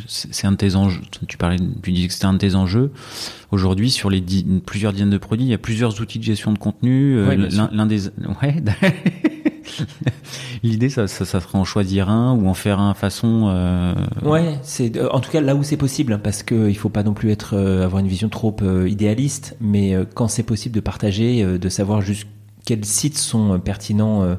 c'est 0.06 0.46
un 0.46 0.52
de 0.52 0.56
tes 0.56 0.74
enjeux. 0.74 1.02
Tu 1.28 1.36
parlais, 1.36 1.58
tu 1.82 1.92
disais 1.92 2.08
que 2.08 2.14
c'était 2.14 2.26
un 2.26 2.32
de 2.32 2.38
tes 2.38 2.54
enjeux. 2.54 2.90
Aujourd'hui, 3.50 3.90
sur 3.90 4.10
les 4.10 4.24
plusieurs 4.64 4.92
dizaines 4.92 5.10
de 5.10 5.18
produits, 5.18 5.46
il 5.46 5.50
y 5.50 5.54
a 5.54 5.58
plusieurs 5.58 6.00
outils 6.00 6.18
de 6.18 6.24
gestion 6.24 6.52
de 6.52 6.58
contenu. 6.58 7.18
Euh, 7.18 7.48
l'un 7.72 7.86
des, 7.86 8.08
ouais. 8.08 8.62
L'idée, 10.62 10.88
ça, 10.88 11.06
ça, 11.06 11.24
serait 11.24 11.58
en 11.58 11.64
choisir 11.64 12.08
un 12.08 12.32
ou 12.34 12.48
en 12.48 12.54
faire 12.54 12.80
un 12.80 12.94
façon. 12.94 13.48
Euh... 13.48 13.94
Ouais, 14.22 14.58
c'est 14.62 15.00
en 15.10 15.20
tout 15.20 15.30
cas 15.30 15.40
là 15.40 15.54
où 15.54 15.62
c'est 15.62 15.76
possible, 15.76 16.12
hein, 16.12 16.20
parce 16.22 16.42
que 16.42 16.68
il 16.68 16.76
faut 16.76 16.88
pas 16.88 17.02
non 17.02 17.14
plus 17.14 17.30
être 17.30 17.54
euh, 17.56 17.84
avoir 17.84 18.00
une 18.00 18.08
vision 18.08 18.28
trop 18.28 18.54
euh, 18.62 18.88
idéaliste, 18.88 19.56
mais 19.60 19.94
quand 20.14 20.28
c'est 20.28 20.42
possible 20.42 20.74
de 20.74 20.80
partager, 20.80 21.58
de 21.58 21.68
savoir 21.68 22.00
juste 22.00 22.26
quels 22.64 22.84
sites 22.84 23.18
sont 23.18 23.58
pertinents 23.58 24.36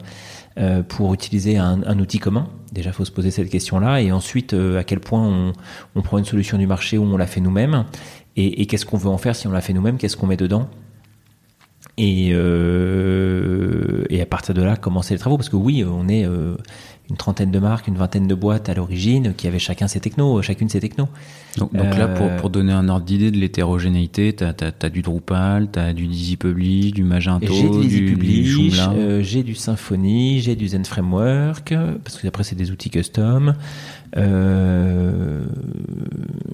euh, 0.59 0.83
pour 0.83 1.15
utiliser 1.15 1.57
un, 1.57 1.99
outil 1.99 2.19
commun 2.19 2.47
Déjà, 2.71 2.91
faut 2.91 3.05
se 3.05 3.11
poser 3.11 3.31
cette 3.31 3.49
question-là. 3.49 4.01
Et 4.01 4.11
ensuite, 4.11 4.53
euh, 4.53 4.77
à 4.77 4.83
quel 4.83 4.99
point 4.99 5.51
on, 5.95 6.01
prend 6.03 6.19
une 6.19 6.25
solution 6.25 6.59
du 6.59 6.67
marché 6.67 6.99
où 6.99 7.03
on 7.03 7.17
la 7.17 7.25
fait 7.25 7.41
nous-mêmes 7.41 7.85
et, 8.35 8.61
et 8.61 8.67
qu'est-ce 8.67 8.85
qu'on 8.85 8.97
veut 8.97 9.09
en 9.09 9.17
faire 9.17 9.35
si 9.35 9.47
on 9.47 9.51
la 9.51 9.61
fait 9.61 9.73
nous-mêmes 9.73 9.97
Qu'est-ce 9.97 10.15
qu'on 10.15 10.27
met 10.27 10.37
dedans 10.37 10.69
et, 11.97 12.29
euh, 12.33 14.03
et 14.09 14.21
à 14.21 14.25
partir 14.25 14.55
de 14.55 14.61
là, 14.63 14.75
commencer 14.75 15.13
les 15.13 15.19
travaux. 15.19 15.37
Parce 15.37 15.49
que 15.49 15.55
oui, 15.55 15.83
on 15.83 16.07
est 16.07 16.25
euh, 16.25 16.55
une 17.09 17.17
trentaine 17.17 17.51
de 17.51 17.59
marques, 17.59 17.87
une 17.87 17.97
vingtaine 17.97 18.27
de 18.27 18.33
boîtes 18.33 18.69
à 18.69 18.73
l'origine 18.73 19.33
qui 19.35 19.47
avaient 19.47 19.59
chacun 19.59 19.87
ses 19.87 19.99
technos, 19.99 20.41
chacune 20.41 20.69
ses 20.69 20.79
technos. 20.79 21.09
Donc, 21.57 21.71
donc 21.73 21.95
là, 21.95 22.07
pour, 22.07 22.25
euh, 22.25 22.37
pour 22.37 22.49
donner 22.49 22.73
un 22.73 22.89
ordre 22.89 23.05
d'idée 23.05 23.29
de 23.29 23.37
l'hétérogénéité, 23.37 24.33
tu 24.33 24.43
as, 24.43 24.55
as, 24.81 24.89
du 24.89 25.01
Drupal, 25.03 25.69
tu 25.71 25.79
as 25.79 25.93
du 25.93 26.07
Dizzy 26.07 26.37
Publish, 26.37 26.93
du 26.93 27.03
Magento, 27.03 27.81
du, 27.81 28.05
Publish, 28.05 28.79
euh, 28.79 29.21
j'ai 29.21 29.43
du 29.43 29.53
Symfony, 29.53 30.39
j'ai 30.39 30.55
du 30.55 30.69
Zen 30.69 30.85
Framework, 30.85 31.75
parce 32.03 32.17
que 32.17 32.27
après 32.27 32.43
c'est 32.43 32.55
des 32.55 32.71
outils 32.71 32.89
custom. 32.89 33.53
Euh, 34.15 35.43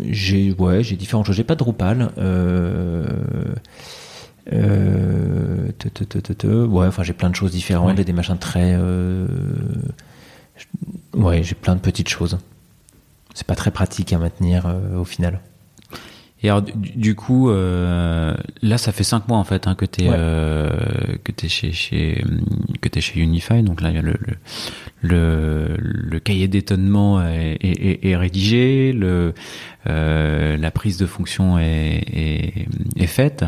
j'ai 0.10 0.54
ouais, 0.58 0.84
j'ai 0.84 0.96
différentes 0.96 1.26
choses. 1.26 1.36
J'ai 1.36 1.44
pas 1.44 1.56
de 1.56 1.60
Drupal. 1.60 2.12
Euh, 2.18 3.06
euh, 4.52 5.72
te, 5.78 5.88
te, 5.90 6.34
te, 6.34 6.48
ouais, 6.48 6.88
enfin 6.88 7.04
j'ai 7.04 7.14
plein 7.14 7.30
de 7.30 7.36
choses 7.36 7.52
différentes, 7.52 7.98
ouais. 7.98 8.04
des 8.04 8.14
machins 8.14 8.38
très. 8.38 8.76
Euh, 8.78 9.28
ouais, 11.14 11.44
j'ai 11.44 11.56
plein 11.56 11.76
de 11.76 11.82
petites 11.82 12.10
choses. 12.10 12.38
C'est 13.34 13.46
pas 13.46 13.56
très 13.56 13.72
pratique 13.72 14.12
à 14.14 14.18
maintenir 14.18 14.66
euh, 14.66 14.98
au 14.98 15.06
final. 15.06 15.40
Et 16.42 16.50
alors, 16.50 16.62
du, 16.62 17.16
coup, 17.16 17.50
euh, 17.50 18.34
là, 18.62 18.78
ça 18.78 18.94
fait 18.94 19.04
cinq 19.04 19.28
mois 19.28 19.38
en 19.38 19.44
fait 19.44 19.68
hein, 19.68 19.76
que 19.76 19.84
t'es 19.84 20.08
ouais. 20.08 20.16
euh, 20.18 20.70
que 21.24 21.34
t'es 21.34 21.50
chez 21.50 21.74
chez 21.74 22.24
que 22.80 23.00
chez 23.02 23.20
Unify. 23.20 23.62
Donc 23.62 23.82
là, 23.82 23.92
le 23.92 24.02
le, 24.02 24.16
le, 25.02 25.76
le 25.78 26.20
cahier 26.20 26.48
d'étonnement 26.48 27.22
est, 27.22 27.58
est, 27.62 28.08
est, 28.08 28.16
rédigé, 28.16 28.94
le 28.94 29.34
la 29.86 30.72
prise 30.72 30.98
de 30.98 31.06
fonction 31.06 31.60
est, 31.60 32.04
est, 32.14 32.68
est 32.96 33.08
faite. 33.08 33.44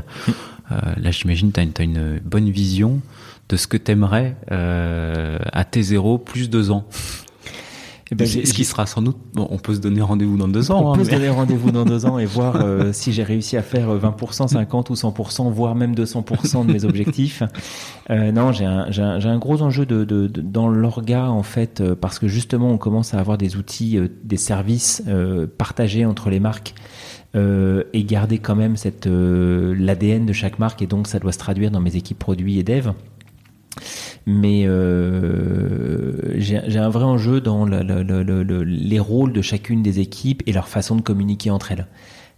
Euh, 0.71 0.75
là, 0.97 1.11
j'imagine, 1.11 1.51
tu 1.51 1.59
as, 1.59 1.83
une 1.83 2.19
bonne 2.23 2.49
vision 2.49 3.01
de 3.49 3.57
ce 3.57 3.67
que 3.67 3.77
tu 3.77 3.91
aimerais 3.91 4.35
euh, 4.51 5.37
à 5.51 5.63
T0 5.63 6.23
plus 6.23 6.49
deux 6.49 6.71
ans. 6.71 6.87
Eh 8.13 8.15
ben, 8.15 8.27
ce 8.27 8.53
qui 8.53 8.65
sera 8.65 8.85
sans 8.85 9.01
doute, 9.01 9.15
bon, 9.33 9.47
on 9.51 9.57
peut 9.57 9.73
se 9.73 9.79
donner 9.79 10.01
rendez-vous 10.01 10.35
dans 10.35 10.49
deux 10.49 10.69
ans. 10.69 10.83
On 10.83 10.89
hein, 10.89 10.95
peut 10.95 10.99
mais... 10.99 11.05
se 11.05 11.11
donner 11.11 11.29
rendez-vous 11.29 11.71
dans 11.71 11.85
deux 11.85 12.05
ans 12.05 12.19
et 12.19 12.25
voir 12.25 12.57
euh, 12.57 12.89
si 12.93 13.13
j'ai 13.13 13.23
réussi 13.23 13.55
à 13.55 13.61
faire 13.61 13.87
20%, 13.95 14.49
50 14.49 14.89
ou 14.89 14.95
100%, 14.95 15.49
voire 15.49 15.75
même 15.75 15.95
200% 15.95 16.67
de 16.67 16.73
mes 16.73 16.83
objectifs. 16.83 17.41
Euh, 18.09 18.33
non, 18.33 18.51
j'ai 18.51 18.65
un, 18.65 18.87
un, 18.97 19.25
un, 19.25 19.37
gros 19.37 19.61
enjeu 19.61 19.85
de, 19.85 20.03
de, 20.03 20.27
de 20.27 20.41
dans 20.41 20.67
l'orga 20.67 21.29
en 21.29 21.43
fait, 21.43 21.79
euh, 21.79 21.95
parce 21.95 22.19
que 22.19 22.27
justement, 22.27 22.71
on 22.71 22.77
commence 22.77 23.13
à 23.13 23.19
avoir 23.19 23.37
des 23.37 23.55
outils, 23.55 23.97
des 24.25 24.37
services 24.37 25.01
partagés 25.57 26.03
entre 26.03 26.29
les 26.29 26.41
marques. 26.41 26.73
Euh, 27.33 27.85
et 27.93 28.03
garder 28.03 28.39
quand 28.39 28.57
même 28.57 28.75
cette 28.75 29.07
euh, 29.07 29.73
l'ADN 29.77 30.25
de 30.25 30.33
chaque 30.33 30.59
marque 30.59 30.81
et 30.81 30.85
donc 30.85 31.07
ça 31.07 31.17
doit 31.17 31.31
se 31.31 31.37
traduire 31.37 31.71
dans 31.71 31.79
mes 31.79 31.95
équipes 31.95 32.19
produits 32.19 32.59
et 32.59 32.63
dev 32.63 32.91
mais 34.25 34.63
euh, 34.65 36.37
j'ai 36.37 36.77
un 36.77 36.89
vrai 36.89 37.05
enjeu 37.05 37.41
dans 37.41 37.65
le, 37.65 37.81
le, 37.81 38.23
le, 38.23 38.63
les 38.63 38.99
rôles 38.99 39.33
de 39.33 39.41
chacune 39.41 39.81
des 39.81 39.99
équipes 39.99 40.43
et 40.45 40.53
leur 40.53 40.67
façon 40.67 40.95
de 40.95 41.01
communiquer 41.01 41.49
entre 41.49 41.71
elles. 41.71 41.87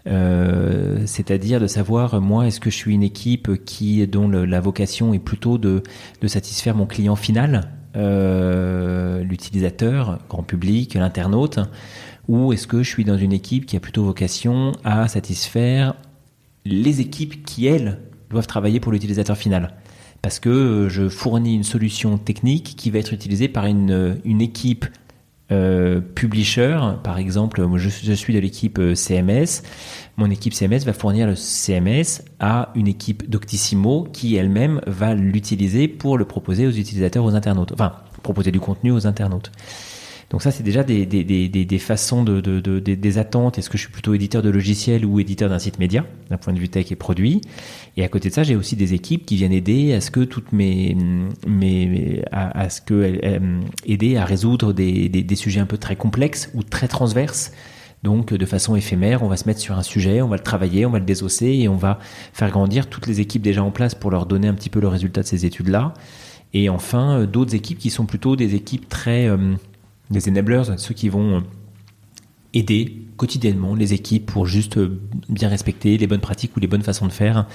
Euh, 0.05 1.03
c'est-à-dire 1.05 1.61
de 1.61 1.67
savoir 1.67 2.19
moi 2.19 2.45
est-ce 2.47 2.59
que 2.59 2.69
je 2.69 2.75
suis 2.75 2.93
une 2.93 3.03
équipe 3.03 3.63
qui 3.63 4.05
dont 4.07 4.27
la 4.29 4.59
vocation 4.59 5.13
est 5.13 5.19
plutôt 5.19 5.57
de, 5.57 5.81
de 6.21 6.27
satisfaire 6.27 6.75
mon 6.75 6.85
client 6.85 7.15
final, 7.15 7.69
euh, 7.95 9.23
l'utilisateur, 9.23 10.19
grand 10.29 10.43
public, 10.43 10.95
l'internaute, 10.95 11.59
ou 12.27 12.53
est-ce 12.53 12.67
que 12.67 12.83
je 12.83 12.89
suis 12.89 13.05
dans 13.05 13.17
une 13.17 13.33
équipe 13.33 13.65
qui 13.65 13.75
a 13.75 13.79
plutôt 13.79 14.03
vocation 14.03 14.71
à 14.83 15.07
satisfaire 15.07 15.95
les 16.65 17.01
équipes 17.01 17.45
qui, 17.45 17.67
elles, 17.67 17.99
doivent 18.29 18.47
travailler 18.47 18.79
pour 18.79 18.91
l'utilisateur 18.91 19.37
final? 19.37 19.73
Parce 20.21 20.39
que 20.39 20.87
je 20.89 21.09
fournis 21.09 21.55
une 21.55 21.63
solution 21.63 22.17
technique 22.17 22.75
qui 22.77 22.89
va 22.91 22.99
être 22.99 23.13
utilisée 23.13 23.49
par 23.49 23.65
une, 23.65 24.17
une 24.23 24.41
équipe 24.41 24.85
euh, 25.51 25.99
publisher, 25.99 26.79
par 27.03 27.17
exemple, 27.17 27.67
je 27.75 28.13
suis 28.13 28.33
de 28.33 28.39
l'équipe 28.39 28.79
CMS, 28.95 29.61
mon 30.15 30.29
équipe 30.29 30.53
CMS 30.53 30.85
va 30.85 30.93
fournir 30.93 31.27
le 31.27 31.35
CMS 31.35 32.23
à 32.39 32.71
une 32.75 32.87
équipe 32.87 33.29
Doctissimo 33.29 34.07
qui 34.13 34.35
elle-même 34.35 34.79
va 34.87 35.13
l'utiliser 35.13 35.87
pour 35.87 36.17
le 36.17 36.25
proposer 36.25 36.65
aux 36.65 36.71
utilisateurs, 36.71 37.25
aux 37.25 37.35
internautes, 37.35 37.73
enfin 37.73 37.93
proposer 38.23 38.51
du 38.51 38.59
contenu 38.59 38.91
aux 38.91 39.05
internautes. 39.05 39.51
Donc 40.33 40.41
ça, 40.41 40.49
c'est 40.49 40.63
déjà 40.63 40.83
des, 40.83 41.05
des, 41.05 41.23
des, 41.23 41.47
des, 41.47 41.77
façons 41.77 42.23
de, 42.23 42.41
de, 42.41 42.59
de, 42.59 42.79
des 42.79 43.17
attentes. 43.19 43.59
Est-ce 43.59 43.69
que 43.69 43.77
je 43.77 43.83
suis 43.83 43.91
plutôt 43.91 44.15
éditeur 44.15 44.41
de 44.41 44.49
logiciel 44.49 45.05
ou 45.05 45.19
éditeur 45.19 45.47
d'un 45.47 45.59
site 45.59 45.77
média, 45.77 46.07
d'un 46.31 46.37
point 46.37 46.53
de 46.53 46.57
vue 46.57 46.69
tech 46.69 46.91
et 46.91 46.95
produit? 46.95 47.41
Et 47.97 48.03
à 48.03 48.07
côté 48.07 48.29
de 48.29 48.33
ça, 48.33 48.41
j'ai 48.41 48.55
aussi 48.55 48.75
des 48.75 48.95
équipes 48.95 49.27
qui 49.27 49.35
viennent 49.35 49.53
aider 49.53 49.93
à 49.93 50.01
ce 50.01 50.09
que 50.09 50.21
toutes 50.21 50.51
mes, 50.51 50.97
mes 51.45 52.23
à, 52.31 52.67
ce 52.71 52.81
que 52.81 53.21
aider 53.85 54.17
à 54.17 54.25
résoudre 54.25 54.73
des, 54.73 55.07
des, 55.07 55.35
sujets 55.35 55.59
un 55.59 55.67
peu 55.67 55.77
très 55.77 55.95
complexes 55.95 56.49
ou 56.55 56.63
très 56.63 56.87
transverses. 56.87 57.51
Donc, 58.01 58.33
de 58.33 58.45
façon 58.47 58.75
éphémère, 58.75 59.21
on 59.21 59.27
va 59.27 59.37
se 59.37 59.45
mettre 59.45 59.59
sur 59.59 59.77
un 59.77 59.83
sujet, 59.83 60.23
on 60.23 60.29
va 60.29 60.37
le 60.37 60.43
travailler, 60.43 60.87
on 60.87 60.89
va 60.89 60.97
le 60.97 61.05
désosser 61.05 61.45
et 61.45 61.69
on 61.69 61.77
va 61.77 61.99
faire 62.33 62.49
grandir 62.49 62.89
toutes 62.89 63.05
les 63.05 63.21
équipes 63.21 63.43
déjà 63.43 63.63
en 63.63 63.69
place 63.69 63.93
pour 63.93 64.09
leur 64.09 64.25
donner 64.25 64.47
un 64.47 64.55
petit 64.55 64.71
peu 64.71 64.79
le 64.79 64.87
résultat 64.87 65.21
de 65.21 65.27
ces 65.27 65.45
études-là. 65.45 65.93
Et 66.55 66.69
enfin, 66.69 67.25
d'autres 67.25 67.53
équipes 67.53 67.77
qui 67.77 67.91
sont 67.91 68.07
plutôt 68.07 68.35
des 68.35 68.55
équipes 68.55 68.89
très 68.89 69.27
euh, 69.27 69.55
des 70.09 70.29
enablers, 70.29 70.77
ceux 70.77 70.93
qui 70.93 71.09
vont 71.09 71.37
euh, 71.37 71.41
aider 72.53 73.05
quotidiennement 73.17 73.75
les 73.75 73.93
équipes 73.93 74.25
pour 74.25 74.45
juste 74.45 74.77
euh, 74.77 75.01
bien 75.29 75.49
respecter 75.49 75.97
les 75.97 76.07
bonnes 76.07 76.21
pratiques 76.21 76.55
ou 76.55 76.59
les 76.59 76.67
bonnes 76.67 76.83
façons 76.83 77.07
de 77.07 77.11
faire 77.11 77.47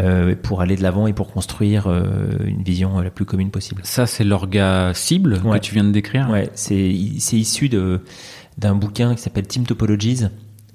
euh, 0.00 0.34
pour 0.34 0.60
aller 0.60 0.74
de 0.74 0.82
l'avant 0.82 1.06
et 1.06 1.12
pour 1.12 1.30
construire 1.30 1.86
euh, 1.86 2.04
une 2.44 2.64
vision 2.64 3.00
la 3.00 3.10
plus 3.10 3.24
commune 3.24 3.52
possible. 3.52 3.82
Ça, 3.84 4.06
c'est 4.06 4.24
l'orga 4.24 4.92
cible 4.92 5.40
ouais. 5.44 5.60
que 5.60 5.64
tu 5.64 5.72
viens 5.72 5.84
de 5.84 5.92
décrire 5.92 6.28
Ouais, 6.30 6.50
c'est 6.54 6.74
issu 6.74 7.68
d'un 7.68 8.74
bouquin 8.74 9.14
qui 9.14 9.22
s'appelle 9.22 9.46
Team 9.46 9.64
Topologies 9.64 10.24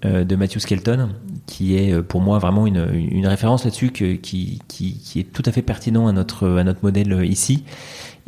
euh, 0.05 0.23
de 0.23 0.35
Matthew 0.37 0.59
Skelton, 0.59 1.09
qui 1.47 1.75
est 1.75 2.01
pour 2.01 2.21
moi 2.21 2.39
vraiment 2.39 2.65
une, 2.65 2.89
une 2.93 3.27
référence 3.27 3.65
là-dessus 3.65 3.91
qui, 3.91 4.19
qui, 4.19 4.61
qui, 4.69 5.19
est 5.19 5.33
tout 5.33 5.43
à 5.45 5.51
fait 5.51 5.63
pertinent 5.63 6.07
à 6.07 6.13
notre, 6.13 6.47
à 6.47 6.63
notre 6.63 6.79
modèle 6.81 7.25
ici 7.25 7.65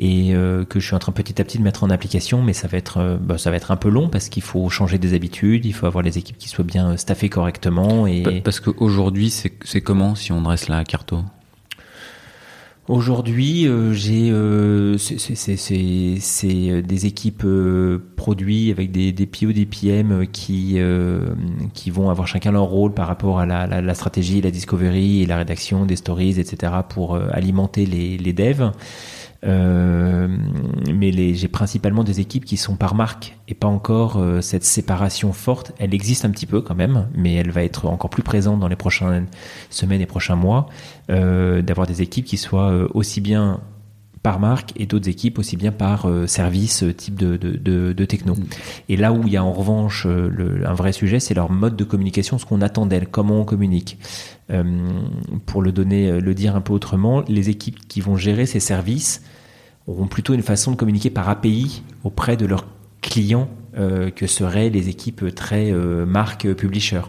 et 0.02 0.34
euh, 0.34 0.66
que 0.66 0.80
je 0.80 0.88
suis 0.88 0.96
en 0.96 1.00
train 1.00 1.12
petit 1.12 1.40
à 1.40 1.46
petit 1.46 1.60
de 1.60 1.64
mettre 1.64 1.84
en 1.84 1.92
application, 1.92 2.42
mais 2.42 2.54
ça 2.54 2.68
va 2.68 2.78
être, 2.80 2.98
euh, 2.98 3.18
bah, 3.22 3.38
ça 3.38 3.52
va 3.52 3.58
être 3.58 3.70
un 3.70 3.78
peu 3.78 3.88
long 3.88 4.10
parce 4.10 4.30
qu'il 4.30 4.42
faut 4.42 4.68
changer 4.68 4.98
des 4.98 5.14
habitudes, 5.14 5.64
il 5.64 5.74
faut 5.74 5.86
avoir 5.86 6.04
les 6.04 6.18
équipes 6.18 6.40
qui 6.40 6.50
soient 6.50 6.66
bien 6.66 6.98
staffées 6.98 7.30
correctement. 7.30 8.08
Et... 8.08 8.42
Parce 8.44 8.60
qu'aujourd'hui, 8.60 9.30
c'est 9.30 9.82
comment 9.82 10.16
si 10.16 10.32
on 10.32 10.42
dresse 10.42 10.68
la 10.70 10.84
carto? 10.84 11.20
Aujourd'hui, 12.88 13.68
euh, 13.68 13.94
j'ai 13.94 14.32
euh, 14.32 14.98
c'est 14.98 16.82
des 16.82 17.06
équipes 17.06 17.44
euh, 17.46 18.00
produits 18.16 18.72
avec 18.72 18.92
des, 18.92 19.12
des 19.14 19.28
PO, 19.28 19.52
des 19.52 19.68
PM 19.68 20.26
qui 20.28 20.74
euh, 20.78 21.28
qui 21.76 21.92
vont 21.92 22.10
avoir 22.10 22.28
chacun 22.28 22.52
leur 22.52 22.64
rôle 22.64 22.94
par 22.94 23.08
rapport 23.08 23.40
à 23.40 23.46
la, 23.46 23.68
la, 23.68 23.82
la, 23.82 23.94
stratégie, 23.94 24.42
la 24.42 24.50
discovery 24.50 25.22
et 25.22 25.26
la 25.28 25.38
rédaction 25.38 25.86
des 25.86 25.96
stories, 25.96 26.40
etc. 26.40 26.74
pour 26.90 27.14
euh, 27.16 27.28
alimenter 27.32 27.86
les, 27.86 28.18
les 28.18 28.34
devs. 28.34 28.72
Euh, 29.44 30.28
mais 30.94 31.12
j'ai 31.34 31.48
principalement 31.48 32.04
des 32.04 32.20
équipes 32.20 32.46
qui 32.46 32.58
sont 32.58 32.76
par 32.76 32.94
marque 32.94 33.36
et 33.48 33.56
pas 33.56 33.68
encore 33.68 34.18
euh, 34.18 34.42
cette 34.42 34.64
séparation 34.64 35.34
forte. 35.34 35.72
Elle 35.80 35.94
existe 35.94 36.26
un 36.26 36.30
petit 36.30 36.46
peu 36.46 36.62
quand 36.62 36.76
même, 36.76 37.08
mais 37.16 37.34
elle 37.34 37.52
va 37.52 37.64
être 37.64 37.88
encore 37.88 38.10
plus 38.10 38.24
présente 38.24 38.60
dans 38.60 38.68
les 38.68 38.76
prochaines 38.76 39.28
semaines 39.70 40.02
et 40.02 40.06
prochains 40.06 40.36
mois. 40.36 40.68
Euh, 41.10 41.62
D'avoir 41.62 41.88
des 41.88 42.02
équipes 42.02 42.26
qui 42.26 42.38
soient 42.38 42.72
aussi 42.94 43.22
bien 43.22 43.60
par 44.24 44.40
marque 44.40 44.74
et 44.76 44.86
d'autres 44.86 45.10
équipes 45.10 45.40
aussi 45.40 45.58
bien 45.58 45.72
par 45.72 46.08
service 46.28 46.84
type 46.96 47.16
de, 47.16 47.38
de, 47.38 47.94
de, 47.94 48.06
techno. 48.06 48.36
Et 48.88 48.96
là 48.96 49.12
où 49.12 49.24
il 49.26 49.34
y 49.34 49.38
a 49.38 49.44
en 49.44 49.52
revanche 49.52 50.06
un 50.06 50.74
vrai 50.74 50.92
sujet, 50.92 51.20
c'est 51.20 51.34
leur 51.34 51.52
mode 51.52 51.76
de 51.76 51.84
communication, 51.84 52.38
ce 52.38 52.46
qu'on 52.46 52.62
attend 52.62 52.86
d'elles, 52.86 53.08
comment 53.08 53.42
on 53.42 53.46
communique. 53.46 53.98
Pour 55.46 55.62
le 55.62 55.72
donner, 55.72 56.20
le 56.20 56.34
dire 56.34 56.56
un 56.56 56.62
peu 56.62 56.74
autrement, 56.74 57.24
les 57.28 57.50
équipes 57.50 57.88
qui 57.88 58.02
vont 58.02 58.18
gérer 58.18 58.46
ces 58.46 58.60
services 58.60 59.24
auront 59.88 60.08
plutôt 60.08 60.34
une 60.34 60.44
façon 60.44 60.72
de 60.72 60.76
communiquer 60.76 61.10
par 61.10 61.30
API 61.30 61.84
auprès 62.04 62.38
de 62.38 62.46
leurs 62.46 62.66
clients 63.02 63.50
euh, 63.78 64.10
que 64.10 64.28
seraient 64.28 64.70
les 64.70 64.90
équipes 64.90 65.34
très 65.34 65.72
euh, 65.72 66.06
marque 66.06 66.52
publisher. 66.54 67.02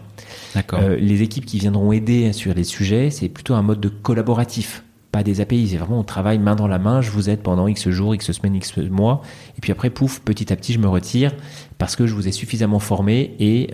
D'accord. 0.55 0.79
Euh, 0.81 0.95
les 0.95 1.21
équipes 1.21 1.45
qui 1.45 1.59
viendront 1.59 1.91
aider 1.91 2.33
sur 2.33 2.53
les 2.53 2.63
sujets, 2.63 3.09
c'est 3.09 3.29
plutôt 3.29 3.53
un 3.53 3.61
mode 3.61 3.79
de 3.79 3.89
collaboratif, 3.89 4.83
pas 5.13 5.23
des 5.23 5.39
API. 5.39 5.69
C'est 5.69 5.77
vraiment 5.77 5.99
on 5.99 6.03
travaille 6.03 6.39
main 6.39 6.55
dans 6.55 6.67
la 6.67 6.79
main. 6.79 6.99
Je 6.99 7.11
vous 7.11 7.29
aide 7.29 7.39
pendant 7.39 7.69
X 7.69 7.87
jours, 7.89 8.13
X 8.13 8.33
semaines, 8.33 8.55
X 8.55 8.75
mois, 8.77 9.21
et 9.57 9.61
puis 9.61 9.71
après 9.71 9.89
pouf, 9.89 10.19
petit 10.19 10.51
à 10.51 10.57
petit, 10.57 10.73
je 10.73 10.79
me 10.79 10.89
retire 10.89 11.31
parce 11.77 11.95
que 11.95 12.05
je 12.05 12.13
vous 12.13 12.27
ai 12.27 12.33
suffisamment 12.33 12.79
formé 12.79 13.35
et 13.39 13.69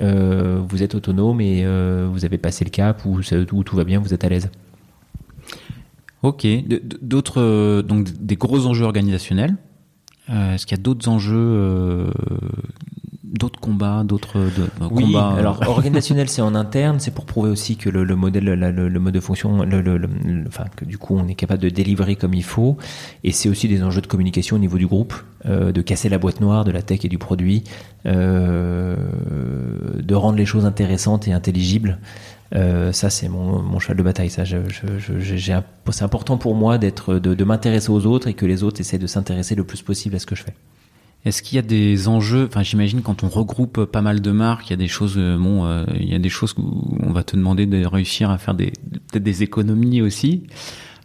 vous 0.70 0.84
êtes 0.84 0.94
autonome 0.94 1.42
et 1.42 1.66
vous 2.06 2.26
avez 2.26 2.38
passé 2.38 2.64
le 2.64 2.70
cap 2.70 3.04
ou 3.06 3.22
tout 3.64 3.76
va 3.76 3.84
bien, 3.84 4.00
vous 4.00 4.14
êtes 4.14 4.24
à 4.24 4.30
l'aise. 4.30 4.52
Ok. 6.22 6.46
D'autres, 7.02 7.42
euh, 7.42 7.82
donc 7.82 8.10
des 8.20 8.36
gros 8.36 8.66
enjeux 8.66 8.86
organisationnels. 8.86 9.56
Euh, 10.30 10.54
est-ce 10.54 10.66
qu'il 10.66 10.78
y 10.78 10.80
a 10.80 10.84
d'autres 10.84 11.08
enjeux, 11.08 11.36
euh, 11.38 12.12
d'autres 13.32 13.60
combats, 13.60 14.04
d'autres 14.04 14.50
oui, 14.92 15.04
combats 15.06 15.30
Alors 15.38 15.62
organisationnel, 15.68 16.30
c'est 16.30 16.42
en 16.42 16.56
interne, 16.56 17.00
c'est 17.00 17.14
pour 17.14 17.26
prouver 17.26 17.50
aussi 17.50 17.76
que 17.78 17.90
le, 17.90 18.16
modèle, 18.16 18.46
le, 18.46 19.00
mode 19.00 19.14
de 19.14 19.20
fonction, 19.20 19.64
le, 19.64 20.02
enfin 20.48 20.66
que 20.76 20.86
du 20.86 20.98
coup 20.98 21.18
on 21.18 21.28
est 21.28 21.36
capable 21.36 21.62
de 21.62 21.70
délivrer 21.70 22.16
comme 22.16 22.34
il 22.34 22.44
faut. 22.44 22.78
Et 23.24 23.32
c'est 23.32 23.50
aussi 23.50 23.68
des 23.68 23.84
enjeux 23.84 24.02
de 24.02 24.08
communication 24.08 24.56
au 24.56 24.60
niveau 24.60 24.78
du 24.78 24.88
groupe, 24.88 25.14
de 25.46 25.82
casser 25.82 26.10
la 26.10 26.18
boîte 26.18 26.42
noire 26.42 26.66
de 26.66 26.72
la 26.72 26.82
tech 26.82 27.06
et 27.06 27.10
du 27.10 27.18
produit, 27.18 27.64
de 28.06 28.96
rendre 30.14 30.38
les 30.38 30.46
choses 30.46 30.66
intéressantes 30.66 31.28
et 31.28 31.34
intelligibles. 31.34 32.00
Euh, 32.56 32.92
ça, 32.92 33.10
c'est 33.10 33.30
mon, 33.30 33.62
mon, 33.62 33.80
cheval 33.80 33.98
de 33.98 34.04
bataille. 34.04 34.30
Ça, 34.30 34.44
je, 34.44 34.58
c'est 35.92 36.04
important 36.04 36.38
pour 36.38 36.56
moi 36.56 36.78
d'être, 36.78 37.16
de, 37.16 37.34
de 37.34 37.44
m'intéresser 37.44 37.92
aux 37.92 38.06
autres 38.06 38.28
et 38.28 38.34
que 38.34 38.46
les 38.46 38.64
autres 38.64 38.82
essaient 38.82 38.98
de 38.98 39.08
s'intéresser 39.08 39.56
le 39.56 39.64
plus 39.64 39.82
possible 39.82 40.16
à 40.16 40.20
ce 40.20 40.26
que 40.26 40.36
je 40.36 40.44
fais. 40.44 40.54
Est-ce 41.26 41.42
qu'il 41.42 41.58
y 41.58 41.60
a 41.60 41.64
des 41.64 42.08
enjeux 42.08 42.46
Enfin, 42.48 42.64
j'imagine 42.64 43.02
quand 43.02 43.24
on 43.24 43.30
regroupe 43.30 43.86
pas 43.86 44.02
mal 44.02 44.22
de 44.22 44.32
marques, 44.32 44.68
il 44.68 44.70
y 44.72 44.74
a 44.74 44.78
des 44.78 44.88
choses. 44.88 45.16
Euh, 45.18 45.38
bon, 45.38 45.66
euh, 45.66 45.84
il 46.00 46.10
y 46.10 46.16
a 46.16 46.20
des 46.20 46.30
choses 46.30 46.56
où 46.58 46.98
on 47.02 47.12
va 47.12 47.24
te 47.24 47.36
demander 47.36 47.66
de 47.66 47.86
réussir 47.86 48.30
à 48.30 48.38
faire 48.38 48.54
des 48.54 48.72
peut-être 49.12 49.24
des 49.24 49.44
économies 49.44 50.02
aussi. 50.02 50.44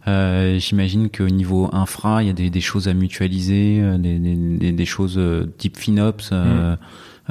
Euh, 0.07 0.57
j'imagine 0.59 1.09
qu'au 1.09 1.27
niveau 1.27 1.69
infra, 1.73 2.23
il 2.23 2.27
y 2.27 2.29
a 2.29 2.49
des, 2.49 2.61
choses 2.61 2.87
à 2.87 2.93
mutualiser, 2.93 3.81
des, 3.97 4.19
des, 4.19 4.71
des 4.71 4.85
choses 4.85 5.19
type 5.57 5.77
FinOps. 5.77 6.31
Mm. 6.31 6.77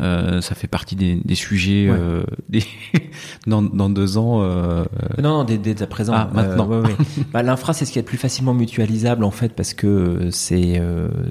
Euh, 0.00 0.40
ça 0.40 0.56
fait 0.56 0.66
partie 0.66 0.96
des, 0.96 1.20
des 1.24 1.36
sujets 1.36 1.86
euh, 1.88 2.24
des 2.48 2.64
dans, 3.46 3.62
dans, 3.62 3.88
deux 3.88 4.18
ans. 4.18 4.42
Euh... 4.42 4.84
Non, 5.22 5.38
non, 5.38 5.44
dès, 5.44 5.56
dès 5.56 5.82
à 5.82 5.86
présent. 5.86 6.12
Ah, 6.14 6.28
maintenant. 6.32 6.68
Euh, 6.72 6.82
ouais, 6.82 6.96
bah, 7.32 7.42
L'infra, 7.42 7.72
c'est 7.72 7.84
ce 7.84 7.92
qui 7.92 8.00
est 8.00 8.02
le 8.02 8.06
plus 8.06 8.18
facilement 8.18 8.54
mutualisable 8.54 9.22
en 9.22 9.30
fait, 9.30 9.54
parce 9.54 9.72
que 9.72 10.28
c'est, 10.32 10.80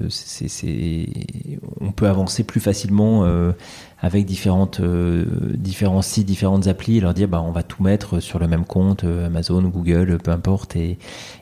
c'est, 0.08 1.08
on 1.80 1.92
peut 1.92 2.08
avancer 2.08 2.44
plus 2.44 2.60
facilement 2.60 3.26
avec 4.04 4.26
différentes, 4.26 4.80
euh, 4.80 5.24
différents 5.54 6.02
sites, 6.02 6.26
différentes 6.26 6.66
applis, 6.66 6.98
et 6.98 7.00
leur 7.00 7.14
dire 7.14 7.26
bah, 7.26 7.42
on 7.42 7.52
va 7.52 7.62
tout 7.62 7.82
mettre 7.82 8.20
sur 8.20 8.38
le 8.38 8.46
même 8.46 8.66
compte, 8.66 9.04
euh, 9.04 9.26
Amazon, 9.26 9.62
Google, 9.62 10.18
peu 10.22 10.30
importe, 10.30 10.76
et, 10.76 10.98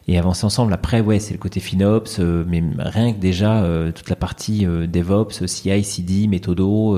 et 0.07 0.17
avancer 0.17 0.47
ensemble. 0.47 0.73
Après, 0.73 1.01
ouais, 1.01 1.19
c'est 1.19 1.33
le 1.33 1.41
côté 1.41 1.59
FinOps, 1.59 2.21
euh, 2.21 2.45
mais 2.47 2.63
rien 2.79 3.15
que 3.15 3.19
déjà 3.19 3.67
toute 3.93 4.09
la 4.09 4.15
partie 4.15 4.65
DevOps, 4.65 5.45
CI, 5.45 5.83
CD, 5.83 6.29
méthodo, 6.29 6.97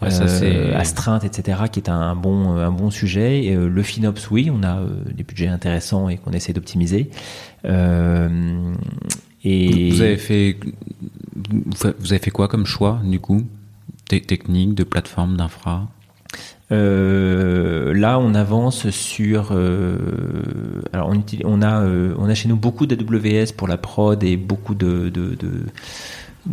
astreinte, 0.00 1.24
etc., 1.24 1.62
qui 1.72 1.80
est 1.80 1.88
un, 1.88 2.14
bon, 2.14 2.50
un 2.50 2.70
bon 2.70 2.92
sujet. 2.92 3.46
Et, 3.46 3.56
le 3.56 3.82
FinOps, 3.82 4.30
oui, 4.30 4.48
on 4.48 4.62
a 4.62 4.78
des 5.12 5.24
budgets 5.24 5.48
intéressants 5.48 6.08
et 6.08 6.18
qu'on 6.18 6.30
essaie 6.30 6.52
d'optimiser. 6.52 7.10
et 7.64 7.70
vous 9.90 10.02
avez 10.02 10.18
fait, 10.18 10.56
vous 11.34 12.12
avez 12.12 12.20
fait 12.20 12.30
quoi 12.30 12.46
comme 12.46 12.64
choix 12.64 13.00
du 13.04 13.18
coup? 13.18 13.42
Techniques, 14.20 14.74
de 14.74 14.84
plateformes, 14.84 15.36
d'infra 15.36 15.88
euh, 16.72 17.92
là, 17.94 18.18
on 18.18 18.34
avance 18.34 18.90
sur. 18.90 19.50
Euh, 19.52 20.82
alors, 20.92 21.12
on, 21.44 21.62
a, 21.62 21.82
euh, 21.82 22.14
on 22.18 22.28
a 22.28 22.34
chez 22.34 22.48
nous 22.48 22.56
beaucoup 22.56 22.86
d'AWS 22.86 23.52
pour 23.56 23.68
la 23.68 23.76
prod 23.76 24.22
et 24.24 24.36
beaucoup 24.36 24.74
de, 24.74 25.12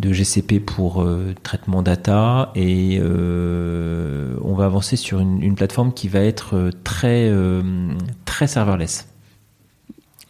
GCP 0.02 0.60
pour 0.60 1.06
traitement 1.44 1.82
data. 1.82 2.52
Et 2.56 3.00
on 3.02 4.54
va 4.54 4.66
avancer 4.66 4.96
sur 4.96 5.20
une, 5.20 5.42
une, 5.42 5.56
plateforme 5.56 5.94
qui 5.94 6.08
va 6.08 6.20
être 6.20 6.72
très, 6.84 7.32
très 8.26 8.48
serverless 8.48 9.11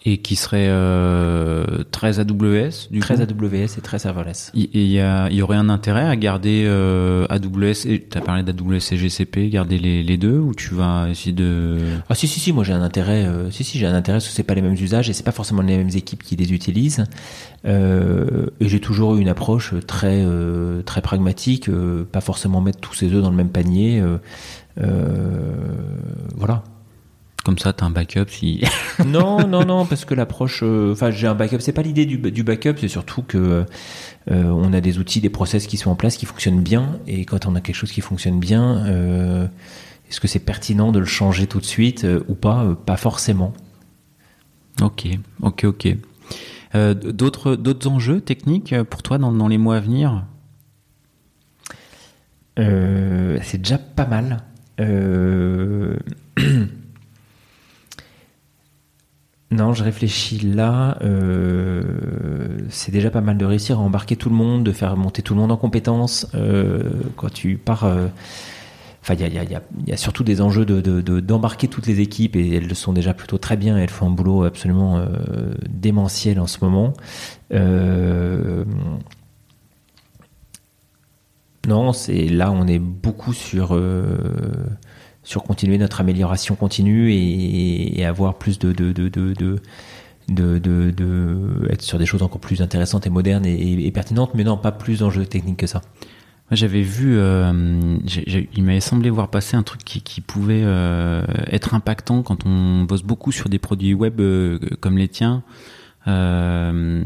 et 0.04 0.18
qui 0.18 0.36
serait 0.36 0.68
euh, 0.70 1.84
très 1.92 2.20
AWS 2.20 2.90
du 2.90 3.00
très 3.00 3.22
AWS 3.22 3.78
et 3.78 3.82
très 3.82 4.00
serverless. 4.00 4.52
Et 4.56 4.70
il 4.74 4.88
y, 4.88 5.36
y, 5.36 5.42
aurait 5.42 5.58
un 5.58 5.70
intérêt 5.70 6.06
à 6.06 6.16
garder 6.16 6.64
euh, 6.66 7.28
AWS 7.30 7.86
et 7.88 8.08
tu 8.10 8.18
as 8.18 8.22
parlé 8.22 8.42
d'AWS 8.42 8.92
et 8.92 8.98
GCP, 8.98 9.50
garder 9.50 9.78
les, 9.78 10.02
les, 10.02 10.18
deux 10.18 10.40
ou 10.40 10.56
tu 10.56 10.74
vas 10.74 11.08
essayer 11.10 11.34
de 11.34 11.78
Ah 12.10 12.16
si 12.16 12.28
si 12.28 12.40
si, 12.40 12.52
moi 12.52 12.64
j'ai 12.64 12.74
un 12.74 12.82
intérêt 12.82 13.26
euh, 13.26 13.52
si 13.52 13.64
si, 13.64 13.78
j'ai 13.78 13.86
un 13.86 13.94
intérêt 13.94 14.18
parce 14.18 14.28
que 14.28 14.34
c'est 14.34 14.44
pas 14.44 14.56
les 14.56 14.64
mêmes 14.64 14.74
usages 14.74 15.10
et 15.10 15.14
c'est 15.14 15.24
pas 15.24 15.32
forcément 15.32 15.62
les 15.62 15.78
mêmes 15.78 15.96
équipes 15.96 16.24
qui 16.24 16.36
les 16.36 16.52
utilisent. 16.52 17.06
Euh, 17.66 18.48
et 18.60 18.68
j'ai 18.68 18.80
toujours 18.80 19.16
eu 19.16 19.22
une 19.22 19.30
approche 19.30 19.74
très 19.86 20.24
euh, 20.26 20.82
très 20.82 21.02
pragmatique, 21.02 21.70
euh, 21.70 22.06
pas 22.12 22.22
forcément 22.22 22.60
mettre 22.60 22.80
tous 22.80 22.96
ses 22.96 23.14
œufs 23.14 23.22
dans 23.22 23.30
le 23.30 23.36
même 23.36 23.50
panier 23.50 24.02
voilà. 26.36 26.64
Comme 27.44 27.58
ça, 27.58 27.74
tu 27.74 27.84
as 27.84 27.88
un 27.88 27.90
backup 27.90 28.28
si. 28.30 28.64
non, 29.06 29.48
non, 29.48 29.66
non, 29.66 29.88
parce 29.88 30.06
que 30.06 30.14
l'approche. 30.14 30.62
Euh, 30.64 30.92
enfin, 30.92 31.10
j'ai 31.10 31.26
un 31.26 31.34
backup. 31.34 31.60
C'est 31.60 31.74
pas 31.74 31.82
l'idée 31.82 32.06
du, 32.06 32.18
du, 32.18 32.44
backup, 32.44 32.76
c'est 32.80 32.88
surtout 32.88 33.24
que 33.24 33.66
euh, 34.30 34.44
on 34.44 34.74
a 34.74 34.82
des 34.82 35.00
outils, 35.00 35.22
des 35.22 35.30
process 35.30 35.66
qui 35.66 35.78
sont 35.78 35.90
en 35.90 35.96
place, 35.96 36.18
qui 36.18 36.28
fonctionnent 36.28 36.62
bien. 36.62 37.00
Et 37.08 37.26
quand 37.26 37.48
on 37.48 37.56
a 37.56 37.62
quelque 37.62 37.76
chose 37.76 37.92
qui 37.92 38.02
fonctionne 38.02 38.40
bien, 38.40 38.86
euh, 38.86 39.48
est-ce 40.10 40.20
que 40.20 40.28
c'est 40.28 40.40
pertinent 40.40 40.92
de 40.92 41.00
le 41.00 41.06
changer 41.06 41.48
tout 41.48 41.60
de 41.60 41.66
suite 41.66 42.06
ou 42.28 42.36
pas? 42.36 42.76
Pas 42.86 42.98
forcément. 42.98 43.54
Ok, 44.82 45.08
ok, 45.42 45.64
ok. 45.64 45.96
d'autres, 46.76 47.56
d'autres 47.56 47.88
enjeux 47.88 48.22
techniques 48.22 48.76
pour 48.84 49.02
toi 49.02 49.18
dans, 49.18 49.32
dans 49.32 49.48
les 49.48 49.58
mois 49.58 49.78
à 49.78 49.80
venir? 49.80 50.26
C'est 52.58 53.58
déjà 53.58 53.80
pas 53.80 54.06
mal. 54.06 54.44
Non, 59.52 59.74
je 59.74 59.84
réfléchis 59.84 60.40
là. 60.40 60.98
Euh, 61.02 61.84
c'est 62.70 62.92
déjà 62.92 63.12
pas 63.12 63.20
mal 63.20 63.38
de 63.38 63.46
réussir 63.46 63.80
à 63.80 63.82
embarquer 63.82 64.16
tout 64.16 64.30
le 64.30 64.36
monde, 64.36 64.64
de 64.64 64.72
faire 64.72 64.96
monter 64.96 65.22
tout 65.22 65.34
le 65.34 65.42
monde 65.42 65.52
en 65.52 65.58
compétences. 65.58 66.28
Euh, 66.36 66.84
quand 67.18 67.30
tu 67.30 67.58
pars, 67.58 67.86
enfin, 69.02 69.16
il 69.16 69.34
y 69.88 69.92
a, 69.94 69.98
surtout 69.98 70.24
des 70.24 70.42
enjeux 70.42 70.66
de, 70.66 71.20
d'embarquer 71.20 71.68
toutes 71.68 71.88
les 71.88 72.00
équipes 72.00 72.36
et 72.36 72.56
elles 72.56 72.68
le 72.68 72.76
sont 72.76 72.94
déjà 72.94 73.14
plutôt 73.14 73.38
très 73.38 73.58
bien. 73.58 73.78
Elles 73.78 73.90
font 73.90 74.08
un 74.08 74.12
boulot 74.12 74.44
absolument 74.44 74.98
euh, 74.98 75.54
démentiel 75.70 76.40
en 76.40 76.48
ce 76.48 76.60
moment. 76.62 76.94
Euh, 77.54 78.64
non, 81.68 81.94
c'est 81.94 82.28
là, 82.28 82.52
on 82.52 82.68
est 82.68 82.80
beaucoup 82.80 83.34
sur 83.34 83.78
sur 85.24 85.44
continuer 85.44 85.78
notre 85.78 86.02
amélioration 86.02 86.56
continue 86.56 87.12
et, 87.14 88.04
avoir 88.06 88.38
plus 88.38 88.60
de 88.60 88.72
de, 88.72 88.92
de, 88.92 89.10
de, 89.10 89.34
de, 90.30 90.58
de, 90.60 91.68
être 91.70 91.82
sur 91.82 92.00
des 92.00 92.06
choses 92.06 92.24
encore 92.24 92.42
plus 92.42 92.62
intéressantes 92.62 93.06
et 93.06 93.10
modernes 93.10 93.46
et, 93.46 93.92
pertinentes, 93.92 94.34
mais 94.34 94.44
non, 94.44 94.58
pas 94.58 94.72
plus 94.72 95.00
d'enjeux 95.00 95.26
techniques 95.26 95.58
que 95.58 95.68
ça. 95.68 95.82
J'avais 96.52 96.82
vu, 96.82 97.18
euh, 97.18 97.98
il 98.54 98.64
m'avait 98.64 98.82
semblé 98.82 99.10
voir 99.10 99.30
passer 99.30 99.56
un 99.56 99.64
truc 99.64 99.86
qui, 99.86 100.02
qui 100.02 100.20
pouvait 100.20 100.64
euh, 100.66 101.24
être 101.48 101.74
impactant 101.74 102.24
quand 102.24 102.46
on 102.46 102.84
bosse 102.84 103.04
beaucoup 103.04 103.32
sur 103.32 103.48
des 103.48 103.60
produits 103.60 103.94
web 103.94 104.20
euh, 104.20 104.60
comme 104.82 104.98
les 104.98 105.08
tiens. 105.08 105.44
Euh, 106.08 107.04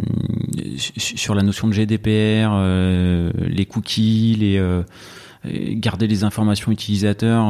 sur 0.98 1.36
la 1.36 1.44
notion 1.44 1.68
de 1.68 1.74
GDPR, 1.74 2.50
euh, 2.54 3.32
les 3.46 3.66
cookies, 3.66 4.36
les, 4.40 4.84
garder 5.48 6.08
les 6.08 6.24
informations 6.24 6.72
utilisateurs. 6.72 7.46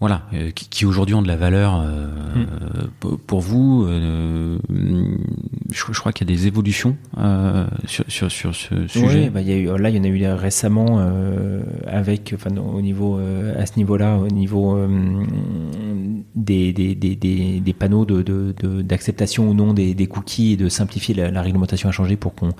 Voilà, 0.00 0.22
euh, 0.32 0.50
qui, 0.50 0.68
qui 0.70 0.86
aujourd'hui 0.86 1.14
ont 1.14 1.20
de 1.22 1.28
la 1.28 1.36
valeur 1.36 1.80
euh, 1.80 2.06
Hmm. 2.32 3.16
pour 3.26 3.40
vous. 3.40 3.84
euh, 3.88 4.56
je, 5.72 5.84
je 5.92 5.98
crois 6.00 6.12
qu'il 6.12 6.28
y 6.28 6.32
a 6.32 6.36
des 6.36 6.46
évolutions 6.46 6.96
sur, 7.86 8.04
sur, 8.08 8.30
sur 8.30 8.54
ce 8.54 8.86
sujet. 8.86 9.24
Oui, 9.24 9.30
bah, 9.30 9.40
il 9.40 9.48
y 9.48 9.52
a 9.52 9.56
eu, 9.56 9.76
là, 9.78 9.90
il 9.90 9.96
y 9.96 10.00
en 10.00 10.04
a 10.04 10.06
eu 10.06 10.26
récemment 10.32 11.00
avec, 11.86 12.32
enfin, 12.36 12.56
au 12.56 12.80
niveau, 12.80 13.18
à 13.58 13.66
ce 13.66 13.76
niveau-là, 13.76 14.16
au 14.16 14.28
niveau 14.28 14.78
des, 16.34 16.72
des, 16.72 16.94
des, 16.94 17.16
des, 17.16 17.60
des 17.60 17.72
panneaux 17.72 18.04
de, 18.04 18.22
de, 18.22 18.54
de- 18.62 18.82
d'acceptation 18.82 19.48
ou 19.50 19.54
non 19.54 19.72
des, 19.74 19.94
cookies 20.06 20.52
et 20.52 20.56
de 20.56 20.68
simplifier 20.68 21.14
la, 21.14 21.30
la 21.30 21.42
réglementation 21.42 21.88
à 21.88 21.92
changer 21.92 22.16
pour 22.16 22.34
qu'on 22.34 22.50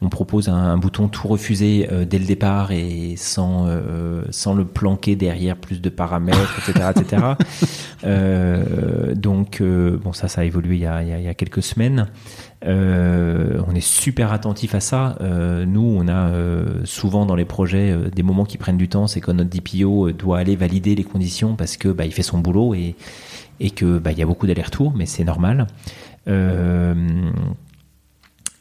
on 0.00 0.08
propose 0.08 0.48
un, 0.48 0.54
un 0.56 0.78
bouton 0.78 1.08
tout 1.08 1.28
refuser 1.28 1.88
dès 2.08 2.18
le 2.18 2.24
départ 2.26 2.72
et 2.72 3.14
sans, 3.16 3.66
sans 4.30 4.54
le 4.54 4.64
planquer 4.64 5.16
derrière 5.16 5.56
plus 5.56 5.80
de 5.80 5.88
paramètres, 5.90 6.58
etc., 6.66 6.87
etc. 6.90 7.22
Euh, 8.04 9.16
donc, 9.16 9.60
euh, 9.60 9.98
bon, 9.98 10.12
ça, 10.12 10.28
ça 10.28 10.42
a 10.42 10.44
évolué 10.44 10.76
il 10.76 10.82
y 10.82 10.86
a, 10.86 11.02
il 11.02 11.08
y 11.08 11.12
a, 11.12 11.18
il 11.18 11.24
y 11.24 11.28
a 11.28 11.34
quelques 11.34 11.64
semaines. 11.64 12.06
Euh, 12.64 13.60
on 13.66 13.74
est 13.74 13.84
super 13.84 14.32
attentif 14.32 14.76
à 14.76 14.78
ça. 14.78 15.18
Nous, 15.20 15.96
on 15.98 16.06
a 16.06 16.30
souvent 16.84 17.26
dans 17.26 17.34
les 17.34 17.44
projets 17.44 17.92
des 18.14 18.22
moments 18.22 18.44
qui 18.44 18.56
prennent 18.56 18.76
du 18.76 18.88
temps. 18.88 19.08
C'est 19.08 19.20
quand 19.20 19.34
notre 19.34 19.50
DPO 19.50 20.12
doit 20.12 20.38
aller 20.38 20.54
valider 20.54 20.94
les 20.94 21.02
conditions 21.02 21.56
parce 21.56 21.76
que 21.76 21.88
bah, 21.88 22.04
il 22.04 22.12
fait 22.12 22.22
son 22.22 22.38
boulot 22.38 22.72
et, 22.72 22.94
et 23.58 23.70
que 23.70 23.98
bah, 23.98 24.12
il 24.12 24.18
y 24.18 24.22
a 24.22 24.26
beaucoup 24.26 24.46
d'allers-retours, 24.46 24.92
mais 24.94 25.06
c'est 25.06 25.24
normal. 25.24 25.66
Euh, 26.28 26.94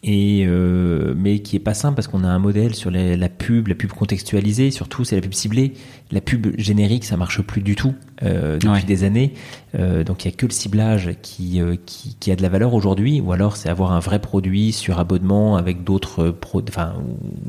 et 0.03 0.43
euh, 0.45 1.13
mais 1.17 1.39
qui 1.39 1.55
est 1.55 1.59
pas 1.59 1.73
simple 1.73 1.95
parce 1.95 2.07
qu'on 2.07 2.23
a 2.23 2.27
un 2.27 2.39
modèle 2.39 2.75
sur 2.75 2.91
la 2.91 3.29
pub, 3.29 3.67
la 3.67 3.75
pub 3.75 3.91
contextualisée, 3.91 4.71
surtout 4.71 5.03
c'est 5.03 5.15
la 5.15 5.21
pub 5.21 5.33
ciblée. 5.33 5.73
La 6.11 6.21
pub 6.21 6.47
générique, 6.57 7.03
ça 7.03 7.17
marche 7.17 7.41
plus 7.41 7.61
du 7.61 7.75
tout 7.75 7.93
euh, 8.23 8.55
depuis 8.55 8.69
Ouais. 8.69 8.83
des 8.83 9.03
années. 9.03 9.33
Euh, 9.77 10.03
donc 10.03 10.23
il 10.23 10.29
y 10.29 10.33
a 10.33 10.35
que 10.35 10.45
le 10.45 10.51
ciblage 10.51 11.11
qui, 11.21 11.59
euh, 11.59 11.75
qui 11.85 12.15
qui 12.19 12.31
a 12.31 12.35
de 12.35 12.41
la 12.41 12.49
valeur 12.49 12.73
aujourd'hui, 12.73 13.21
ou 13.21 13.31
alors 13.31 13.57
c'est 13.57 13.69
avoir 13.69 13.91
un 13.91 13.99
vrai 13.99 14.19
produit 14.19 14.71
sur 14.71 14.99
abonnement 14.99 15.57
avec 15.57 15.83
d'autres 15.83 16.29
pro. 16.29 16.61
Enfin 16.69 16.93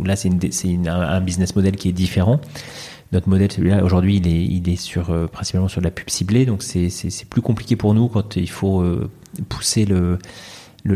là 0.04 0.16
c'est 0.16 0.30
un, 0.86 1.20
business 1.20 1.54
model 1.54 1.76
qui 1.76 1.88
est 1.88 1.92
différent. 1.92 2.40
Notre 3.10 3.30
modèle, 3.30 3.50
celui-là, 3.50 3.82
aujourd'hui, 3.84 4.16
il 4.16 4.28
est, 4.28 4.44
il 4.44 4.68
est 4.68 4.76
sur, 4.76 5.08
euh, 5.10 5.26
principalement 5.26 5.68
sur 5.68 5.80
de 5.80 5.86
la 5.86 5.90
pub 5.90 6.10
ciblée, 6.10 6.44
donc 6.44 6.62
c'est, 6.62 6.90
c'est, 6.90 7.08
c'est 7.08 7.26
plus 7.26 7.40
compliqué 7.40 7.74
pour 7.74 7.94
nous 7.94 8.08
quand 8.08 8.36
il 8.36 8.50
faut 8.50 8.82
euh, 8.82 9.08
pousser 9.48 9.86
le, 9.86 10.18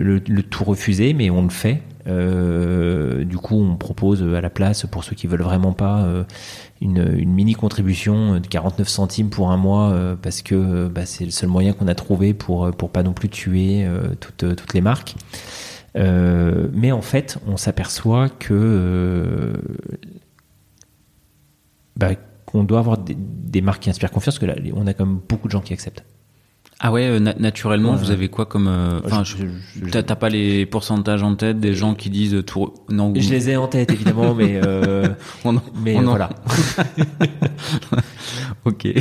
le, 0.01 0.43
tout 0.43 0.65
refuser, 0.65 1.15
mais 1.15 1.31
on 1.31 1.43
le 1.43 1.51
fait. 1.51 1.83
Euh, 2.09 3.25
du 3.25 3.37
coup, 3.37 3.57
on 3.57 3.77
propose 3.77 4.23
à 4.23 4.41
la 4.41 4.51
place, 4.51 4.87
pour 4.87 5.05
ceux 5.05 5.15
qui 5.15 5.27
veulent 5.27 5.43
vraiment 5.43 5.73
pas, 5.73 6.03
euh, 6.03 6.25
une, 6.81 7.25
mini 7.27 7.55
contribution 7.55 8.41
de 8.41 8.47
49 8.47 8.89
centimes 8.89 9.31
pour 9.31 9.51
un 9.51 9.57
mois, 9.57 9.91
euh, 9.91 10.17
parce 10.21 10.43
que 10.43 10.89
bah, 10.89 11.07
c'est 11.07 11.25
le 11.25 11.31
seul 11.31 11.49
moyen 11.49 11.73
qu'on 11.73 11.89
a 11.89 11.95
trouvé 11.95 12.35
pour, 12.35 12.71
pour 12.73 12.91
pas 12.91 13.03
non 13.03 13.13
plus 13.13 13.29
tuer 13.29 13.87
toutes, 14.21 14.75
les 14.75 14.81
marques. 14.81 15.15
Mais 15.95 16.93
en 16.93 17.03
fait, 17.03 17.39
on 17.47 17.57
s'aperçoit 17.57 18.29
que 18.29 19.53
bah, 21.97 22.11
qu'on 22.47 22.65
doit 22.65 22.81
avoir 22.81 22.99
des, 22.99 23.17
des 23.17 23.61
marques 23.61 23.83
qui 23.83 23.91
inspirent 23.91 24.11
confiance, 24.11 24.39
parce 24.39 24.53
que 24.53 24.61
là, 24.61 24.73
on 24.75 24.87
a 24.87 24.95
quand 24.95 25.07
même 25.07 25.21
beaucoup 25.29 25.47
de 25.47 25.53
gens 25.53 25.61
qui 25.61 25.73
acceptent. 25.73 26.05
Ah 26.85 26.91
ouais, 26.91 27.07
euh, 27.07 27.21
na- 27.21 27.35
naturellement, 27.39 27.93
Ouais. 27.93 27.97
vous 27.99 28.11
avez 28.11 28.29
quoi 28.29 28.45
comme... 28.45 28.67
euh, 28.67 29.01
Enfin, 29.05 29.23
je- 29.23 29.37
t'as 29.89 30.17
pas 30.17 30.29
les 30.29 30.67
pourcentages 30.67 31.23
en 31.23 31.37
tête 31.37 31.61
des 31.61 31.75
gens 31.75 31.95
qui 31.95 32.11
disent 32.11 32.35
euh, 32.35 32.43
tout... 32.43 32.73
Non, 32.91 33.13
Je 33.17 33.31
les 33.31 33.51
ai 33.51 33.57
en 33.57 33.69
tête 33.69 33.93
évidemment, 33.93 34.35
mais 34.35 34.61
euh, 34.65 35.07
on 35.45 35.57
en- 35.57 35.63
mais 35.85 35.95
on 35.97 36.01
en- 36.01 36.17
voilà. 36.17 36.31
Ok, 38.65 38.87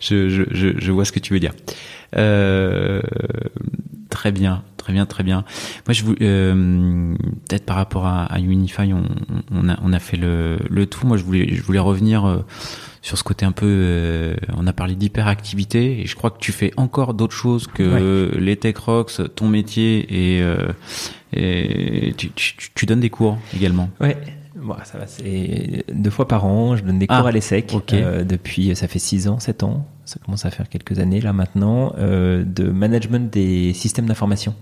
je, 0.00 0.28
je, 0.28 0.42
je, 0.50 0.68
je 0.78 0.92
vois 0.92 1.04
ce 1.04 1.12
que 1.12 1.18
tu 1.18 1.32
veux 1.32 1.40
dire. 1.40 1.52
Euh, 2.16 3.00
très 4.10 4.32
bien, 4.32 4.62
très 4.80 4.92
bien, 4.92 5.06
très 5.06 5.22
bien. 5.22 5.44
Moi, 5.86 5.92
je 5.92 6.02
voulais 6.04 6.18
euh, 6.22 7.14
peut-être 7.48 7.64
par 7.66 7.76
rapport 7.76 8.06
à, 8.06 8.24
à 8.24 8.38
Unify, 8.40 8.92
on, 8.92 9.04
on 9.52 9.68
a 9.68 9.78
on 9.82 9.92
a 9.92 9.98
fait 9.98 10.16
le, 10.16 10.58
le 10.68 10.86
tout. 10.86 11.06
Moi, 11.06 11.16
je 11.16 11.24
voulais 11.24 11.54
je 11.54 11.62
voulais 11.62 11.78
revenir 11.78 12.24
euh, 12.26 12.38
sur 13.02 13.16
ce 13.18 13.22
côté 13.22 13.44
un 13.46 13.52
peu. 13.52 13.66
euh, 13.68 14.34
on 14.56 14.66
a 14.66 14.72
parlé 14.72 14.94
d'hyperactivité 14.94 16.00
et 16.00 16.06
je 16.06 16.16
crois 16.16 16.30
que 16.30 16.38
tu 16.40 16.52
fais 16.52 16.72
encore 16.76 17.14
d'autres 17.14 17.36
choses 17.36 17.66
que 17.66 18.30
les 18.38 18.56
tech 18.56 18.76
rocks, 18.78 19.12
ton 19.36 19.48
métier 19.48 20.38
et, 20.38 20.42
et 21.32 22.14
tu, 22.16 22.30
tu, 22.32 22.54
tu 22.74 22.86
donnes 22.86 23.00
des 23.00 23.10
cours 23.10 23.38
également. 23.54 23.90
Ouais. 24.00 24.16
Bon, 24.56 24.74
ça 24.84 24.98
va, 24.98 25.06
c'est 25.06 25.84
deux 25.92 26.10
fois 26.10 26.26
par 26.28 26.44
an. 26.44 26.76
Je 26.76 26.82
donne 26.82 26.98
des 26.98 27.06
cours 27.06 27.16
Ah, 27.24 27.28
à 27.28 27.32
l'ESSEC 27.32 27.72
depuis, 28.26 28.74
ça 28.76 28.88
fait 28.88 28.98
six 28.98 29.28
ans, 29.28 29.38
sept 29.38 29.62
ans. 29.62 29.86
Ça 30.04 30.18
commence 30.24 30.44
à 30.44 30.50
faire 30.50 30.68
quelques 30.68 30.98
années 30.98 31.20
là 31.20 31.32
maintenant 31.32 31.94
euh, 31.98 32.42
de 32.44 32.64
management 32.64 33.32
des 33.32 33.72
systèmes 33.74 34.06
d'information 34.06 34.54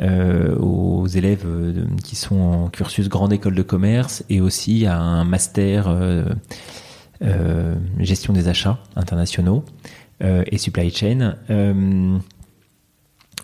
euh, 0.00 0.54
aux 0.56 1.06
élèves 1.06 1.44
euh, 1.46 1.72
de- 1.72 2.00
qui 2.02 2.14
sont 2.16 2.36
en 2.40 2.68
cursus 2.68 3.08
grande 3.08 3.32
école 3.32 3.54
de 3.54 3.62
commerce 3.62 4.24
et 4.30 4.40
aussi 4.40 4.86
à 4.86 4.98
un 4.98 5.24
master 5.24 5.86
euh, 5.88 6.24
gestion 7.98 8.32
des 8.32 8.48
achats 8.48 8.78
internationaux 8.94 9.64
et 10.20 10.58
supply 10.58 10.90
chain 10.90 11.36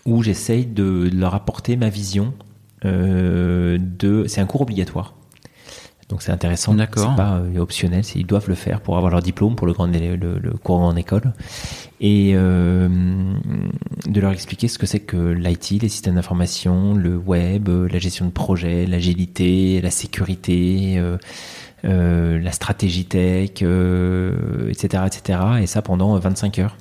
où 0.05 0.23
j'essaye 0.23 0.65
de 0.65 1.09
leur 1.13 1.35
apporter 1.35 1.75
ma 1.77 1.89
vision 1.89 2.33
de. 2.83 4.25
C'est 4.27 4.39
un 4.41 4.45
cours 4.45 4.61
obligatoire. 4.61 5.13
Donc 6.09 6.21
c'est 6.21 6.31
intéressant. 6.31 6.73
D'accord. 6.75 7.11
C'est 7.11 7.15
pas 7.23 7.37
euh, 7.37 7.57
optionnel, 7.57 8.03
ils 8.15 8.27
doivent 8.27 8.47
le 8.47 8.55
faire 8.55 8.81
pour 8.81 8.95
avoir 8.97 9.11
leur 9.11 9.21
diplôme 9.21 9.55
pour 9.55 9.65
le 9.65 9.73
grand 9.73 9.87
le, 9.87 10.15
le 10.15 10.51
cours 10.51 10.79
en 10.79 10.95
école 10.95 11.33
et 11.99 12.33
euh, 12.35 12.87
de 14.05 14.21
leur 14.21 14.31
expliquer 14.31 14.67
ce 14.67 14.77
que 14.77 14.85
c'est 14.85 14.99
que 14.99 15.17
l'IT, 15.17 15.81
les 15.81 15.89
systèmes 15.89 16.15
d'information, 16.15 16.93
le 16.93 17.17
web, 17.17 17.69
euh, 17.69 17.87
la 17.91 17.97
gestion 17.97 18.25
de 18.25 18.31
projet, 18.31 18.85
l'agilité, 18.85 19.81
la 19.81 19.89
sécurité, 19.89 20.95
euh, 20.97 21.17
euh, 21.85 22.39
la 22.39 22.51
stratégie 22.51 23.05
tech, 23.05 23.51
euh, 23.63 24.69
etc., 24.69 25.03
etc. 25.07 25.39
Et 25.61 25.67
ça 25.67 25.81
pendant 25.81 26.17
25 26.19 26.59
heures. 26.59 26.77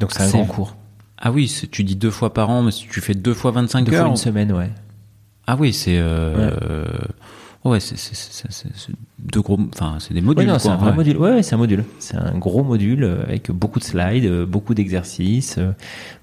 Donc 0.00 0.12
c'est 0.12 0.22
un 0.22 0.30
grand 0.30 0.44
cours. 0.46 0.76
Ah 1.18 1.32
oui, 1.32 1.52
tu 1.70 1.82
dis 1.84 1.96
deux 1.96 2.10
fois 2.10 2.32
par 2.32 2.50
an, 2.50 2.62
mais 2.62 2.70
si 2.70 2.86
tu 2.88 3.00
fais 3.00 3.14
deux 3.14 3.34
fois 3.34 3.50
25 3.50 3.84
Deux 3.84 3.92
fois 3.92 4.00
heures. 4.02 4.06
une 4.10 4.16
semaine, 4.16 4.52
ouais. 4.52 4.70
Ah 5.46 5.56
oui, 5.58 5.72
c'est 5.72 5.98
euh, 5.98 6.50
euh, 6.62 6.84
ouais, 7.66 7.80
c'est 7.80 7.96
deux 9.18 9.40
gros, 9.40 9.58
enfin 9.74 9.96
c'est 9.98 10.14
des 10.14 10.20
modules. 10.20 10.48
Ouais, 10.50 10.58
c'est 10.58 10.68
un 10.68 10.76
vrai 10.76 10.90
ouais. 10.90 10.96
module. 10.96 11.16
Ouais, 11.16 11.42
c'est 11.42 11.54
un 11.54 11.58
module. 11.58 11.84
C'est 11.98 12.16
un 12.16 12.38
gros 12.38 12.62
module 12.62 13.04
euh, 13.04 13.22
avec 13.24 13.50
beaucoup 13.50 13.78
de 13.78 13.84
slides, 13.84 14.26
euh, 14.26 14.46
beaucoup 14.46 14.74
d'exercices, 14.74 15.56
euh, 15.58 15.72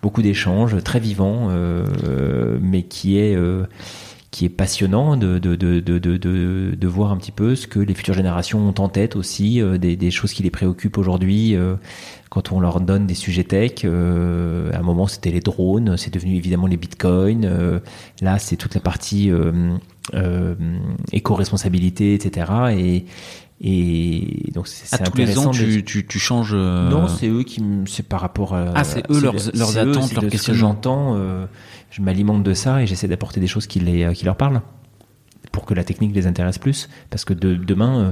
beaucoup 0.02 0.22
d'échanges, 0.22 0.82
très 0.84 1.00
vivant, 1.00 1.48
euh, 1.50 2.58
mais 2.62 2.84
qui 2.84 3.18
est 3.18 3.36
euh, 3.36 3.66
qui 4.32 4.46
est 4.46 4.50
passionnant 4.50 5.16
de 5.16 5.38
de, 5.38 5.56
de, 5.56 5.80
de, 5.80 6.18
de, 6.76 6.88
voir 6.88 7.12
un 7.12 7.18
petit 7.18 7.32
peu 7.32 7.56
ce 7.56 7.68
que 7.68 7.80
les 7.80 7.94
futures 7.94 8.16
générations 8.16 8.60
ont 8.68 8.74
en 8.82 8.90
tête 8.90 9.16
aussi, 9.16 9.62
euh, 9.62 9.78
des, 9.78 9.96
des 9.96 10.10
choses 10.12 10.34
qui 10.34 10.42
les 10.44 10.50
préoccupent 10.52 10.98
aujourd'hui. 10.98 11.56
euh, 11.56 11.76
quand 12.30 12.52
on 12.52 12.60
leur 12.60 12.82
donne 12.82 13.06
des 13.06 13.14
sujets 13.14 13.44
tech, 13.44 13.82
euh, 13.84 14.72
à 14.74 14.80
un 14.80 14.82
moment 14.82 15.06
c'était 15.06 15.30
les 15.30 15.40
drones, 15.40 15.98
c'est 15.98 16.12
devenu 16.12 16.36
évidemment 16.36 16.66
les 16.66 16.78
bitcoins. 16.78 17.48
là, 18.22 18.40
c'est 18.40 18.56
toute 18.56 18.74
la 18.74 18.82
partie 18.82 19.30
euh, 20.14 20.56
euh, 20.60 20.80
éco-responsabilité, 21.12 22.14
etc. 22.14 22.52
Et, 22.78 23.06
et 23.62 24.52
donc 24.54 24.68
c'est 24.68 24.94
À 24.94 24.98
c'est 24.98 25.04
tous 25.10 25.18
les 25.18 25.38
ans, 25.38 25.52
de- 25.52 25.56
tu, 25.56 25.84
tu, 25.84 26.06
tu 26.06 26.20
changes. 26.20 26.52
euh, 26.54 26.90
Non, 26.90 27.08
c'est 27.08 27.28
eux 27.30 27.44
qui, 27.44 27.62
me- 27.62 27.86
c'est 27.86 28.04
par 28.08 28.20
rapport 28.22 28.54
à. 28.56 28.74
Ah, 28.76 28.84
c'est 28.84 29.10
eux 29.10 29.20
leurs- 29.22 29.34
leurs 29.54 29.78
attentes, 29.78 30.14
leurs 30.14 30.24
de 30.26 30.38
ce 30.38 30.48
que 30.48 30.54
j'entends. 30.54 31.16
euh, 31.18 31.46
je 31.92 32.02
m'alimente 32.02 32.44
de 32.44 32.54
ça 32.54 32.82
et 32.82 32.88
j'essaie 32.88 33.08
d'apporter 33.08 33.40
des 33.40 33.48
choses 33.48 33.68
qui, 33.68 33.80
les, 33.80 34.14
qui 34.14 34.26
leur 34.26 34.36
parlent 34.36 34.62
pour 35.52 35.66
que 35.66 35.74
la 35.76 35.84
technique 35.84 36.14
les 36.16 36.26
intéresse 36.28 36.58
plus. 36.58 36.90
Parce 37.10 37.24
que 37.26 37.34
de, 37.34 37.54
demain, 37.56 38.00
euh, 38.00 38.12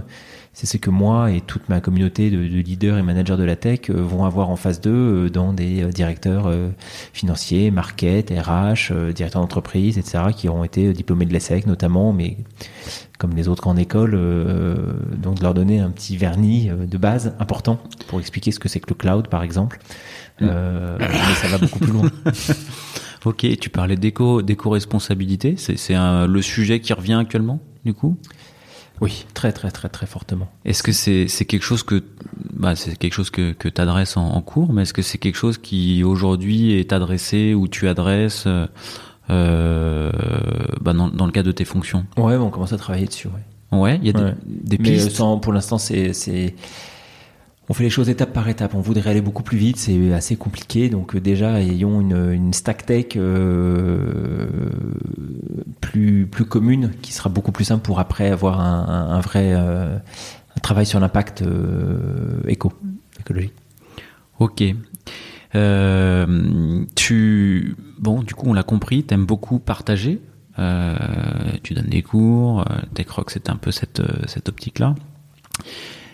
c'est 0.54 0.68
ce 0.68 0.78
que 0.78 0.90
moi 0.90 1.32
et 1.32 1.42
toute 1.42 1.70
ma 1.70 1.80
communauté 1.80 2.30
de, 2.30 2.38
de 2.38 2.60
leaders 2.60 2.98
et 2.98 3.04
managers 3.04 3.38
de 3.38 3.44
la 3.44 3.56
tech 3.56 3.90
euh, 3.90 4.02
vont 4.02 4.26
avoir 4.26 4.50
en 4.50 4.58
face 4.58 4.82
d'eux 4.82 5.26
euh, 5.26 5.30
dans 5.30 5.54
des 5.54 5.84
euh, 5.84 5.92
directeurs 5.92 6.48
euh, 6.48 6.70
financiers, 7.14 7.72
market, 7.72 8.30
RH, 8.32 8.92
euh, 8.92 9.14
directeurs 9.14 9.42
d'entreprise, 9.42 9.98
etc., 9.98 10.26
qui 10.36 10.50
auront 10.50 10.64
été 10.64 10.92
diplômés 10.94 11.26
de 11.26 11.34
l'ESSEC 11.34 11.68
notamment, 11.68 12.12
mais 12.12 12.38
comme 13.18 13.36
les 13.36 13.48
autres 13.48 13.62
grandes 13.62 13.80
écoles, 13.80 14.16
euh, 14.16 14.94
donc 15.16 15.38
de 15.38 15.44
leur 15.44 15.54
donner 15.54 15.80
un 15.80 15.92
petit 15.92 16.18
vernis 16.18 16.70
euh, 16.70 16.86
de 16.86 16.98
base 16.98 17.36
important 17.40 17.80
pour 18.08 18.20
expliquer 18.20 18.52
ce 18.52 18.60
que 18.60 18.68
c'est 18.68 18.80
que 18.80 18.90
le 18.90 18.96
cloud, 18.96 19.28
par 19.28 19.44
exemple. 19.44 19.80
Euh, 20.42 20.98
mais 21.00 21.36
ça 21.36 21.48
va 21.48 21.60
beaucoup 21.60 21.80
plus 21.80 21.94
loin. 21.94 22.10
Ok, 23.24 23.46
tu 23.60 23.70
parlais 23.70 23.98
d'éco, 23.98 24.42
d'éco-responsabilité. 24.42 25.54
C'est, 25.56 25.94
le 25.94 26.42
sujet 26.42 26.80
qui 26.80 26.92
revient 26.92 27.14
actuellement, 27.14 27.60
du 27.86 27.94
coup? 27.94 28.18
Oui, 29.02 29.26
très 29.34 29.52
très 29.52 29.72
très 29.72 29.90
très 29.90 30.06
fortement. 30.06 30.48
Est-ce 30.64 30.84
que 30.84 30.92
c'est, 30.92 31.26
quelque 31.46 31.64
chose 31.64 31.82
que, 31.84 32.04
bah, 32.54 32.76
c'est 32.76 32.96
quelque 32.96 33.14
chose 33.14 33.32
que, 33.32 33.52
que 33.52 33.68
tu 33.68 33.82
adresses 33.82 34.16
en, 34.16 34.30
en 34.30 34.42
cours, 34.42 34.72
mais 34.74 34.84
est-ce 34.84 34.94
que 34.94 35.02
c'est 35.02 35.18
quelque 35.18 35.36
chose 35.38 35.58
qui 35.58 36.04
aujourd'hui 36.04 36.74
est 36.74 36.94
adressé 36.94 37.54
ou 37.56 37.68
tu 37.68 37.88
adresses, 37.88 38.46
euh, 39.32 40.12
bah, 40.82 40.94
dans, 40.94 41.08
dans 41.08 41.26
le 41.26 41.32
cadre 41.32 41.48
de 41.48 41.52
tes 41.52 41.66
fonctions? 41.66 42.06
Ouais, 42.18 42.36
on 42.38 42.50
commence 42.50 42.74
à 42.74 42.78
travailler 42.78 43.08
dessus. 43.08 43.28
Ouais. 43.28 43.78
Ouais, 43.80 44.00
il 44.02 44.08
y 44.08 44.10
a 44.10 44.14
des, 44.14 44.24
Ouais. 44.24 44.36
des 44.46 44.78
Mais 44.78 44.90
euh, 44.90 44.94
pistes? 45.06 45.12
sans, 45.16 45.40
pour 45.40 45.54
l'instant, 45.54 45.78
c'est, 45.78 46.14
on 47.72 47.74
fait 47.74 47.84
les 47.86 47.90
choses 47.90 48.10
étape 48.10 48.34
par 48.34 48.50
étape. 48.50 48.76
On 48.76 48.82
voudrait 48.82 49.10
aller 49.10 49.22
beaucoup 49.22 49.44
plus 49.44 49.58
vite, 49.58 49.78
c'est 49.78 50.12
assez 50.12 50.36
compliqué. 50.36 50.90
Donc 50.90 51.16
euh, 51.16 51.22
déjà, 51.22 51.62
ayons 51.62 52.02
une, 52.02 52.52
stack 52.54 52.86
tech 52.86 53.06
euh, 53.16 54.46
plus 55.80 56.28
plus 56.28 56.44
commune, 56.44 56.92
qui 57.02 57.14
sera 57.14 57.30
beaucoup 57.30 57.54
plus 57.54 57.64
simple 57.64 57.82
pour 57.82 58.02
après 58.02 58.30
avoir 58.30 58.60
un, 58.60 59.22
vrai 59.22 59.54
euh, 59.54 59.98
travail 60.62 60.86
sur 60.86 61.00
l'impact 61.00 61.46
éco 62.46 62.74
écologique. 63.22 63.54
Ok. 64.40 64.64
Tu 66.96 67.76
bon, 68.00 68.22
du 68.22 68.36
coup, 68.36 68.50
on 68.50 68.54
l'a 68.54 68.64
compris. 68.64 69.04
T'aimes 69.04 69.26
beaucoup 69.26 69.60
partager. 69.60 70.20
tu 70.58 71.74
donnes 71.74 71.88
des 71.88 72.02
cours. 72.02 72.66
TechRock, 72.96 73.32
c'est 73.32 73.50
un 73.50 73.56
peu 73.56 73.72
cette 73.72 74.02
cette 74.28 74.50
optique 74.50 74.80
là. 74.80 74.94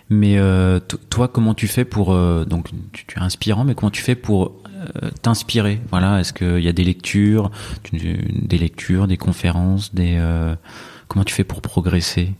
Mais 0.09 0.37
euh, 0.37 0.79
toi, 0.79 1.27
comment 1.27 1.53
tu 1.53 1.67
fais 1.67 1.83
pour 1.83 2.13
euh, 2.13 2.45
donc 2.45 2.69
tu, 2.93 3.05
es 3.17 3.21
inspirant, 3.21 3.65
mais 3.65 3.75
comment 3.75 3.91
tu 3.91 4.01
fais 4.01 4.15
pour 4.15 4.61
euh, 4.67 5.09
t'inspirer? 5.21 5.81
Voilà, 5.89 6.21
est-ce 6.21 6.31
qu'il 6.31 6.61
y 6.61 6.69
a 6.69 6.73
des 6.73 6.85
lectures, 6.85 7.51
des 7.91 8.57
lectures, 8.57 9.07
des 9.07 9.17
conférences, 9.17 9.93
des 9.93 10.21
comment 11.07 11.25
tu 11.25 11.33
fais 11.33 11.43
pour 11.43 11.61
progresser? 11.61 12.33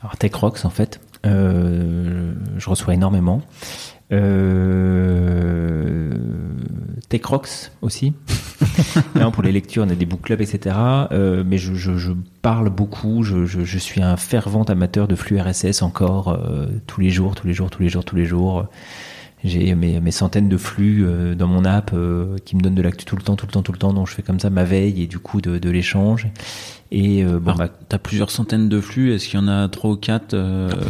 Alors 0.00 0.16
Tech 0.16 0.34
Rocks, 0.34 0.64
en 0.64 0.70
fait, 0.70 1.00
je 1.24 2.68
reçois 2.68 2.94
énormément. 2.94 3.42
Euh, 4.12 6.10
Tech 7.08 7.24
Rocks 7.24 7.72
aussi. 7.82 8.12
pour 9.32 9.42
les 9.42 9.52
lectures, 9.52 9.84
on 9.86 9.90
a 9.90 9.94
des 9.94 10.06
book 10.06 10.22
clubs, 10.22 10.40
etc. 10.40 10.76
Euh, 11.12 11.44
mais 11.46 11.58
je, 11.58 11.74
je, 11.74 11.96
je, 11.96 12.12
parle 12.42 12.70
beaucoup. 12.70 13.22
Je, 13.22 13.44
je, 13.46 13.78
suis 13.78 14.02
un 14.02 14.16
fervent 14.16 14.64
amateur 14.64 15.08
de 15.08 15.14
flux 15.14 15.40
RSS 15.40 15.82
encore 15.82 16.28
euh, 16.28 16.66
tous 16.86 17.00
les 17.00 17.10
jours, 17.10 17.34
tous 17.34 17.46
les 17.46 17.52
jours, 17.52 17.70
tous 17.70 17.82
les 17.82 17.88
jours, 17.88 18.04
tous 18.04 18.16
les 18.16 18.26
jours. 18.26 18.66
J'ai 19.42 19.74
mes, 19.74 20.00
mes, 20.00 20.10
centaines 20.10 20.48
de 20.48 20.56
flux 20.56 21.04
euh, 21.04 21.34
dans 21.34 21.46
mon 21.46 21.64
app 21.64 21.92
euh, 21.94 22.36
qui 22.44 22.56
me 22.56 22.60
donnent 22.60 22.74
de 22.74 22.82
l'actu 22.82 23.06
tout 23.06 23.16
le 23.16 23.22
temps, 23.22 23.36
tout 23.36 23.46
le 23.46 23.52
temps, 23.52 23.62
tout 23.62 23.72
le 23.72 23.78
temps. 23.78 23.92
Donc 23.92 24.08
je 24.08 24.14
fais 24.14 24.22
comme 24.22 24.38
ça 24.38 24.50
ma 24.50 24.64
veille 24.64 25.02
et 25.02 25.06
du 25.06 25.18
coup 25.18 25.40
de, 25.40 25.58
de 25.58 25.70
l'échange. 25.70 26.28
Et 26.92 27.24
euh, 27.24 27.38
bon, 27.38 27.54
bah, 27.54 27.68
t'as 27.88 27.98
plusieurs 27.98 28.30
centaines 28.30 28.68
de 28.68 28.80
flux. 28.80 29.14
Est-ce 29.14 29.28
qu'il 29.28 29.40
y 29.40 29.42
en 29.42 29.48
a 29.48 29.68
trois 29.68 29.90
ou 29.90 29.96
quatre 29.96 30.36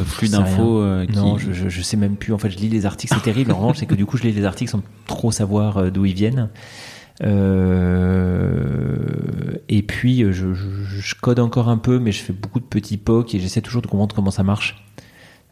flux 0.05 0.28
d'infos 0.28 0.84
qui... 1.07 1.16
Non, 1.16 1.38
je, 1.38 1.53
je, 1.53 1.68
je, 1.68 1.82
sais 1.82 1.96
même 1.96 2.16
plus. 2.16 2.32
En 2.32 2.38
fait, 2.38 2.51
je 2.51 2.59
lis 2.59 2.68
les 2.68 2.86
articles. 2.86 3.14
C'est 3.14 3.22
terrible. 3.22 3.53
En 3.53 3.57
revanche, 3.57 3.76
c'est 3.78 3.86
que 3.86 3.94
du 3.94 4.07
coup, 4.07 4.16
je 4.16 4.24
lis 4.24 4.32
les 4.32 4.44
articles 4.44 4.70
sans 4.70 4.82
trop 5.07 5.30
savoir 5.30 5.92
d'où 5.92 6.05
ils 6.07 6.14
viennent. 6.14 6.48
Euh, 7.22 8.96
et 9.68 9.82
puis 9.82 10.20
je, 10.20 10.55
je, 10.55 10.55
je, 10.55 11.14
code 11.20 11.38
encore 11.38 11.68
un 11.68 11.76
peu, 11.76 11.98
mais 11.98 12.12
je 12.12 12.22
fais 12.22 12.32
beaucoup 12.32 12.61
de 12.61 12.64
petits 12.64 12.96
POC 12.96 13.34
et 13.34 13.40
j'essaie 13.40 13.61
toujours 13.61 13.82
de 13.82 13.88
comprendre 13.88 14.14
comment 14.14 14.30
ça 14.30 14.42
marche. 14.42 14.82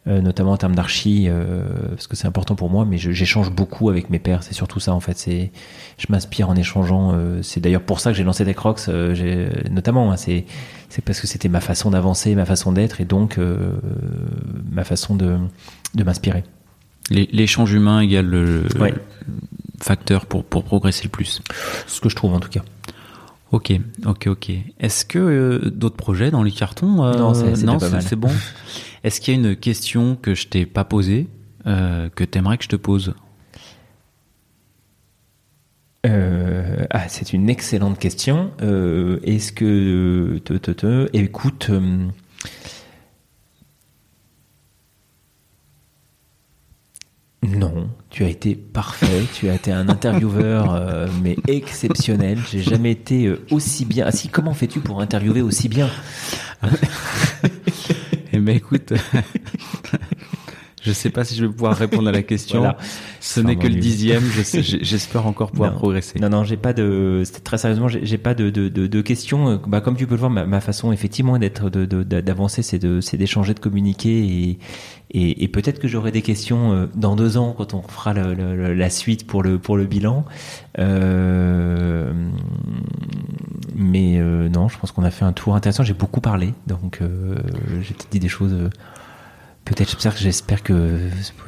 Euh, 0.09 0.22
notamment 0.22 0.52
en 0.52 0.56
termes 0.56 0.74
d'archi, 0.74 1.26
euh, 1.28 1.64
parce 1.90 2.06
que 2.06 2.16
c'est 2.16 2.26
important 2.26 2.54
pour 2.54 2.70
moi, 2.70 2.86
mais 2.86 2.96
j'échange 2.96 3.50
beaucoup 3.50 3.90
avec 3.90 4.09
mes 4.09 4.18
pairs, 4.18 4.42
c'est 4.42 4.54
surtout 4.54 4.80
ça 4.80 4.94
en 4.94 5.00
fait. 5.00 5.18
C'est, 5.18 5.50
je 5.98 6.06
m'inspire 6.09 6.48
en 6.48 6.56
échangeant. 6.56 7.12
Euh, 7.12 7.42
c'est 7.42 7.61
d'ailleurs 7.61 7.82
pour 7.82 8.00
ça 8.00 8.11
que 8.11 8.16
j'ai 8.16 8.24
lancé 8.24 8.46
Decrox, 8.46 8.88
notamment. 9.70 10.11
Hein, 10.11 10.16
c'est, 10.16 10.46
c'est 10.88 11.04
parce 11.04 11.20
que 11.20 11.26
c'était 11.26 11.50
ma 11.50 11.61
façon 11.61 11.90
d'avancer, 11.90 12.34
ma 12.34 12.46
façon 12.46 12.72
d'être, 12.72 13.02
et 13.02 13.04
donc 13.04 13.38
ma 14.70 14.84
façon 14.84 15.14
de, 15.14 15.36
de 15.94 16.04
m'inspirer. 16.04 16.42
L'échange 17.11 17.72
humain 17.72 18.00
égale 18.00 18.26
le, 18.26 18.64
facteur 19.80 20.24
pour, 20.24 20.42
pour 20.44 20.64
progresser 20.64 21.04
le 21.04 21.11
plus. 21.11 21.42
Ce 21.86 22.00
que 22.00 22.09
je 22.09 22.16
trouve 22.16 22.32
en 22.32 22.40
tout 22.40 22.48
cas. 22.48 22.62
Ok, 23.51 23.72
ok, 24.05 24.26
ok. 24.26 24.51
Est-ce 24.78 25.05
que 25.05 25.68
d'autres 25.68 25.96
projets 25.96 26.30
dans 26.30 26.42
les 26.42 26.51
cartons 26.51 27.03
Non, 27.16 27.34
c'est 27.34 28.16
bon. 28.16 28.30
Est-ce 29.05 29.20
qu'il 29.20 29.34
y 29.34 29.36
a 29.36 29.40
une 29.40 29.57
question 29.57 30.16
que 30.16 30.34
je 30.34 30.49
t'ai 30.49 30.66
pas 30.66 30.84
posée, 30.84 31.28
euh, 31.66 32.09
que 32.14 32.24
tu 32.24 32.38
aimerais 32.38 32.59
que 32.59 32.64
je 32.64 32.68
te 32.68 32.76
pose? 32.76 33.14
Euh, 36.07 36.86
ah, 36.90 37.09
c'est 37.09 37.32
une 37.32 37.49
excellente 37.49 37.99
question. 37.99 38.51
Euh, 38.62 39.18
est-ce 39.22 39.53
que 39.53 40.38
te, 40.44 40.55
te, 40.55 40.70
te, 40.70 41.09
écoute, 41.12 41.70
non, 47.47 47.89
tu 48.11 48.24
as 48.24 48.28
été 48.28 48.55
parfait. 48.55 49.24
tu 49.34 49.49
as 49.49 49.55
été 49.55 49.72
un 49.72 49.89
intervieweur 49.89 51.09
mais 51.22 51.36
exceptionnel. 51.47 52.39
J'ai 52.51 52.62
jamais 52.62 52.91
été 52.93 53.32
aussi 53.51 53.84
bien. 53.84 54.05
Ah 54.09 54.12
si, 54.12 54.28
comment 54.28 54.55
fais-tu 54.55 54.80
pour 54.80 55.01
interviewer 55.01 55.43
aussi 55.43 55.68
bien? 55.68 55.89
Eh 58.32 58.41
ben 58.41 58.57
écoute, 58.57 58.93
je 60.89 60.93
sais 60.95 61.11
pas 61.11 61.24
si 61.24 61.34
je 61.36 61.45
vais 61.45 61.53
pouvoir 61.53 61.76
répondre 61.76 62.09
à 62.09 62.12
la 62.12 62.22
question. 62.22 62.74
Ce 63.20 63.41
n'est 63.41 63.57
que 63.57 63.66
le 63.66 63.74
dixième. 63.74 64.22
J'espère 64.53 65.26
encore 65.26 65.51
pouvoir 65.51 65.74
progresser. 65.74 66.18
Non, 66.18 66.30
non, 66.30 66.45
j'ai 66.45 66.57
pas 66.57 66.72
de. 66.72 67.22
Très 67.45 67.59
sérieusement, 67.59 67.89
j'ai 67.89 68.18
pas 68.18 68.34
de, 68.34 68.49
de, 68.49 68.68
de, 68.68 68.86
de, 68.86 69.01
questions. 69.03 69.61
Bah, 69.66 69.80
comme 69.80 69.97
tu 69.97 70.07
peux 70.07 70.14
le 70.14 70.20
voir, 70.20 70.30
ma, 70.30 70.47
ma 70.47 70.61
façon 70.61 70.93
effectivement 70.93 71.39
d'être, 71.39 71.68
d'avancer, 71.68 72.62
c'est 72.62 72.78
de, 72.78 73.01
c'est 73.01 73.18
d'échanger, 73.18 73.53
de 73.53 73.61
communiquer 73.61 74.18
et, 74.18 74.59
et, 75.11 75.45
et 75.45 75.49
peut-être 75.49 75.78
que 75.78 75.89
j'aurai 75.89 76.11
des 76.11 76.22
questions 76.22 76.72
euh, 76.72 76.86
dans 76.95 77.16
deux 77.16 77.36
ans 77.36 77.55
quand 77.57 77.74
on 77.74 77.82
fera 77.82 78.14
le, 78.14 78.74
la 78.74 78.91
suite 78.91 79.26
pour 79.26 79.43
le 79.43 79.59
pour 79.59 79.76
le 79.76 79.84
bilan. 79.84 80.24
Euh, 80.78 82.12
mais 83.74 84.18
euh, 84.18 84.49
non, 84.49 84.68
je 84.68 84.78
pense 84.78 84.93
qu'on 84.93 85.05
a 85.05 85.11
fait 85.11 85.24
un 85.24 85.32
tour 85.32 85.55
intéressant. 85.55 85.82
J'ai 85.82 85.95
beaucoup 85.95 86.20
parlé, 86.20 86.53
donc 86.66 86.99
euh, 87.01 87.36
j'ai 87.80 87.95
peut-être 87.95 88.11
dit 88.11 88.20
des 88.20 88.28
choses. 88.28 88.55
Euh, 89.68 89.74
peut-être, 89.74 90.18
j'espère 90.18 90.62
que 90.62 90.98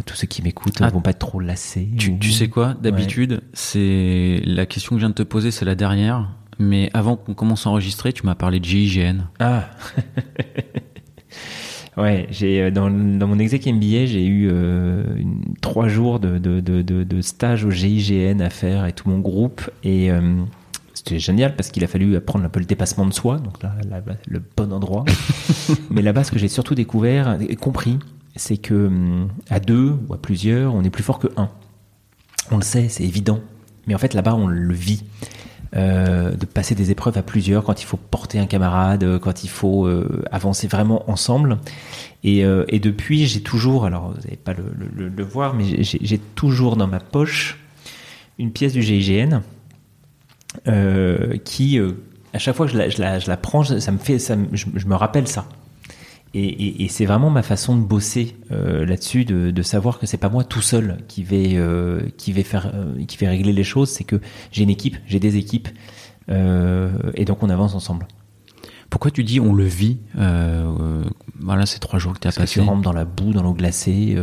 tous 0.05 0.15
ceux 0.15 0.27
qui 0.27 0.43
m'écoutent 0.43 0.81
ne 0.81 0.87
ah. 0.87 0.91
vont 0.91 1.01
pas 1.01 1.11
être 1.11 1.19
trop 1.19 1.41
lassés. 1.41 1.89
Tu, 1.97 2.19
tu 2.19 2.31
sais 2.31 2.49
quoi 2.49 2.75
D'habitude, 2.75 3.43
c'est 3.53 4.43
la 4.45 4.67
question 4.67 4.97
que 4.97 5.01
je 5.01 5.07
viens 5.07 5.11
de 5.11 5.15
te 5.15 5.23
poser, 5.23 5.51
c'est 5.51 5.65
la 5.65 5.75
dernière. 5.75 6.29
Mais 6.59 6.91
avant 6.93 7.17
qu'on 7.17 7.35
commence 7.35 7.67
à 7.67 7.71
enregistrer, 7.71 8.13
tu 8.13 8.27
m'as 8.27 8.35
parlé 8.35 8.61
de 8.61 8.65
GIGN. 8.65 9.29
Ah 9.39 9.71
Ouais, 11.97 12.29
j'ai 12.31 12.71
dans, 12.71 12.89
dans 12.89 13.27
mon 13.27 13.39
exec 13.39 13.67
MBA, 13.67 14.07
j'ai 14.07 14.25
eu 14.25 14.49
euh, 14.51 15.03
trois 15.61 15.89
jours 15.89 16.21
de, 16.21 16.39
de, 16.39 16.61
de, 16.61 16.83
de, 16.83 17.21
stage 17.21 17.65
au 17.65 17.71
GIGN 17.71 18.41
à 18.41 18.49
faire 18.49 18.87
et 18.87 18.93
tout 18.93 19.09
mon 19.09 19.19
groupe. 19.19 19.69
Et 19.83 20.11
euh, 20.11 20.21
c'était 21.03 21.19
génial 21.19 21.57
parce 21.57 21.71
qu'il 21.71 21.83
a 21.83 21.87
fallu 21.87 22.15
apprendre 22.15 22.45
un 22.45 22.51
peu 22.51 22.61
le 22.61 22.67
dépassement 22.67 23.07
de 23.07 23.15
soi, 23.15 23.39
donc 23.39 23.63
là, 23.63 23.75
le 24.27 24.43
bon 24.55 24.71
endroit. 24.71 25.07
Mais 25.91 26.03
là-bas, 26.03 26.25
ce 26.25 26.31
que 26.31 26.39
j'ai 26.39 26.49
surtout 26.49 26.75
découvert 26.75 27.39
et 27.41 27.57
compris, 27.57 27.99
c'est 28.37 28.59
que 28.59 28.87
hum, 28.89 29.29
à 29.49 29.61
deux 29.61 29.97
ou 30.07 30.13
à 30.13 30.21
plusieurs, 30.21 30.75
on 30.75 30.85
est 30.85 30.91
plus 30.91 31.03
fort 31.03 31.19
que 31.19 31.29
un. 31.39 31.49
On 32.51 32.57
le 32.57 32.63
sait, 32.63 32.91
c'est 32.91 33.05
évident. 33.05 33.41
Mais 33.87 33.95
en 33.95 33.99
fait, 33.99 34.13
là-bas, 34.13 34.35
on 34.35 34.47
le 34.47 34.75
vit. 34.75 35.03
Euh, 35.77 36.33
de 36.33 36.47
passer 36.47 36.75
des 36.75 36.91
épreuves 36.91 37.17
à 37.17 37.23
plusieurs, 37.23 37.63
quand 37.63 37.81
il 37.81 37.87
faut 37.87 37.97
porter 37.97 38.41
un 38.41 38.47
camarade, 38.47 39.21
quand 39.21 39.45
il 39.45 39.49
faut 39.49 39.87
euh, 39.87 40.25
avancer 40.33 40.67
vraiment 40.67 41.09
ensemble. 41.09 41.59
Et, 42.25 42.45
euh, 42.45 42.65
et 42.69 42.81
depuis, 42.81 43.27
j'ai 43.27 43.41
toujours, 43.41 43.87
alors 43.87 44.11
vous 44.11 44.21
n'allez 44.25 44.37
pas 44.37 44.53
le, 44.53 44.65
le, 44.77 45.09
le, 45.09 45.25
voir, 45.25 45.55
mais 45.55 45.83
j'ai 45.85 46.19
toujours 46.19 46.77
dans 46.77 46.89
ma 46.89 46.99
poche 46.99 47.57
une 48.39 48.51
pièce 48.51 48.73
du 48.73 48.83
GIGN 48.83 49.43
euh, 50.67 51.37
qui, 51.45 51.79
euh, 51.79 51.93
à 52.35 52.39
chaque 52.39 52.57
fois 52.57 52.67
que 52.67 52.73
je 52.73 52.79
la, 52.79 52.89
je 52.89 53.01
la, 53.01 53.19
je 53.19 53.29
la 53.29 53.37
prends, 53.37 53.63
ça 53.63 53.93
me 53.93 53.99
fait, 53.99 54.19
ça 54.19 54.37
je, 54.53 54.67
je, 54.75 54.87
me 54.87 54.95
rappelle 54.95 55.29
ça. 55.29 55.47
Et, 56.35 56.45
et, 56.45 56.85
et 56.85 56.89
c'est 56.89 57.07
vraiment 57.07 57.31
ma 57.31 57.43
façon 57.43 57.77
de 57.77 57.83
bosser 57.83 58.37
euh, 58.51 58.85
là-dessus, 58.85 59.25
de, 59.25 59.51
de, 59.51 59.63
savoir 59.63 59.99
que 59.99 60.07
c'est 60.07 60.17
pas 60.17 60.29
moi 60.29 60.45
tout 60.45 60.61
seul 60.61 60.99
qui 61.09 61.23
vais, 61.23 61.59
qui 62.17 62.33
vais 62.33 62.43
faire, 62.43 62.73
qui 63.07 63.17
vais 63.17 63.29
régler 63.29 63.53
les 63.53 63.65
choses. 63.65 63.91
C'est 63.91 64.05
que 64.05 64.21
j'ai 64.53 64.63
une 64.63 64.71
équipe, 64.71 64.97
j'ai 65.07 65.21
des 65.21 65.37
équipes, 65.37 65.69
et 66.29 67.25
donc 67.25 67.43
on 67.43 67.51
avance 67.51 67.75
ensemble. 67.75 68.07
Pourquoi 68.91 69.13
tu 69.13 69.23
dis 69.23 69.41
on 69.41 69.55
le 69.55 69.65
vit 69.65 69.99
Voilà, 71.41 71.67
ces 71.67 71.79
trois 71.79 71.99
jours 71.99 72.13
que 72.13 72.21
tu 72.21 72.29
as 72.29 72.33
passé. 72.33 72.55
tu 72.55 72.61
rentres 72.61 72.83
dans 72.83 72.93
la 72.93 73.05
boue, 73.05 73.33
dans 73.33 73.43
l'eau 73.43 73.55
glacée, 73.55 74.17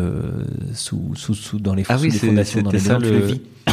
sous, 0.74 1.14
sous, 1.16 1.34
sous, 1.34 1.60
dans 1.60 1.74
les, 1.74 1.84
ah 1.90 1.98
oui, 2.00 2.12
fondations, 2.12 2.62
dans 2.62 2.72
les 2.72 2.80
ça, 2.80 3.00
le... 3.00 3.08
tu 3.08 3.14
le 3.14 3.26
vis. 3.26 3.42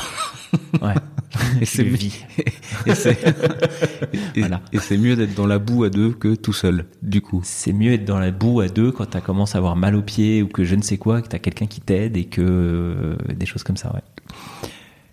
ouais. 0.83 0.95
Et 1.61 2.95
c'est 2.95 3.19
et 4.73 4.79
c'est 4.79 4.97
mieux 4.97 5.17
d'être 5.17 5.35
dans 5.35 5.47
la 5.47 5.59
boue 5.59 5.85
à 5.85 5.91
deux 5.91 6.13
que 6.13 6.35
tout 6.35 6.53
seul, 6.53 6.87
du 7.03 7.21
coup. 7.21 7.41
C'est 7.45 7.73
mieux 7.73 7.91
d'être 7.91 8.05
dans 8.05 8.19
la 8.19 8.31
boue 8.31 8.61
à 8.61 8.69
deux 8.69 8.93
quand 8.93 9.07
tu 9.07 9.21
commencé 9.21 9.57
à 9.57 9.59
avoir 9.59 9.77
mal 9.77 9.97
aux 9.97 10.03
pieds 10.03 10.43
ou 10.43 10.49
que 10.49 10.65
je 10.65 10.75
ne 10.75 10.83
sais 10.83 10.99
quoi, 10.99 11.23
que 11.23 11.29
tu 11.29 11.37
as 11.37 11.39
quelqu'un 11.39 11.67
qui 11.67 11.81
t'aide 11.81 12.17
et 12.17 12.25
que 12.25 12.43
euh, 12.43 13.17
des 13.35 13.47
choses 13.47 13.63
comme 13.63 13.77
ça, 13.77 13.93
ouais. 13.95 14.03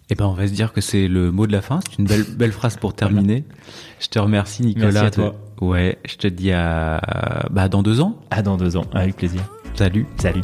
Eh 0.10 0.16
ben, 0.16 0.26
on 0.26 0.34
va 0.34 0.46
se 0.46 0.52
dire 0.52 0.74
que 0.74 0.82
c'est 0.82 1.08
le 1.08 1.32
mot 1.32 1.48
de 1.48 1.54
la 1.54 1.62
fin. 1.62 1.80
C'est 1.90 2.00
une 2.00 2.06
belle, 2.06 2.26
belle 2.36 2.52
phrase 2.52 2.76
pour 2.76 2.94
terminer. 2.94 3.46
Je 4.02 4.08
te 4.08 4.20
remercie, 4.20 4.64
Nicolas. 4.64 4.92
Merci 4.92 5.06
à 5.06 5.12
toi. 5.12 5.36
Ouais, 5.62 6.00
je 6.06 6.16
te 6.18 6.28
dis 6.28 6.52
à, 6.52 7.00
bah, 7.50 7.70
dans 7.70 7.82
deux 7.82 8.02
ans. 8.02 8.20
À 8.30 8.42
dans 8.42 8.58
deux 8.58 8.76
ans. 8.76 8.86
Avec 8.94 9.16
plaisir. 9.16 9.42
Salut. 9.76 10.06
Salut. 10.18 10.44